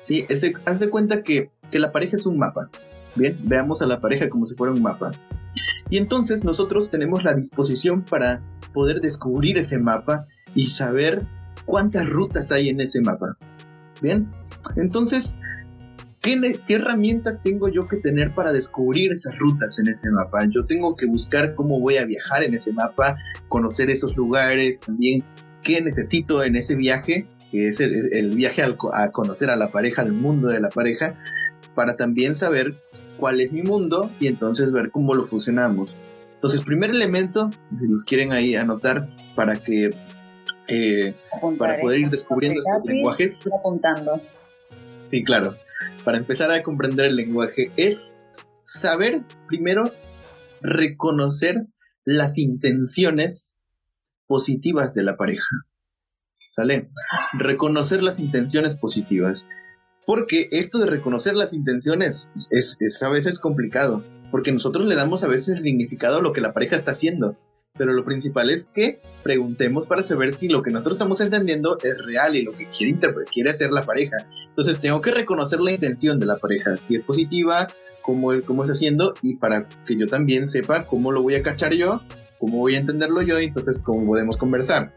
¿Sí? 0.00 0.26
Ese, 0.28 0.54
hace 0.66 0.90
cuenta 0.90 1.22
que, 1.22 1.50
que 1.70 1.78
la 1.78 1.92
pareja 1.92 2.16
es 2.16 2.26
un 2.26 2.38
mapa. 2.38 2.68
Bien, 3.14 3.38
veamos 3.42 3.80
a 3.80 3.86
la 3.86 4.00
pareja 4.00 4.28
como 4.28 4.46
si 4.46 4.54
fuera 4.54 4.72
un 4.72 4.82
mapa. 4.82 5.12
Y 5.88 5.98
entonces 5.98 6.44
nosotros 6.44 6.90
tenemos 6.90 7.24
la 7.24 7.34
disposición 7.34 8.02
para 8.02 8.40
poder 8.74 9.00
descubrir 9.00 9.56
ese 9.56 9.78
mapa 9.78 10.26
y 10.54 10.66
saber 10.66 11.22
cuántas 11.64 12.06
rutas 12.06 12.52
hay 12.52 12.68
en 12.68 12.80
ese 12.80 13.00
mapa. 13.00 13.38
Bien, 14.02 14.28
entonces, 14.76 15.36
¿qué, 16.20 16.60
herramientas 16.68 17.42
tengo 17.42 17.68
yo 17.68 17.88
que 17.88 17.96
tener 17.96 18.34
para 18.34 18.52
descubrir 18.52 19.12
esas 19.12 19.38
rutas 19.38 19.78
en 19.78 19.88
ese 19.88 20.10
mapa? 20.10 20.40
Yo 20.50 20.66
tengo 20.66 20.94
que 20.94 21.06
buscar 21.06 21.54
cómo 21.54 21.80
voy 21.80 21.96
a 21.96 22.04
viajar 22.04 22.42
en 22.42 22.52
ese 22.54 22.72
mapa, 22.72 23.16
conocer 23.48 23.88
esos 23.88 24.14
lugares, 24.16 24.80
también 24.80 25.24
qué 25.62 25.80
necesito 25.80 26.44
en 26.44 26.56
ese 26.56 26.76
viaje, 26.76 27.26
que 27.50 27.68
es 27.68 27.80
el, 27.80 28.34
viaje 28.36 28.62
a 28.62 29.10
conocer 29.12 29.48
a 29.48 29.56
la 29.56 29.70
pareja, 29.70 30.02
al 30.02 30.12
mundo 30.12 30.48
de 30.48 30.60
la 30.60 30.68
pareja, 30.68 31.14
para 31.74 31.96
también 31.96 32.36
saber 32.36 32.74
cuál 33.16 33.40
es 33.40 33.52
mi 33.52 33.62
mundo 33.62 34.10
y 34.20 34.26
entonces 34.26 34.72
ver 34.72 34.90
cómo 34.90 35.14
lo 35.14 35.24
fusionamos. 35.24 35.94
Entonces, 36.44 36.66
primer 36.66 36.90
elemento, 36.90 37.48
si 37.70 37.86
los 37.88 38.04
quieren 38.04 38.32
ahí 38.32 38.54
anotar 38.54 39.08
para 39.34 39.56
que 39.56 39.94
eh, 40.68 41.14
para 41.56 41.80
poder 41.80 42.00
ir 42.00 42.10
descubriendo 42.10 42.60
estos 42.60 42.84
lenguajes. 42.84 43.50
Apuntando. 43.58 44.20
Sí, 45.10 45.24
claro. 45.24 45.56
Para 46.04 46.18
empezar 46.18 46.50
a 46.50 46.62
comprender 46.62 47.06
el 47.06 47.16
lenguaje 47.16 47.70
es 47.78 48.18
saber 48.62 49.22
primero 49.46 49.84
reconocer 50.60 51.64
las 52.04 52.36
intenciones 52.36 53.58
positivas 54.26 54.92
de 54.92 55.02
la 55.02 55.16
pareja. 55.16 55.48
¿Sale? 56.56 56.90
Reconocer 57.32 58.02
las 58.02 58.20
intenciones 58.20 58.76
positivas. 58.76 59.48
Porque 60.04 60.48
esto 60.50 60.78
de 60.78 60.84
reconocer 60.84 61.36
las 61.36 61.54
intenciones 61.54 62.30
es, 62.50 63.02
a 63.02 63.08
veces 63.08 63.40
complicado, 63.40 64.04
porque 64.34 64.50
nosotros 64.50 64.86
le 64.86 64.96
damos 64.96 65.22
a 65.22 65.28
veces 65.28 65.58
el 65.58 65.62
significado 65.62 66.18
a 66.18 66.20
lo 66.20 66.32
que 66.32 66.40
la 66.40 66.52
pareja 66.52 66.74
está 66.74 66.90
haciendo, 66.90 67.36
pero 67.78 67.92
lo 67.92 68.04
principal 68.04 68.50
es 68.50 68.64
que 68.64 68.98
preguntemos 69.22 69.86
para 69.86 70.02
saber 70.02 70.32
si 70.32 70.48
lo 70.48 70.60
que 70.60 70.72
nosotros 70.72 70.96
estamos 70.96 71.20
entendiendo 71.20 71.78
es 71.80 72.04
real 72.04 72.34
y 72.34 72.42
lo 72.42 72.50
que 72.50 72.66
quiere, 72.66 72.98
quiere 73.32 73.50
hacer 73.50 73.70
la 73.70 73.84
pareja. 73.84 74.16
Entonces 74.48 74.80
tengo 74.80 75.00
que 75.00 75.12
reconocer 75.12 75.60
la 75.60 75.70
intención 75.70 76.18
de 76.18 76.26
la 76.26 76.36
pareja, 76.36 76.76
si 76.78 76.96
es 76.96 77.02
positiva, 77.02 77.68
cómo, 78.02 78.32
cómo 78.44 78.64
está 78.64 78.72
haciendo 78.72 79.14
y 79.22 79.36
para 79.36 79.68
que 79.86 79.96
yo 79.96 80.08
también 80.08 80.48
sepa 80.48 80.84
cómo 80.84 81.12
lo 81.12 81.22
voy 81.22 81.36
a 81.36 81.42
cachar 81.44 81.72
yo, 81.72 82.02
cómo 82.40 82.58
voy 82.58 82.74
a 82.74 82.80
entenderlo 82.80 83.22
yo 83.22 83.38
y 83.38 83.44
entonces 83.44 83.78
cómo 83.78 84.04
podemos 84.04 84.36
conversar. 84.36 84.92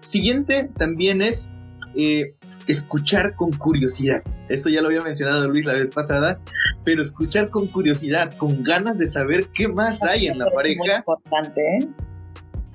Siguiente 0.00 0.70
también 0.78 1.20
es 1.20 1.50
eh, 1.94 2.36
escuchar 2.66 3.34
con 3.34 3.52
curiosidad. 3.52 4.22
Esto 4.48 4.70
ya 4.70 4.80
lo 4.80 4.88
había 4.88 5.02
mencionado 5.02 5.46
Luis 5.46 5.66
la 5.66 5.74
vez 5.74 5.92
pasada, 5.92 6.40
pero 6.84 7.02
escuchar 7.02 7.50
con 7.50 7.66
curiosidad, 7.66 8.36
con 8.36 8.62
ganas 8.62 8.98
de 8.98 9.06
saber 9.06 9.46
qué 9.54 9.68
más 9.68 10.02
hay 10.02 10.26
en 10.26 10.38
la 10.38 10.50
pareja. 10.50 10.78
Muy 10.78 10.90
importante, 10.90 11.60
¿eh? 11.60 11.88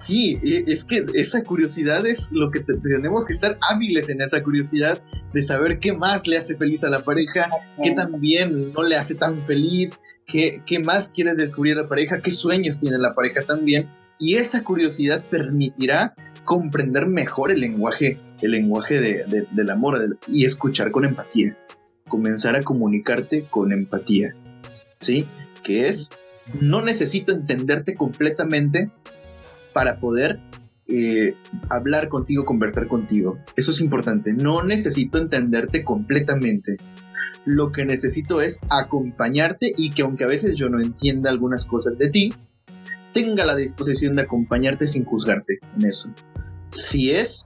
Sí, 0.05 0.39
es 0.43 0.83
que 0.83 1.03
esa 1.15 1.43
curiosidad 1.43 2.05
es 2.05 2.31
lo 2.31 2.51
que 2.51 2.59
tenemos 2.59 3.25
que 3.25 3.33
estar 3.33 3.57
hábiles 3.67 4.07
en 4.09 4.21
esa 4.21 4.43
curiosidad 4.43 5.01
de 5.33 5.41
saber 5.41 5.79
qué 5.79 5.93
más 5.93 6.27
le 6.27 6.37
hace 6.37 6.55
feliz 6.55 6.83
a 6.83 6.89
la 6.89 6.99
pareja, 6.99 7.49
qué 7.81 7.91
también 7.91 8.71
no 8.71 8.83
le 8.83 8.97
hace 8.97 9.15
tan 9.15 9.43
feliz, 9.45 9.99
qué, 10.27 10.61
qué 10.65 10.77
más 10.77 11.09
quieres 11.09 11.37
descubrir 11.37 11.79
a 11.79 11.83
la 11.83 11.87
pareja, 11.87 12.21
qué 12.21 12.29
sueños 12.29 12.79
tiene 12.79 12.99
la 12.99 13.15
pareja 13.15 13.41
también. 13.41 13.89
Y 14.19 14.35
esa 14.35 14.63
curiosidad 14.63 15.23
permitirá 15.23 16.13
comprender 16.43 17.07
mejor 17.07 17.51
el 17.51 17.61
lenguaje, 17.61 18.19
el 18.41 18.51
lenguaje 18.51 19.25
del 19.25 19.69
amor 19.71 20.17
y 20.27 20.45
escuchar 20.45 20.91
con 20.91 21.05
empatía. 21.05 21.57
Comenzar 22.07 22.55
a 22.55 22.61
comunicarte 22.61 23.45
con 23.49 23.71
empatía. 23.71 24.35
¿Sí? 24.99 25.27
Que 25.63 25.87
es, 25.89 26.09
no 26.59 26.81
necesito 26.81 27.31
entenderte 27.31 27.95
completamente 27.95 28.89
para 29.73 29.97
poder 29.97 30.39
eh, 30.87 31.35
hablar 31.69 32.09
contigo, 32.09 32.45
conversar 32.45 32.87
contigo. 32.87 33.37
Eso 33.55 33.71
es 33.71 33.81
importante. 33.81 34.33
No 34.33 34.63
necesito 34.63 35.17
entenderte 35.17 35.83
completamente. 35.83 36.77
Lo 37.45 37.71
que 37.71 37.85
necesito 37.85 38.41
es 38.41 38.59
acompañarte 38.69 39.73
y 39.75 39.91
que 39.91 40.01
aunque 40.01 40.23
a 40.23 40.27
veces 40.27 40.55
yo 40.55 40.69
no 40.69 40.79
entienda 40.79 41.29
algunas 41.29 41.65
cosas 41.65 41.97
de 41.97 42.09
ti, 42.09 42.33
tenga 43.13 43.45
la 43.45 43.55
disposición 43.55 44.15
de 44.15 44.23
acompañarte 44.23 44.87
sin 44.87 45.05
juzgarte 45.05 45.59
en 45.77 45.87
eso 45.87 46.13
si 46.75 47.11
es 47.11 47.43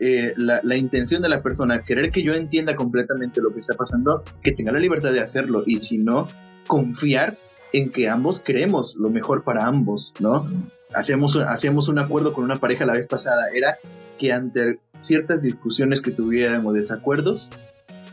eh, 0.00 0.32
la, 0.36 0.76
intención 0.76 1.20
de 1.20 1.28
la 1.28 1.42
persona 1.42 1.82
querer 1.82 2.10
que 2.10 2.22
yo 2.22 2.34
entienda 2.34 2.74
completamente 2.74 3.42
lo 3.42 3.50
que 3.50 3.58
está 3.58 3.74
pasando, 3.74 4.22
que 4.42 4.52
tenga 4.52 4.72
la 4.72 4.78
libertad 4.78 5.12
de 5.12 5.20
hacerlo 5.20 5.62
y 5.66 5.82
si 5.82 5.98
no, 5.98 6.26
confiar 6.66 7.36
en 7.72 7.90
que 7.90 8.08
ambos 8.08 8.40
queremos 8.40 8.96
lo 8.96 9.10
mejor 9.10 9.44
para 9.44 9.66
ambos, 9.66 10.14
¿no? 10.18 10.48
Hacemos, 10.94 11.36
hacemos 11.36 11.88
un 11.88 11.98
acuerdo 11.98 12.32
con 12.32 12.44
una 12.44 12.56
pareja 12.56 12.86
la 12.86 12.94
vez 12.94 13.06
pasada, 13.06 13.48
era 13.54 13.78
que 14.18 14.32
ante 14.32 14.80
ciertas 14.98 15.42
discusiones 15.42 16.00
que 16.00 16.10
tuviéramos 16.10 16.74
desacuerdos, 16.74 17.50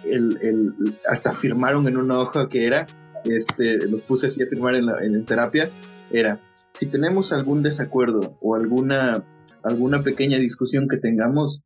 el, 0.04 0.76
hasta 1.08 1.34
firmaron 1.34 1.88
en 1.88 1.98
una 1.98 2.20
hoja 2.20 2.50
que 2.50 2.66
era, 2.66 2.86
este, 3.24 3.88
lo 3.88 3.98
puse 4.00 4.28
así 4.28 4.44
a 4.44 4.48
firmar 4.48 4.76
en, 4.76 4.86
la, 4.88 5.04
en 5.04 5.26
terapia, 5.26 5.70
era, 6.12 6.38
si 6.74 6.86
tenemos 6.86 7.34
algún 7.34 7.64
desacuerdo 7.64 8.38
o 8.42 8.56
alguna 8.56 9.24
alguna 9.64 10.02
pequeña 10.02 10.38
discusión 10.38 10.88
que 10.88 10.98
tengamos, 10.98 11.62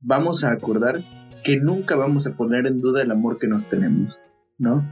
vamos 0.00 0.44
a 0.44 0.52
acordar 0.52 1.02
que 1.42 1.56
nunca 1.56 1.96
vamos 1.96 2.26
a 2.26 2.32
poner 2.32 2.66
en 2.66 2.80
duda 2.80 3.02
el 3.02 3.10
amor 3.10 3.38
que 3.38 3.46
nos 3.46 3.68
tenemos, 3.68 4.20
¿no? 4.58 4.84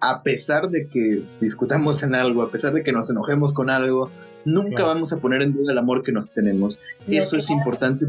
A 0.00 0.22
pesar 0.22 0.68
de 0.70 0.88
que 0.88 1.22
discutamos 1.40 2.02
en 2.02 2.14
algo, 2.14 2.42
a 2.42 2.50
pesar 2.50 2.72
de 2.72 2.82
que 2.82 2.92
nos 2.92 3.08
enojemos 3.08 3.54
con 3.54 3.70
algo, 3.70 4.10
nunca 4.44 4.84
vamos 4.84 5.12
a 5.12 5.18
poner 5.18 5.42
en 5.42 5.54
duda 5.54 5.72
el 5.72 5.78
amor 5.78 6.02
que 6.02 6.12
nos 6.12 6.28
tenemos. 6.30 6.78
Eso 7.06 7.36
es 7.36 7.50
importante. 7.50 8.06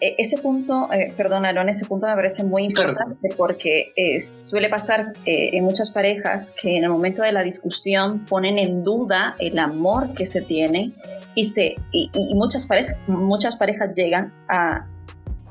e, 0.00 0.14
ese 0.18 0.38
punto, 0.38 0.88
eh, 0.92 1.12
perdón, 1.16 1.44
Aaron, 1.44 1.68
ese 1.68 1.86
punto 1.86 2.06
me 2.06 2.14
parece 2.14 2.44
muy 2.44 2.64
importante 2.64 3.28
porque 3.36 3.92
eh, 3.96 4.20
suele 4.20 4.68
pasar 4.68 5.12
eh, 5.24 5.50
en 5.54 5.64
muchas 5.64 5.90
parejas 5.90 6.52
que 6.60 6.76
en 6.76 6.84
el 6.84 6.90
momento 6.90 7.22
de 7.22 7.32
la 7.32 7.42
discusión 7.42 8.24
ponen 8.24 8.58
en 8.58 8.84
duda 8.84 9.34
el 9.40 9.58
amor 9.58 10.14
que 10.14 10.24
se 10.24 10.40
tiene 10.40 10.92
y, 11.34 11.46
se, 11.46 11.74
y, 11.90 12.10
muchas, 12.34 12.66
parejas, 12.66 12.96
muchas 13.08 13.56
parejas 13.56 13.96
llegan 13.96 14.32
a 14.48 14.86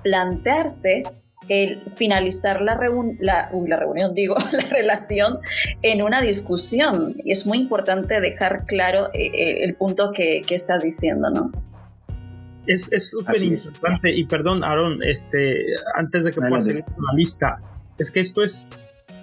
plantearse 0.08 1.04
el 1.50 1.80
finalizar 1.96 2.62
la, 2.62 2.80
la, 3.20 3.50
la, 3.52 3.78
reunión, 3.78 4.14
digo, 4.14 4.36
la 4.52 4.68
relación 4.70 5.40
en 5.82 6.02
una 6.02 6.22
discusión. 6.22 7.16
Y 7.24 7.32
es 7.32 7.46
muy 7.46 7.58
importante 7.58 8.22
dejar 8.22 8.66
claro 8.66 9.10
el 9.14 9.76
punto 9.76 10.12
que, 10.14 10.42
que 10.48 10.56
estás 10.56 10.82
diciendo, 10.82 11.30
¿no? 11.30 11.52
Es 12.66 12.90
súper 13.12 13.42
importante, 13.42 14.14
y 14.14 14.26
perdón, 14.26 14.64
Aaron, 14.64 15.02
este, 15.02 15.66
antes 15.96 16.26
de 16.26 16.32
que 16.32 16.42
puedas 16.42 16.66
seguir 16.66 16.84
la 16.98 17.14
lista, 17.16 17.58
es 17.98 18.12
que 18.12 18.20
esto 18.20 18.44
es 18.44 18.70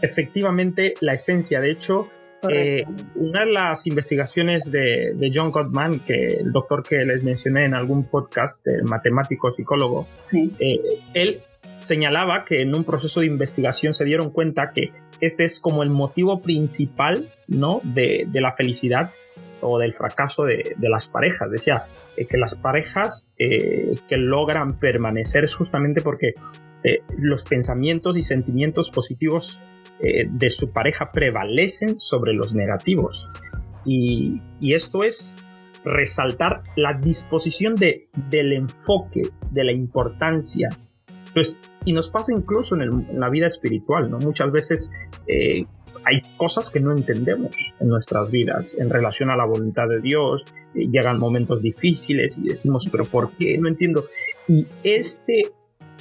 efectivamente 0.00 0.94
la 1.00 1.12
esencia. 1.12 1.60
De 1.60 1.70
hecho, 1.70 2.08
eh, 2.50 2.84
una 3.14 3.40
de 3.40 3.52
las 3.52 3.86
investigaciones 3.86 4.70
de, 4.70 5.32
John 5.34 5.50
Gottman, 5.50 6.00
que 6.00 6.26
el 6.26 6.52
doctor 6.52 6.82
que 6.82 7.04
les 7.04 7.22
mencioné 7.22 7.64
en 7.64 7.74
algún 7.74 8.04
podcast, 8.04 8.66
el 8.66 8.84
matemático 8.84 9.52
psicólogo, 9.52 10.06
eh, 10.32 10.80
él 11.14 11.40
señalaba 11.78 12.44
que 12.44 12.62
en 12.62 12.74
un 12.74 12.84
proceso 12.84 13.20
de 13.20 13.26
investigación 13.26 13.94
se 13.94 14.04
dieron 14.04 14.30
cuenta 14.30 14.72
que 14.74 14.92
este 15.20 15.44
es 15.44 15.60
como 15.60 15.82
el 15.82 15.90
motivo 15.90 16.40
principal 16.40 17.28
¿no? 17.48 17.80
de, 17.82 18.24
de 18.26 18.40
la 18.40 18.52
felicidad 18.52 19.10
o 19.64 19.78
del 19.78 19.94
fracaso 19.94 20.44
de, 20.44 20.76
las 20.78 21.08
parejas. 21.08 21.50
Decía 21.50 21.86
eh, 22.16 22.26
que 22.26 22.36
las 22.36 22.54
parejas 22.54 23.30
eh, 23.38 23.94
que 24.08 24.16
logran 24.16 24.78
permanecer 24.78 25.44
es 25.44 25.54
justamente 25.54 26.00
porque 26.02 26.34
eh, 26.84 27.02
los 27.18 27.44
pensamientos 27.44 28.16
y 28.16 28.22
sentimientos 28.22 28.90
positivos 28.90 29.58
de 30.00 30.50
su 30.50 30.70
pareja 30.70 31.12
prevalecen 31.12 31.98
sobre 31.98 32.34
los 32.34 32.54
negativos. 32.54 33.28
Y, 33.84 34.42
esto 34.60 35.04
es 35.04 35.38
resaltar 35.84 36.62
la 36.76 36.94
disposición 36.94 37.74
de, 37.74 38.08
del 38.30 38.52
enfoque, 38.52 39.22
de 39.50 39.64
la 39.64 39.72
importancia. 39.72 40.68
Pues, 41.32 41.60
y 41.84 41.92
nos 41.92 42.08
pasa 42.08 42.32
incluso 42.32 42.74
en, 42.76 43.06
la 43.18 43.28
vida 43.28 43.46
espiritual, 43.46 44.10
¿no? 44.10 44.18
Muchas 44.18 44.50
veces 44.50 44.94
hay 46.04 46.20
cosas 46.36 46.70
que 46.70 46.80
no 46.80 46.92
entendemos 46.92 47.56
en 47.80 47.88
nuestras 47.88 48.30
vidas 48.30 48.76
en 48.78 48.90
relación 48.90 49.30
a 49.30 49.36
la 49.36 49.44
voluntad 49.44 49.88
de 49.88 50.00
Dios. 50.00 50.44
llegan 50.74 51.18
momentos 51.18 51.62
difíciles 51.62 52.38
y 52.38 52.48
decimos, 52.48 52.88
pero 52.90 53.04
¿por 53.04 53.32
qué? 53.32 53.56
No 53.58 53.68
entiendo. 53.68 54.06
Y 54.48 54.66
este 54.82 55.42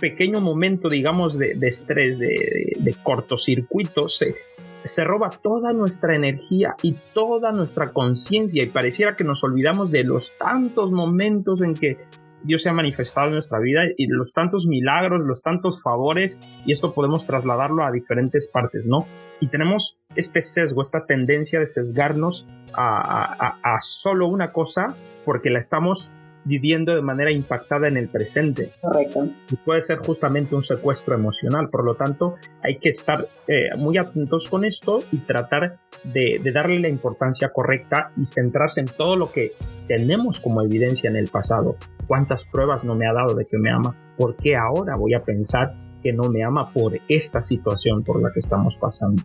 pequeño 0.04 0.42
momento, 0.42 0.90
digamos, 0.90 1.40
de, 1.40 1.56
estrés, 1.62 2.20
de, 2.20 2.96
cortocircuito, 3.04 4.10
se, 4.10 4.36
se 4.84 5.06
roba 5.06 5.30
toda 5.30 5.72
nuestra 5.72 6.14
energía 6.14 6.76
y 6.82 6.94
toda 7.14 7.54
nuestra 7.54 7.94
conciencia 7.94 8.62
y 8.62 8.68
pareciera 8.68 9.16
que 9.16 9.24
nos 9.24 9.46
olvidamos 9.46 9.92
de 9.92 10.04
los 10.04 10.38
tantos 10.38 10.92
momentos 10.92 11.62
en 11.62 11.74
que 11.74 12.00
Dios 12.44 12.64
se 12.64 12.70
ha 12.70 12.74
manifestado 12.74 13.28
en 13.28 13.36
nuestra 13.36 13.60
vida 13.60 13.80
y 13.96 14.08
los 14.08 14.34
tantos 14.34 14.68
milagros, 14.68 15.22
los 15.26 15.42
tantos 15.42 15.82
favores, 15.82 16.42
y 16.66 16.74
esto 16.74 16.94
podemos 16.94 17.26
trasladarlo 17.26 17.86
a 17.86 17.92
diferentes 17.92 18.50
partes, 18.50 18.86
¿no? 18.86 19.08
Y 19.40 19.48
tenemos 19.48 20.00
este 20.18 20.42
sesgo, 20.42 20.82
esta 20.82 21.06
tendencia 21.06 21.60
de 21.60 21.66
sesgarnos 21.66 22.46
a, 22.74 23.58
a 23.64 23.80
solo 23.80 24.28
una 24.28 24.52
cosa 24.52 24.98
porque 25.24 25.50
la 25.50 25.60
estamos 25.60 26.12
viviendo 26.46 26.96
de 26.96 27.02
manera 27.02 27.32
impactada 27.32 27.88
en 27.88 27.98
el 27.98 28.10
presente. 28.10 28.72
Correcto. 28.82 29.28
Y 29.50 29.56
puede 29.58 29.82
ser 29.82 30.00
justamente 30.00 30.56
un 30.56 30.62
secuestro 30.62 31.16
emocional. 31.16 31.68
Por 31.70 31.86
lo 31.86 31.96
tanto, 31.96 32.36
hay 32.62 32.78
que 32.78 32.90
estar 32.90 33.28
eh, 33.48 33.76
muy 33.78 33.98
atentos 33.98 34.50
con 34.50 34.66
esto 34.66 35.00
y 35.12 35.18
tratar 35.20 35.80
de, 36.04 36.42
darle 36.54 36.80
la 36.80 36.90
importancia 36.90 37.50
correcta 37.50 38.12
y 38.18 38.26
centrarse 38.26 38.82
en 38.82 38.88
todo 38.88 39.16
lo 39.16 39.32
que 39.32 39.54
tenemos 39.88 40.40
como 40.40 40.62
evidencia 40.62 41.10
en 41.10 41.16
el 41.16 41.28
pasado. 41.28 41.78
¿Cuántas 42.08 42.46
pruebas 42.46 42.84
no 42.84 42.96
me 42.96 43.08
ha 43.08 43.14
dado 43.14 43.36
de 43.36 43.46
que 43.46 43.58
me 43.58 43.72
ama? 43.72 43.96
¿Por 44.18 44.36
qué 44.36 44.56
ahora 44.56 44.96
voy 44.98 45.14
a 45.14 45.24
pensar 45.24 45.74
que 46.02 46.12
no 46.12 46.30
me 46.30 46.44
ama 46.44 46.72
por 46.74 47.00
esta 47.08 47.42
situación 47.42 48.04
por 48.04 48.22
la 48.22 48.32
que 48.32 48.40
estamos 48.40 48.76
pasando? 48.76 49.24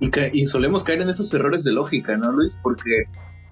Y, 0.00 0.10
y 0.32 0.46
solemos 0.46 0.82
caer 0.82 1.02
en 1.02 1.10
esos 1.10 1.32
errores 1.32 1.62
de 1.62 1.70
lógica, 1.70 2.16
¿no, 2.16 2.32
Luis? 2.32 2.58
Porque 2.60 3.04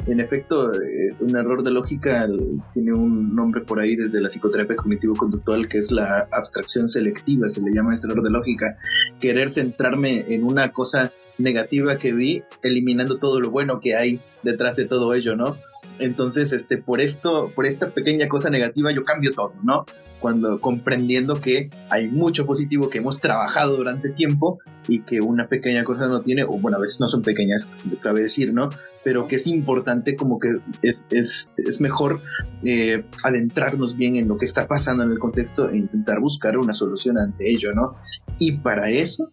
en 0.07 0.20
efecto, 0.20 0.72
eh, 0.72 1.14
un 1.20 1.36
error 1.36 1.62
de 1.62 1.70
lógica 1.70 2.26
tiene 2.72 2.92
un 2.92 3.34
nombre 3.34 3.61
por 3.61 3.80
ahí 3.80 3.96
desde 3.96 4.20
la 4.20 4.28
psicoterapia 4.28 4.76
cognitivo-conductual 4.76 5.68
que 5.68 5.78
es 5.78 5.90
la 5.92 6.26
abstracción 6.30 6.88
selectiva, 6.88 7.48
se 7.48 7.61
le 7.61 7.72
llama 7.72 7.94
este 7.94 8.07
error 8.07 8.22
de 8.22 8.30
lógica. 8.30 8.78
Querer 9.20 9.51
centrarme 9.51 10.26
en 10.28 10.44
una 10.44 10.72
cosa 10.72 11.12
negativa 11.38 11.96
que 11.96 12.12
vi, 12.12 12.42
eliminando 12.62 13.18
todo 13.18 13.40
lo 13.40 13.51
bueno 13.51 13.80
que 13.80 13.94
hay 13.94 14.20
detrás 14.42 14.76
de 14.76 14.84
todo 14.84 15.14
ello, 15.14 15.36
¿no? 15.36 15.57
Entonces, 15.98 16.53
este, 16.53 16.78
por 16.78 17.01
esto, 17.01 17.51
por 17.55 17.66
esta 17.66 17.90
pequeña 17.90 18.28
cosa 18.28 18.51
negativa, 18.51 18.92
yo 18.92 19.05
cambio 19.05 19.32
todo, 19.32 19.55
¿no? 19.62 19.84
Cuando 20.20 20.60
comprendiendo 20.60 21.34
que 21.34 21.70
hay 21.88 22.08
mucho 22.08 22.46
positivo 22.46 22.90
que 22.90 22.98
hemos 22.98 23.20
trabajado 23.20 23.76
durante 23.76 24.10
tiempo 24.10 24.58
y 24.86 25.00
que 25.00 25.20
una 25.20 25.48
pequeña 25.48 25.82
cosa 25.84 26.06
no 26.08 26.20
tiene, 26.22 26.44
o 26.44 26.58
bueno, 26.58 26.76
a 26.76 26.80
veces 26.80 27.00
no 27.00 27.08
son 27.08 27.22
pequeñas, 27.22 27.70
cabe 28.00 28.20
decir, 28.20 28.52
¿no? 28.52 28.68
Pero 29.02 29.26
que 29.26 29.36
es 29.36 29.46
importante 29.46 30.16
como 30.16 30.38
que 30.38 30.56
es, 30.82 31.02
es, 31.10 31.52
es 31.56 31.80
mejor 31.80 32.20
eh, 32.62 33.04
adentrarnos 33.24 33.96
bien 33.96 34.16
en 34.16 34.28
lo 34.28 34.36
que 34.36 34.44
está 34.44 34.68
pasando 34.68 35.02
en 35.02 35.10
el 35.10 35.18
contexto 35.18 35.70
e 35.70 35.78
intentar 35.78 36.20
buscar 36.20 36.58
una 36.58 36.74
solución 36.74 37.18
ante 37.18 37.50
ello, 37.50 37.72
¿no? 37.72 37.96
Y 38.38 38.58
para 38.58 38.90
eso, 38.90 39.32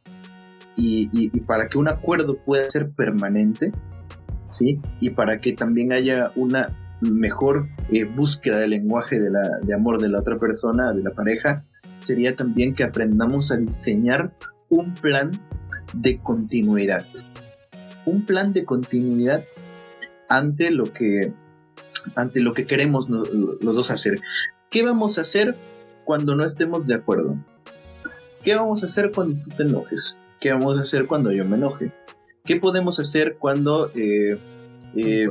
y, 0.76 1.10
y 1.12 1.40
para 1.42 1.68
que 1.68 1.78
un 1.78 1.90
acuerdo 1.90 2.38
pueda 2.38 2.70
ser 2.70 2.92
permanente, 2.92 3.72
¿sí? 4.50 4.80
Y 5.00 5.12
para 5.12 5.38
que 5.40 5.54
también 5.54 5.92
haya 5.92 6.32
una 6.36 6.68
mejor 7.02 7.68
eh, 7.92 8.04
búsqueda 8.04 8.60
del 8.60 8.72
lenguaje 8.72 9.20
de, 9.20 9.30
la, 9.30 9.42
de 9.62 9.74
amor 9.74 10.02
de 10.02 10.10
la 10.10 10.20
otra 10.20 10.38
persona, 10.38 10.94
de 10.94 11.04
la 11.04 11.12
pareja, 11.12 11.64
sería 12.00 12.36
también 12.36 12.74
que 12.74 12.84
aprendamos 12.84 13.52
a 13.52 13.58
diseñar 13.58 14.34
un 14.70 14.94
plan 14.94 15.32
de 15.94 16.20
continuidad. 16.20 17.06
Un 18.06 18.26
plan 18.26 18.54
de 18.54 18.64
continuidad 18.64 19.44
ante 20.30 20.72
lo 20.72 20.86
que, 20.86 21.34
ante 22.16 22.40
lo 22.40 22.54
que 22.54 22.66
queremos 22.66 23.10
los 23.10 23.60
dos 23.62 23.92
hacer. 23.92 24.20
¿Qué 24.70 24.84
vamos 24.84 25.18
a 25.18 25.22
hacer 25.22 25.56
cuando 26.04 26.36
no 26.36 26.46
estemos 26.46 26.88
de 26.88 26.96
acuerdo? 26.96 27.38
¿Qué 28.44 28.56
vamos 28.56 28.84
a 28.84 28.86
hacer 28.86 29.12
cuando 29.14 29.38
tú 29.44 29.50
te 29.56 29.64
enojes? 29.64 30.24
¿Qué 30.40 30.52
vamos 30.52 30.78
a 30.78 30.82
hacer 30.82 31.08
cuando 31.08 31.32
yo 31.32 31.46
me 31.46 31.58
enoje? 31.58 31.92
¿Qué 32.46 32.58
podemos 32.58 33.00
hacer 33.00 33.36
cuando, 33.38 33.92
eh, 33.94 34.38
eh, 34.96 35.30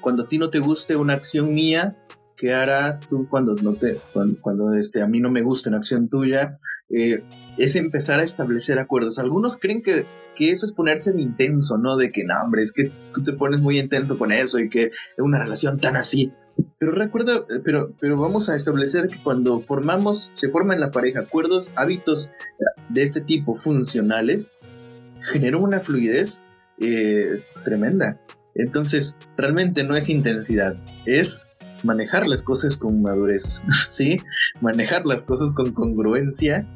cuando 0.00 0.24
a 0.24 0.26
ti 0.26 0.38
no 0.38 0.50
te 0.50 0.58
guste 0.58 0.96
una 0.96 1.14
acción 1.14 1.52
mía? 1.52 1.96
¿Qué 2.36 2.54
harás 2.54 3.06
tú 3.06 3.28
cuando, 3.28 3.54
no 3.62 3.74
te, 3.74 4.00
cuando, 4.40 4.72
este, 4.74 5.02
a 5.02 5.06
mí 5.06 5.20
no 5.20 5.30
me 5.30 5.42
guste 5.42 5.68
una 5.68 5.78
acción 5.78 6.08
tuya? 6.08 6.58
Eh, 6.88 7.22
es 7.58 7.76
empezar 7.76 8.20
a 8.20 8.24
establecer 8.24 8.78
acuerdos. 8.78 9.18
Algunos 9.18 9.58
creen 9.58 9.82
que, 9.82 10.06
que, 10.34 10.50
eso 10.50 10.64
es 10.64 10.72
ponerse 10.72 11.10
en 11.10 11.20
intenso, 11.20 11.76
¿no? 11.76 11.96
De 11.96 12.10
que, 12.10 12.24
no, 12.24 12.34
hombre, 12.42 12.62
es 12.62 12.72
que 12.72 12.90
tú 13.12 13.22
te 13.22 13.34
pones 13.34 13.60
muy 13.60 13.78
intenso 13.78 14.18
con 14.18 14.32
eso 14.32 14.58
y 14.58 14.70
que 14.70 14.84
es 14.84 14.92
una 15.18 15.38
relación 15.38 15.78
tan 15.78 15.96
así. 15.96 16.32
Pero 16.78 16.92
recuerda, 16.92 17.44
pero, 17.64 17.92
pero 18.00 18.16
vamos 18.16 18.48
a 18.48 18.56
establecer 18.56 19.08
que 19.08 19.22
cuando 19.22 19.60
formamos, 19.60 20.30
se 20.32 20.48
forman 20.48 20.76
en 20.76 20.80
la 20.80 20.90
pareja 20.90 21.20
acuerdos, 21.20 21.72
hábitos 21.76 22.32
de 22.88 23.02
este 23.02 23.20
tipo 23.20 23.56
funcionales, 23.56 24.52
generan 25.32 25.62
una 25.62 25.80
fluidez 25.80 26.42
eh, 26.78 27.44
tremenda. 27.64 28.18
Entonces, 28.54 29.16
realmente 29.36 29.84
no 29.84 29.96
es 29.96 30.08
intensidad, 30.08 30.76
es 31.06 31.50
manejar 31.84 32.26
las 32.26 32.42
cosas 32.42 32.76
con 32.76 33.02
madurez, 33.02 33.62
¿sí? 33.90 34.18
Manejar 34.60 35.06
las 35.06 35.22
cosas 35.22 35.52
con 35.52 35.72
congruencia 35.72 36.66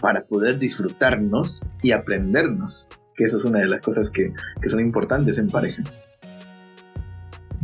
para 0.00 0.24
poder 0.24 0.58
disfrutarnos 0.58 1.64
y 1.82 1.92
aprendernos, 1.92 2.90
que 3.16 3.24
eso 3.24 3.38
es 3.38 3.44
una 3.44 3.60
de 3.60 3.68
las 3.68 3.80
cosas 3.80 4.10
que, 4.10 4.32
son 4.68 4.80
importantes 4.80 5.38
en 5.38 5.48
pareja. 5.48 5.82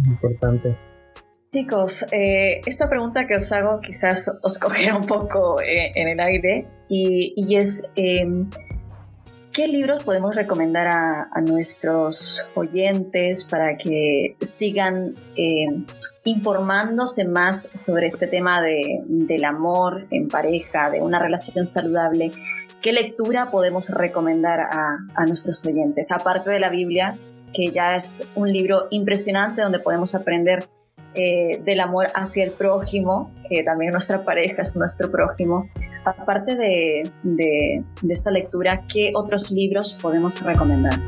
Importante. 0.07 0.77
Chicos, 1.53 2.07
eh, 2.13 2.61
esta 2.65 2.89
pregunta 2.89 3.27
que 3.27 3.35
os 3.37 3.51
hago 3.51 3.81
quizás 3.81 4.31
os 4.43 4.59
cogerá 4.61 4.97
un 4.97 5.05
poco 5.05 5.61
eh, 5.61 5.93
en 5.95 6.09
el 6.09 6.21
aire 6.21 6.67
y, 6.89 7.57
es, 7.57 7.91
¿Qué 9.53 9.67
libros 9.67 10.05
podemos 10.05 10.37
recomendar 10.37 10.87
a, 10.87 11.41
nuestros 11.41 12.47
oyentes 12.55 13.43
para 13.43 13.77
que 13.77 14.37
sigan 14.47 15.17
eh, 15.35 15.67
informándose 16.23 17.25
más 17.25 17.69
sobre 17.75 18.07
este 18.07 18.29
tema 18.29 18.63
de, 18.63 19.01
del 19.07 19.45
amor 19.45 20.07
en 20.13 20.29
pareja, 20.29 20.89
de 20.91 21.01
una 21.01 21.19
relación 21.19 21.67
saludable? 21.67 22.31
¿Qué 22.81 22.93
lectura 22.93 23.51
podemos 23.51 23.89
recomendar 23.89 24.61
a, 24.61 24.99
a 25.17 25.27
nuestros 25.27 25.67
oyentes? 25.67 26.13
Aparte 26.13 26.51
de 26.51 26.61
la 26.61 26.71
Biblia, 26.71 27.19
que 27.53 27.73
ya 27.73 27.97
es 27.97 28.29
un 28.37 28.53
libro 28.53 28.87
impresionante 28.91 29.63
donde 29.63 29.81
podemos 29.81 30.15
aprender 30.15 30.65
eh, 31.15 31.61
del 31.65 31.81
amor 31.81 32.07
hacia 32.15 32.45
el 32.45 32.53
prójimo, 32.53 33.33
que 33.49 33.63
también 33.63 33.93
nuestra 33.93 34.25
pareja 34.25 34.63
es 34.63 34.77
nuestro 34.77 35.11
prójimo. 35.11 35.69
Aparte 36.05 36.57
de, 36.57 37.85
esta 38.09 38.31
lectura, 38.31 38.83
¿qué 38.93 39.13
otros 39.15 39.51
libros 39.51 39.99
podemos 40.01 40.41
recomendar? 40.43 40.99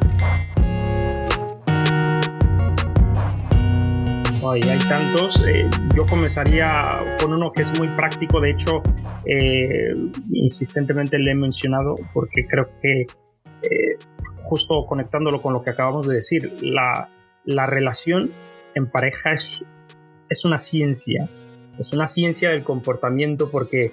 hay 4.51 4.79
tantos. 4.89 5.43
Eh, 5.47 5.69
yo 5.95 6.05
comenzaría 6.07 6.99
con 7.21 7.33
uno 7.33 7.53
que 7.53 7.63
es 7.63 7.79
muy 7.79 7.89
práctico. 7.89 8.41
De 8.41 8.51
hecho, 8.51 8.83
eh, 9.27 9.95
insistentemente 10.33 11.19
le 11.19 11.31
he 11.31 11.35
mencionado 11.35 11.97
porque 12.13 12.47
creo 12.47 12.69
que 12.83 13.07
eh, 13.63 13.97
justo 14.43 14.85
conectándolo 14.87 15.41
con 15.41 15.53
lo 15.55 15.63
que 15.63 15.71
acabamos 15.71 16.07
de 16.09 16.17
decir, 16.17 16.57
la, 16.61 17.09
la 17.45 17.65
relación 17.65 18.33
en 18.75 18.91
pareja 18.91 19.33
es, 19.33 19.63
es 20.33 20.45
una 20.45 20.59
ciencia. 20.59 21.29
Es 21.79 21.93
una 21.93 22.07
ciencia 22.07 22.51
del 22.51 22.63
comportamiento 22.63 23.51
porque 23.51 23.93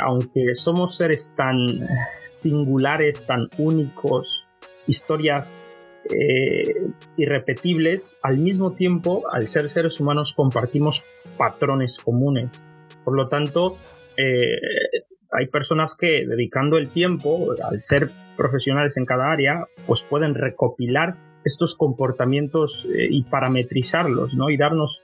aunque 0.00 0.54
somos 0.54 0.96
seres 0.96 1.34
tan 1.36 1.86
singulares, 2.26 3.26
tan 3.26 3.48
únicos, 3.58 4.42
historias 4.86 5.68
eh, 6.10 6.92
irrepetibles, 7.16 8.18
al 8.22 8.38
mismo 8.38 8.72
tiempo, 8.72 9.22
al 9.32 9.46
ser 9.46 9.68
seres 9.68 9.98
humanos, 10.00 10.34
compartimos 10.34 11.04
patrones 11.36 11.98
comunes. 11.98 12.64
Por 13.04 13.16
lo 13.16 13.28
tanto, 13.28 13.76
eh, 14.16 14.92
hay 15.32 15.46
personas 15.48 15.96
que 15.96 16.26
dedicando 16.26 16.78
el 16.78 16.90
tiempo, 16.90 17.54
al 17.62 17.80
ser 17.80 18.10
profesionales 18.36 18.96
en 18.96 19.06
cada 19.06 19.32
área, 19.32 19.66
pues 19.86 20.02
pueden 20.02 20.34
recopilar 20.34 21.16
estos 21.44 21.74
comportamientos 21.74 22.86
eh, 22.86 23.08
y 23.10 23.22
parametrizarlos, 23.24 24.34
¿no? 24.34 24.50
Y 24.50 24.56
darnos 24.56 25.02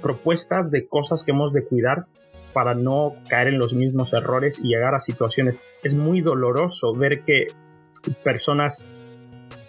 propuestas 0.00 0.70
de 0.70 0.86
cosas 0.86 1.24
que 1.24 1.32
hemos 1.32 1.52
de 1.52 1.64
cuidar 1.64 2.06
para 2.52 2.74
no 2.74 3.16
caer 3.28 3.48
en 3.48 3.58
los 3.58 3.74
mismos 3.74 4.12
errores 4.12 4.60
y 4.62 4.68
llegar 4.68 4.94
a 4.94 5.00
situaciones. 5.00 5.58
Es 5.82 5.94
muy 5.96 6.20
doloroso 6.20 6.92
ver 6.94 7.22
que 7.22 7.48
personas 8.22 8.84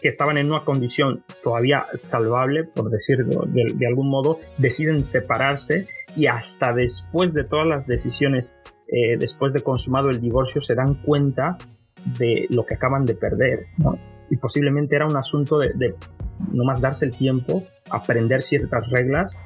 que 0.01 0.07
estaban 0.07 0.37
en 0.37 0.47
una 0.47 0.63
condición 0.63 1.23
todavía 1.43 1.85
salvable, 1.95 2.63
por 2.63 2.89
decirlo 2.91 3.45
de, 3.47 3.87
algún 3.87 4.09
modo, 4.09 4.39
deciden 4.57 5.03
separarse 5.03 5.87
y 6.15 6.27
hasta 6.27 6.73
después 6.73 7.33
de 7.33 7.43
todas 7.43 7.67
las 7.67 7.87
decisiones, 7.87 8.55
eh, 8.87 9.17
después 9.17 9.51
de 9.51 9.61
consumado 9.61 10.09
el 10.09 10.21
divorcio, 10.21 10.61
se 10.61 10.75
dan 10.75 10.93
cuenta 10.95 11.57
de 12.19 12.45
lo 12.51 12.65
que 12.65 12.75
acaban 12.75 13.05
de 13.05 13.15
perder. 13.15 13.65
Y 14.29 14.37
posiblemente 14.37 14.95
era 14.95 15.07
un 15.07 15.17
asunto 15.17 15.57
de, 15.57 15.95
no 16.51 16.63
más 16.65 16.81
darse 16.81 17.05
el 17.05 17.15
tiempo, 17.15 17.63
aprender 17.89 18.43
ciertas 18.43 18.87
reglas 18.91 19.39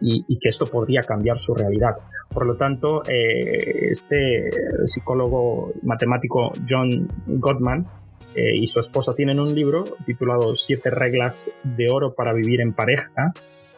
y, 0.00 0.38
que 0.38 0.48
esto 0.48 0.66
podría 0.66 1.02
cambiar 1.02 1.38
su 1.38 1.54
realidad. 1.54 1.92
Por 2.28 2.46
lo 2.46 2.56
tanto, 2.56 3.02
eh, 3.08 3.90
este 3.90 4.50
psicólogo 4.86 5.72
matemático 5.82 6.52
John 6.68 7.08
Gottman 7.26 7.86
eh, 8.34 8.56
y 8.56 8.66
su 8.66 8.80
esposa 8.80 9.14
tienen 9.14 9.40
un 9.40 9.54
libro 9.54 9.84
titulado 10.04 10.56
Siete 10.56 10.90
reglas 10.90 11.50
de 11.64 11.88
oro 11.90 12.14
para 12.14 12.32
vivir 12.32 12.60
en 12.60 12.72
pareja. 12.72 13.32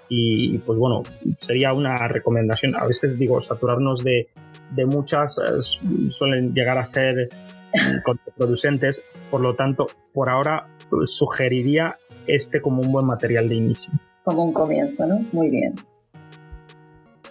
Y 0.08 0.58
pues 0.58 0.78
bueno, 0.78 1.02
sería 1.40 1.72
una 1.72 1.96
recomendación. 2.08 2.76
A 2.76 2.86
veces 2.86 3.18
digo, 3.18 3.42
saturarnos 3.42 4.04
de, 4.04 4.28
de 4.70 4.86
muchas 4.86 5.38
eh, 5.38 5.62
suelen 6.10 6.54
llegar 6.54 6.78
a 6.78 6.84
ser 6.84 7.28
mm, 7.72 8.02
contraproducentes. 8.04 9.04
Por 9.30 9.40
lo 9.40 9.54
tanto, 9.54 9.86
por 10.12 10.28
ahora 10.28 10.68
sugeriría 11.06 11.98
este 12.26 12.60
como 12.60 12.82
un 12.82 12.92
buen 12.92 13.06
material 13.06 13.48
de 13.48 13.54
inicio. 13.56 13.94
Como 14.24 14.44
un 14.44 14.52
comienzo, 14.52 15.06
¿no? 15.06 15.20
Muy 15.32 15.50
bien. 15.50 15.74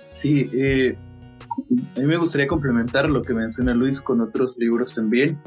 Sí, 0.10 0.50
eh, 0.54 0.96
a 1.98 2.00
mí 2.00 2.06
me 2.06 2.18
gustaría 2.18 2.48
complementar 2.48 3.10
lo 3.10 3.24
que 3.24 3.34
menciona 3.34 3.74
Luis 3.74 4.02
con 4.02 4.22
otros 4.22 4.58
libros 4.58 4.94
también 4.94 5.40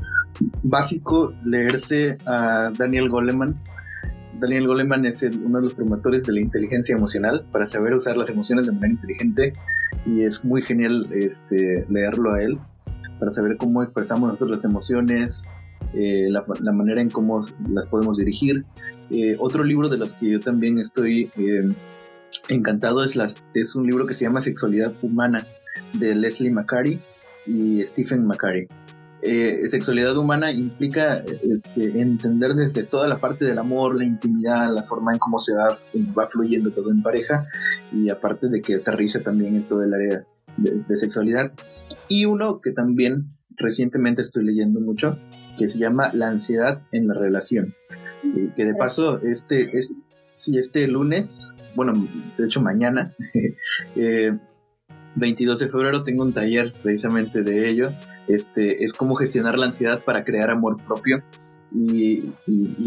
básico 0.62 1.32
leerse 1.44 2.18
a 2.26 2.70
Daniel 2.76 3.08
Goleman. 3.08 3.56
Daniel 4.38 4.66
Goleman 4.66 5.06
es 5.06 5.22
uno 5.22 5.58
de 5.58 5.64
los 5.64 5.74
promotores 5.74 6.24
de 6.24 6.34
la 6.34 6.40
inteligencia 6.40 6.94
emocional 6.94 7.46
para 7.50 7.66
saber 7.66 7.94
usar 7.94 8.16
las 8.16 8.28
emociones 8.28 8.66
de 8.66 8.72
manera 8.72 8.92
inteligente 8.92 9.54
y 10.04 10.22
es 10.22 10.44
muy 10.44 10.62
genial 10.62 11.08
este, 11.12 11.86
leerlo 11.88 12.34
a 12.34 12.42
él 12.42 12.58
para 13.18 13.32
saber 13.32 13.56
cómo 13.56 13.82
expresamos 13.82 14.28
nosotros 14.28 14.50
las 14.50 14.64
emociones, 14.64 15.48
eh, 15.94 16.28
la, 16.30 16.72
manera 16.72 17.00
en 17.00 17.10
cómo 17.10 17.42
las 17.70 17.86
podemos 17.86 18.18
dirigir. 18.18 18.64
Eh, 19.10 19.36
otro 19.38 19.64
libro 19.64 19.88
de 19.88 19.98
los 19.98 20.14
que 20.14 20.30
yo 20.30 20.40
también 20.40 20.78
estoy 20.78 21.30
eh, 21.36 21.68
encantado 22.48 23.04
es, 23.04 23.16
las, 23.16 23.42
es 23.54 23.74
un 23.76 23.86
libro 23.86 24.06
que 24.06 24.14
se 24.14 24.24
llama 24.24 24.40
Sexualidad 24.40 24.94
Humana 25.02 25.46
de 25.92 26.14
Leslie 26.14 26.50
McCarty 26.50 26.98
y 27.46 27.84
Stephen 27.84 28.26
McCarty. 28.26 28.66
Eh, 29.22 29.66
sexualidad 29.66 30.16
humana 30.16 30.52
implica 30.52 31.16
este, 31.16 32.00
entender 32.00 32.54
desde 32.54 32.84
toda 32.84 33.08
la 33.08 33.18
parte 33.18 33.44
del 33.44 33.58
amor, 33.58 33.96
la 33.96 34.04
intimidad, 34.04 34.72
la 34.72 34.84
forma 34.84 35.12
en 35.12 35.18
cómo 35.18 35.38
se 35.38 35.54
va, 35.54 35.78
va 36.16 36.28
fluyendo 36.28 36.70
todo 36.70 36.90
en 36.90 37.02
pareja 37.02 37.46
y 37.90 38.08
aparte 38.10 38.48
de 38.48 38.60
que 38.60 38.76
aterriza 38.76 39.20
también 39.20 39.56
en 39.56 39.62
todo 39.64 39.82
el 39.82 39.94
área 39.94 40.24
de, 40.56 40.96
sexualidad. 40.96 41.52
Y 42.08 42.26
uno 42.26 42.60
que 42.60 42.72
también 42.72 43.30
recientemente 43.56 44.22
estoy 44.22 44.44
leyendo 44.44 44.80
mucho, 44.80 45.18
que 45.56 45.68
se 45.68 45.78
llama 45.78 46.10
La 46.12 46.28
ansiedad 46.28 46.82
en 46.92 47.08
la 47.08 47.14
relación. 47.14 47.74
que 48.56 48.64
de 48.64 48.74
paso, 48.74 49.20
este, 49.22 49.78
es, 49.78 49.92
este 50.34 50.86
lunes, 50.86 51.52
bueno, 51.74 52.08
de 52.36 52.44
hecho 52.44 52.60
mañana, 52.60 53.14
eh, 53.96 54.36
22 55.16 55.58
de 55.58 55.68
febrero 55.68 56.02
tengo 56.02 56.22
un 56.22 56.32
taller 56.32 56.72
precisamente 56.82 57.42
de 57.42 57.68
ello. 57.68 57.90
Este, 58.28 58.84
es 58.84 58.92
cómo 58.92 59.14
gestionar 59.14 59.58
la 59.58 59.66
ansiedad 59.66 60.02
para 60.04 60.22
crear 60.22 60.50
amor 60.50 60.76
propio. 60.84 61.22
Y, 61.74 62.32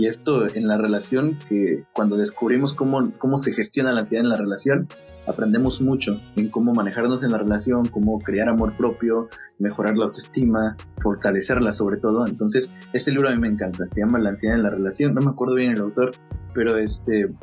esto 0.06 0.48
en 0.56 0.68
la 0.68 0.78
relación, 0.78 1.38
que 1.48 1.84
cuando 1.94 2.18
descubrimos 2.18 2.74
cómo, 2.74 3.12
cómo 3.20 3.38
se 3.38 3.54
gestiona 3.54 3.92
la 3.92 4.00
ansiedad 4.00 4.24
en 4.24 4.30
la 4.30 4.38
relación, 4.38 4.88
aprendemos 5.30 5.82
mucho 5.82 6.20
en 6.36 6.50
cómo 6.50 6.74
manejarnos 6.74 7.24
en 7.24 7.32
la 7.32 7.38
relación, 7.38 7.86
cómo 7.86 8.20
crear 8.20 8.50
amor 8.50 8.74
propio, 8.74 9.30
mejorar 9.60 9.96
la 9.96 10.06
autoestima, 10.06 10.76
fortalecerla 11.02 11.72
sobre 11.72 11.98
todo. 11.98 12.26
Entonces, 12.26 12.72
este 12.94 13.12
libro 13.12 13.30
a 13.30 13.32
mí 13.32 13.40
me 13.40 13.48
encanta, 13.48 13.86
se 13.92 14.00
llama 14.00 14.20
La 14.20 14.32
ansiedad 14.32 14.58
en 14.58 14.64
la 14.64 14.70
relación, 14.70 15.14
no 15.14 15.22
me 15.22 15.32
acuerdo 15.32 15.56
bien 15.56 15.72
el 15.72 15.82
autor, 15.82 16.12
pero 16.54 16.78
este 16.78 17.34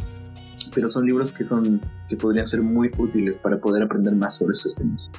pero 0.74 0.90
son 0.90 1.06
libros 1.06 1.32
que 1.32 1.44
son 1.44 1.80
que 2.08 2.16
podrían 2.16 2.46
ser 2.46 2.60
muy 2.60 2.90
útiles 2.98 3.38
para 3.38 3.58
poder 3.58 3.84
aprender 3.84 4.14
más 4.14 4.36
sobre 4.36 4.52
estos 4.52 4.74
temas. 4.74 5.10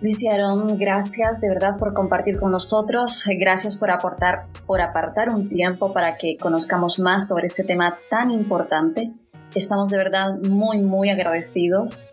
Luis 0.00 0.22
y 0.22 0.28
gracias 0.76 1.40
de 1.40 1.48
verdad 1.48 1.76
por 1.76 1.92
compartir 1.92 2.38
con 2.38 2.52
nosotros, 2.52 3.24
gracias 3.36 3.74
por 3.74 3.90
aportar, 3.90 4.46
por 4.64 4.80
apartar 4.80 5.28
un 5.28 5.48
tiempo 5.48 5.92
para 5.92 6.16
que 6.16 6.36
conozcamos 6.36 7.00
más 7.00 7.26
sobre 7.26 7.48
este 7.48 7.64
tema 7.64 7.96
tan 8.08 8.30
importante. 8.30 9.12
Estamos 9.54 9.90
de 9.90 9.96
verdad 9.96 10.38
muy, 10.48 10.80
muy 10.80 11.10
agradecidos 11.10 12.06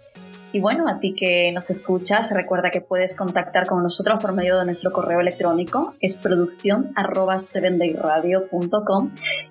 y 0.55 0.61
bueno, 0.61 0.87
a 0.87 1.01
ti 1.01 1.13
que 1.13 1.51
nos 1.51 1.69
escuchas, 1.69 2.31
recuerda 2.31 2.71
que 2.71 2.79
puedes 2.79 3.13
contactar 3.13 3.67
con 3.67 3.83
nosotros 3.83 4.21
por 4.21 4.31
medio 4.31 4.57
de 4.57 4.63
nuestro 4.63 4.93
correo 4.93 5.19
electrónico, 5.19 5.95
es 5.99 6.17
producción 6.19 6.93
arroba 6.95 7.39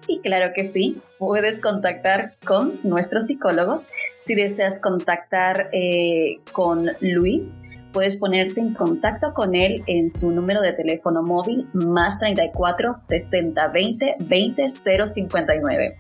y 0.09 0.19
claro 0.21 0.53
que 0.57 0.65
sí, 0.65 1.03
puedes 1.19 1.59
contactar 1.59 2.37
con 2.47 2.81
nuestros 2.85 3.27
psicólogos. 3.27 3.89
Si 4.17 4.35
deseas 4.35 4.79
contactar 4.79 5.69
eh, 5.73 6.39
con 6.53 6.87
Luis, 7.01 7.59
puedes 7.93 8.17
ponerte 8.17 8.61
en 8.61 8.73
contacto 8.73 9.35
con 9.35 9.55
él 9.55 9.83
en 9.87 10.11
su 10.11 10.31
número 10.31 10.63
de 10.63 10.73
teléfono 10.73 11.23
móvil 11.23 11.69
más 11.75 12.19
34 12.19 12.95
60 12.95 13.69
20 13.69 14.17
20 14.21 14.69
059. 14.71 15.97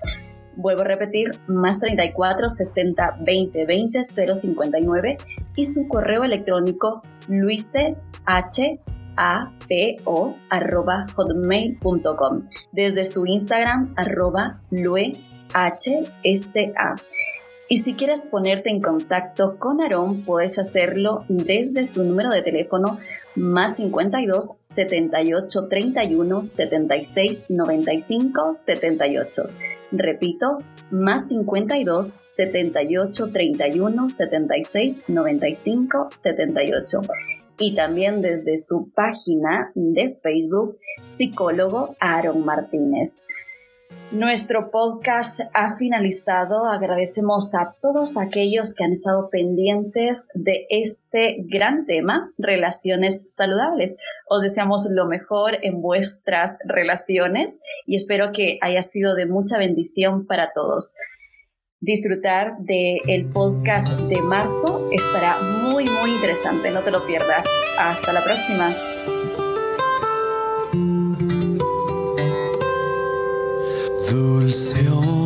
Vuelvo 0.56 0.82
a 0.82 0.84
repetir, 0.84 1.30
más 1.46 1.80
34 1.80 2.48
60 2.48 3.14
20 3.20 3.66
20 3.66 4.04
059 4.04 5.16
y 5.56 5.64
su 5.64 5.88
correo 5.88 6.24
electrónico 6.24 7.02
luiseh 7.28 7.94
apo 9.16 10.34
arroba 10.50 11.06
hotmail.com 11.14 12.48
desde 12.72 13.04
su 13.04 13.26
Instagram 13.26 13.94
arroba 13.96 14.56
luehsa. 14.70 15.20
Y 17.68 17.78
si 17.78 17.94
quieres 17.94 18.22
ponerte 18.22 18.68
en 18.68 18.82
contacto 18.82 19.54
con 19.58 19.80
Aarón, 19.80 20.22
puedes 20.24 20.58
hacerlo 20.58 21.24
desde 21.28 21.86
su 21.86 22.04
número 22.04 22.30
de 22.30 22.42
teléfono 22.42 22.98
más 23.36 23.76
52 23.76 24.58
78 24.60 25.68
31 25.68 26.44
76 26.44 27.42
95 27.48 28.54
78. 28.64 29.42
Repito, 29.92 30.58
más 30.90 31.28
52 31.28 32.18
78 32.36 33.30
31 33.32 34.08
76 34.08 35.02
95 35.08 36.08
78. 36.20 37.00
Y 37.58 37.74
también 37.74 38.20
desde 38.20 38.58
su 38.58 38.90
página 38.90 39.70
de 39.74 40.18
Facebook, 40.22 40.78
psicólogo 41.16 41.96
Aaron 42.00 42.44
Martínez. 42.44 43.26
Nuestro 44.14 44.70
podcast 44.70 45.40
ha 45.54 45.76
finalizado. 45.76 46.66
Agradecemos 46.66 47.52
a 47.54 47.74
todos 47.82 48.16
aquellos 48.16 48.76
que 48.76 48.84
han 48.84 48.92
estado 48.92 49.28
pendientes 49.28 50.28
de 50.34 50.66
este 50.70 51.38
gran 51.48 51.84
tema, 51.84 52.30
relaciones 52.38 53.26
saludables. 53.34 53.96
Os 54.28 54.40
deseamos 54.40 54.86
lo 54.88 55.06
mejor 55.06 55.58
en 55.62 55.82
vuestras 55.82 56.58
relaciones 56.64 57.60
y 57.86 57.96
espero 57.96 58.30
que 58.32 58.58
haya 58.62 58.82
sido 58.82 59.16
de 59.16 59.26
mucha 59.26 59.58
bendición 59.58 60.26
para 60.26 60.52
todos. 60.54 60.94
Disfrutar 61.80 62.56
del 62.60 63.26
podcast 63.26 64.00
de 64.02 64.22
marzo 64.22 64.88
estará 64.92 65.40
muy, 65.40 65.84
muy 65.84 66.10
interesante. 66.14 66.70
No 66.70 66.80
te 66.80 66.92
lo 66.92 67.04
pierdas. 67.04 67.46
Hasta 67.78 68.12
la 68.12 68.22
próxima. 68.22 68.70
둘 74.14 74.48
세월 74.48 75.23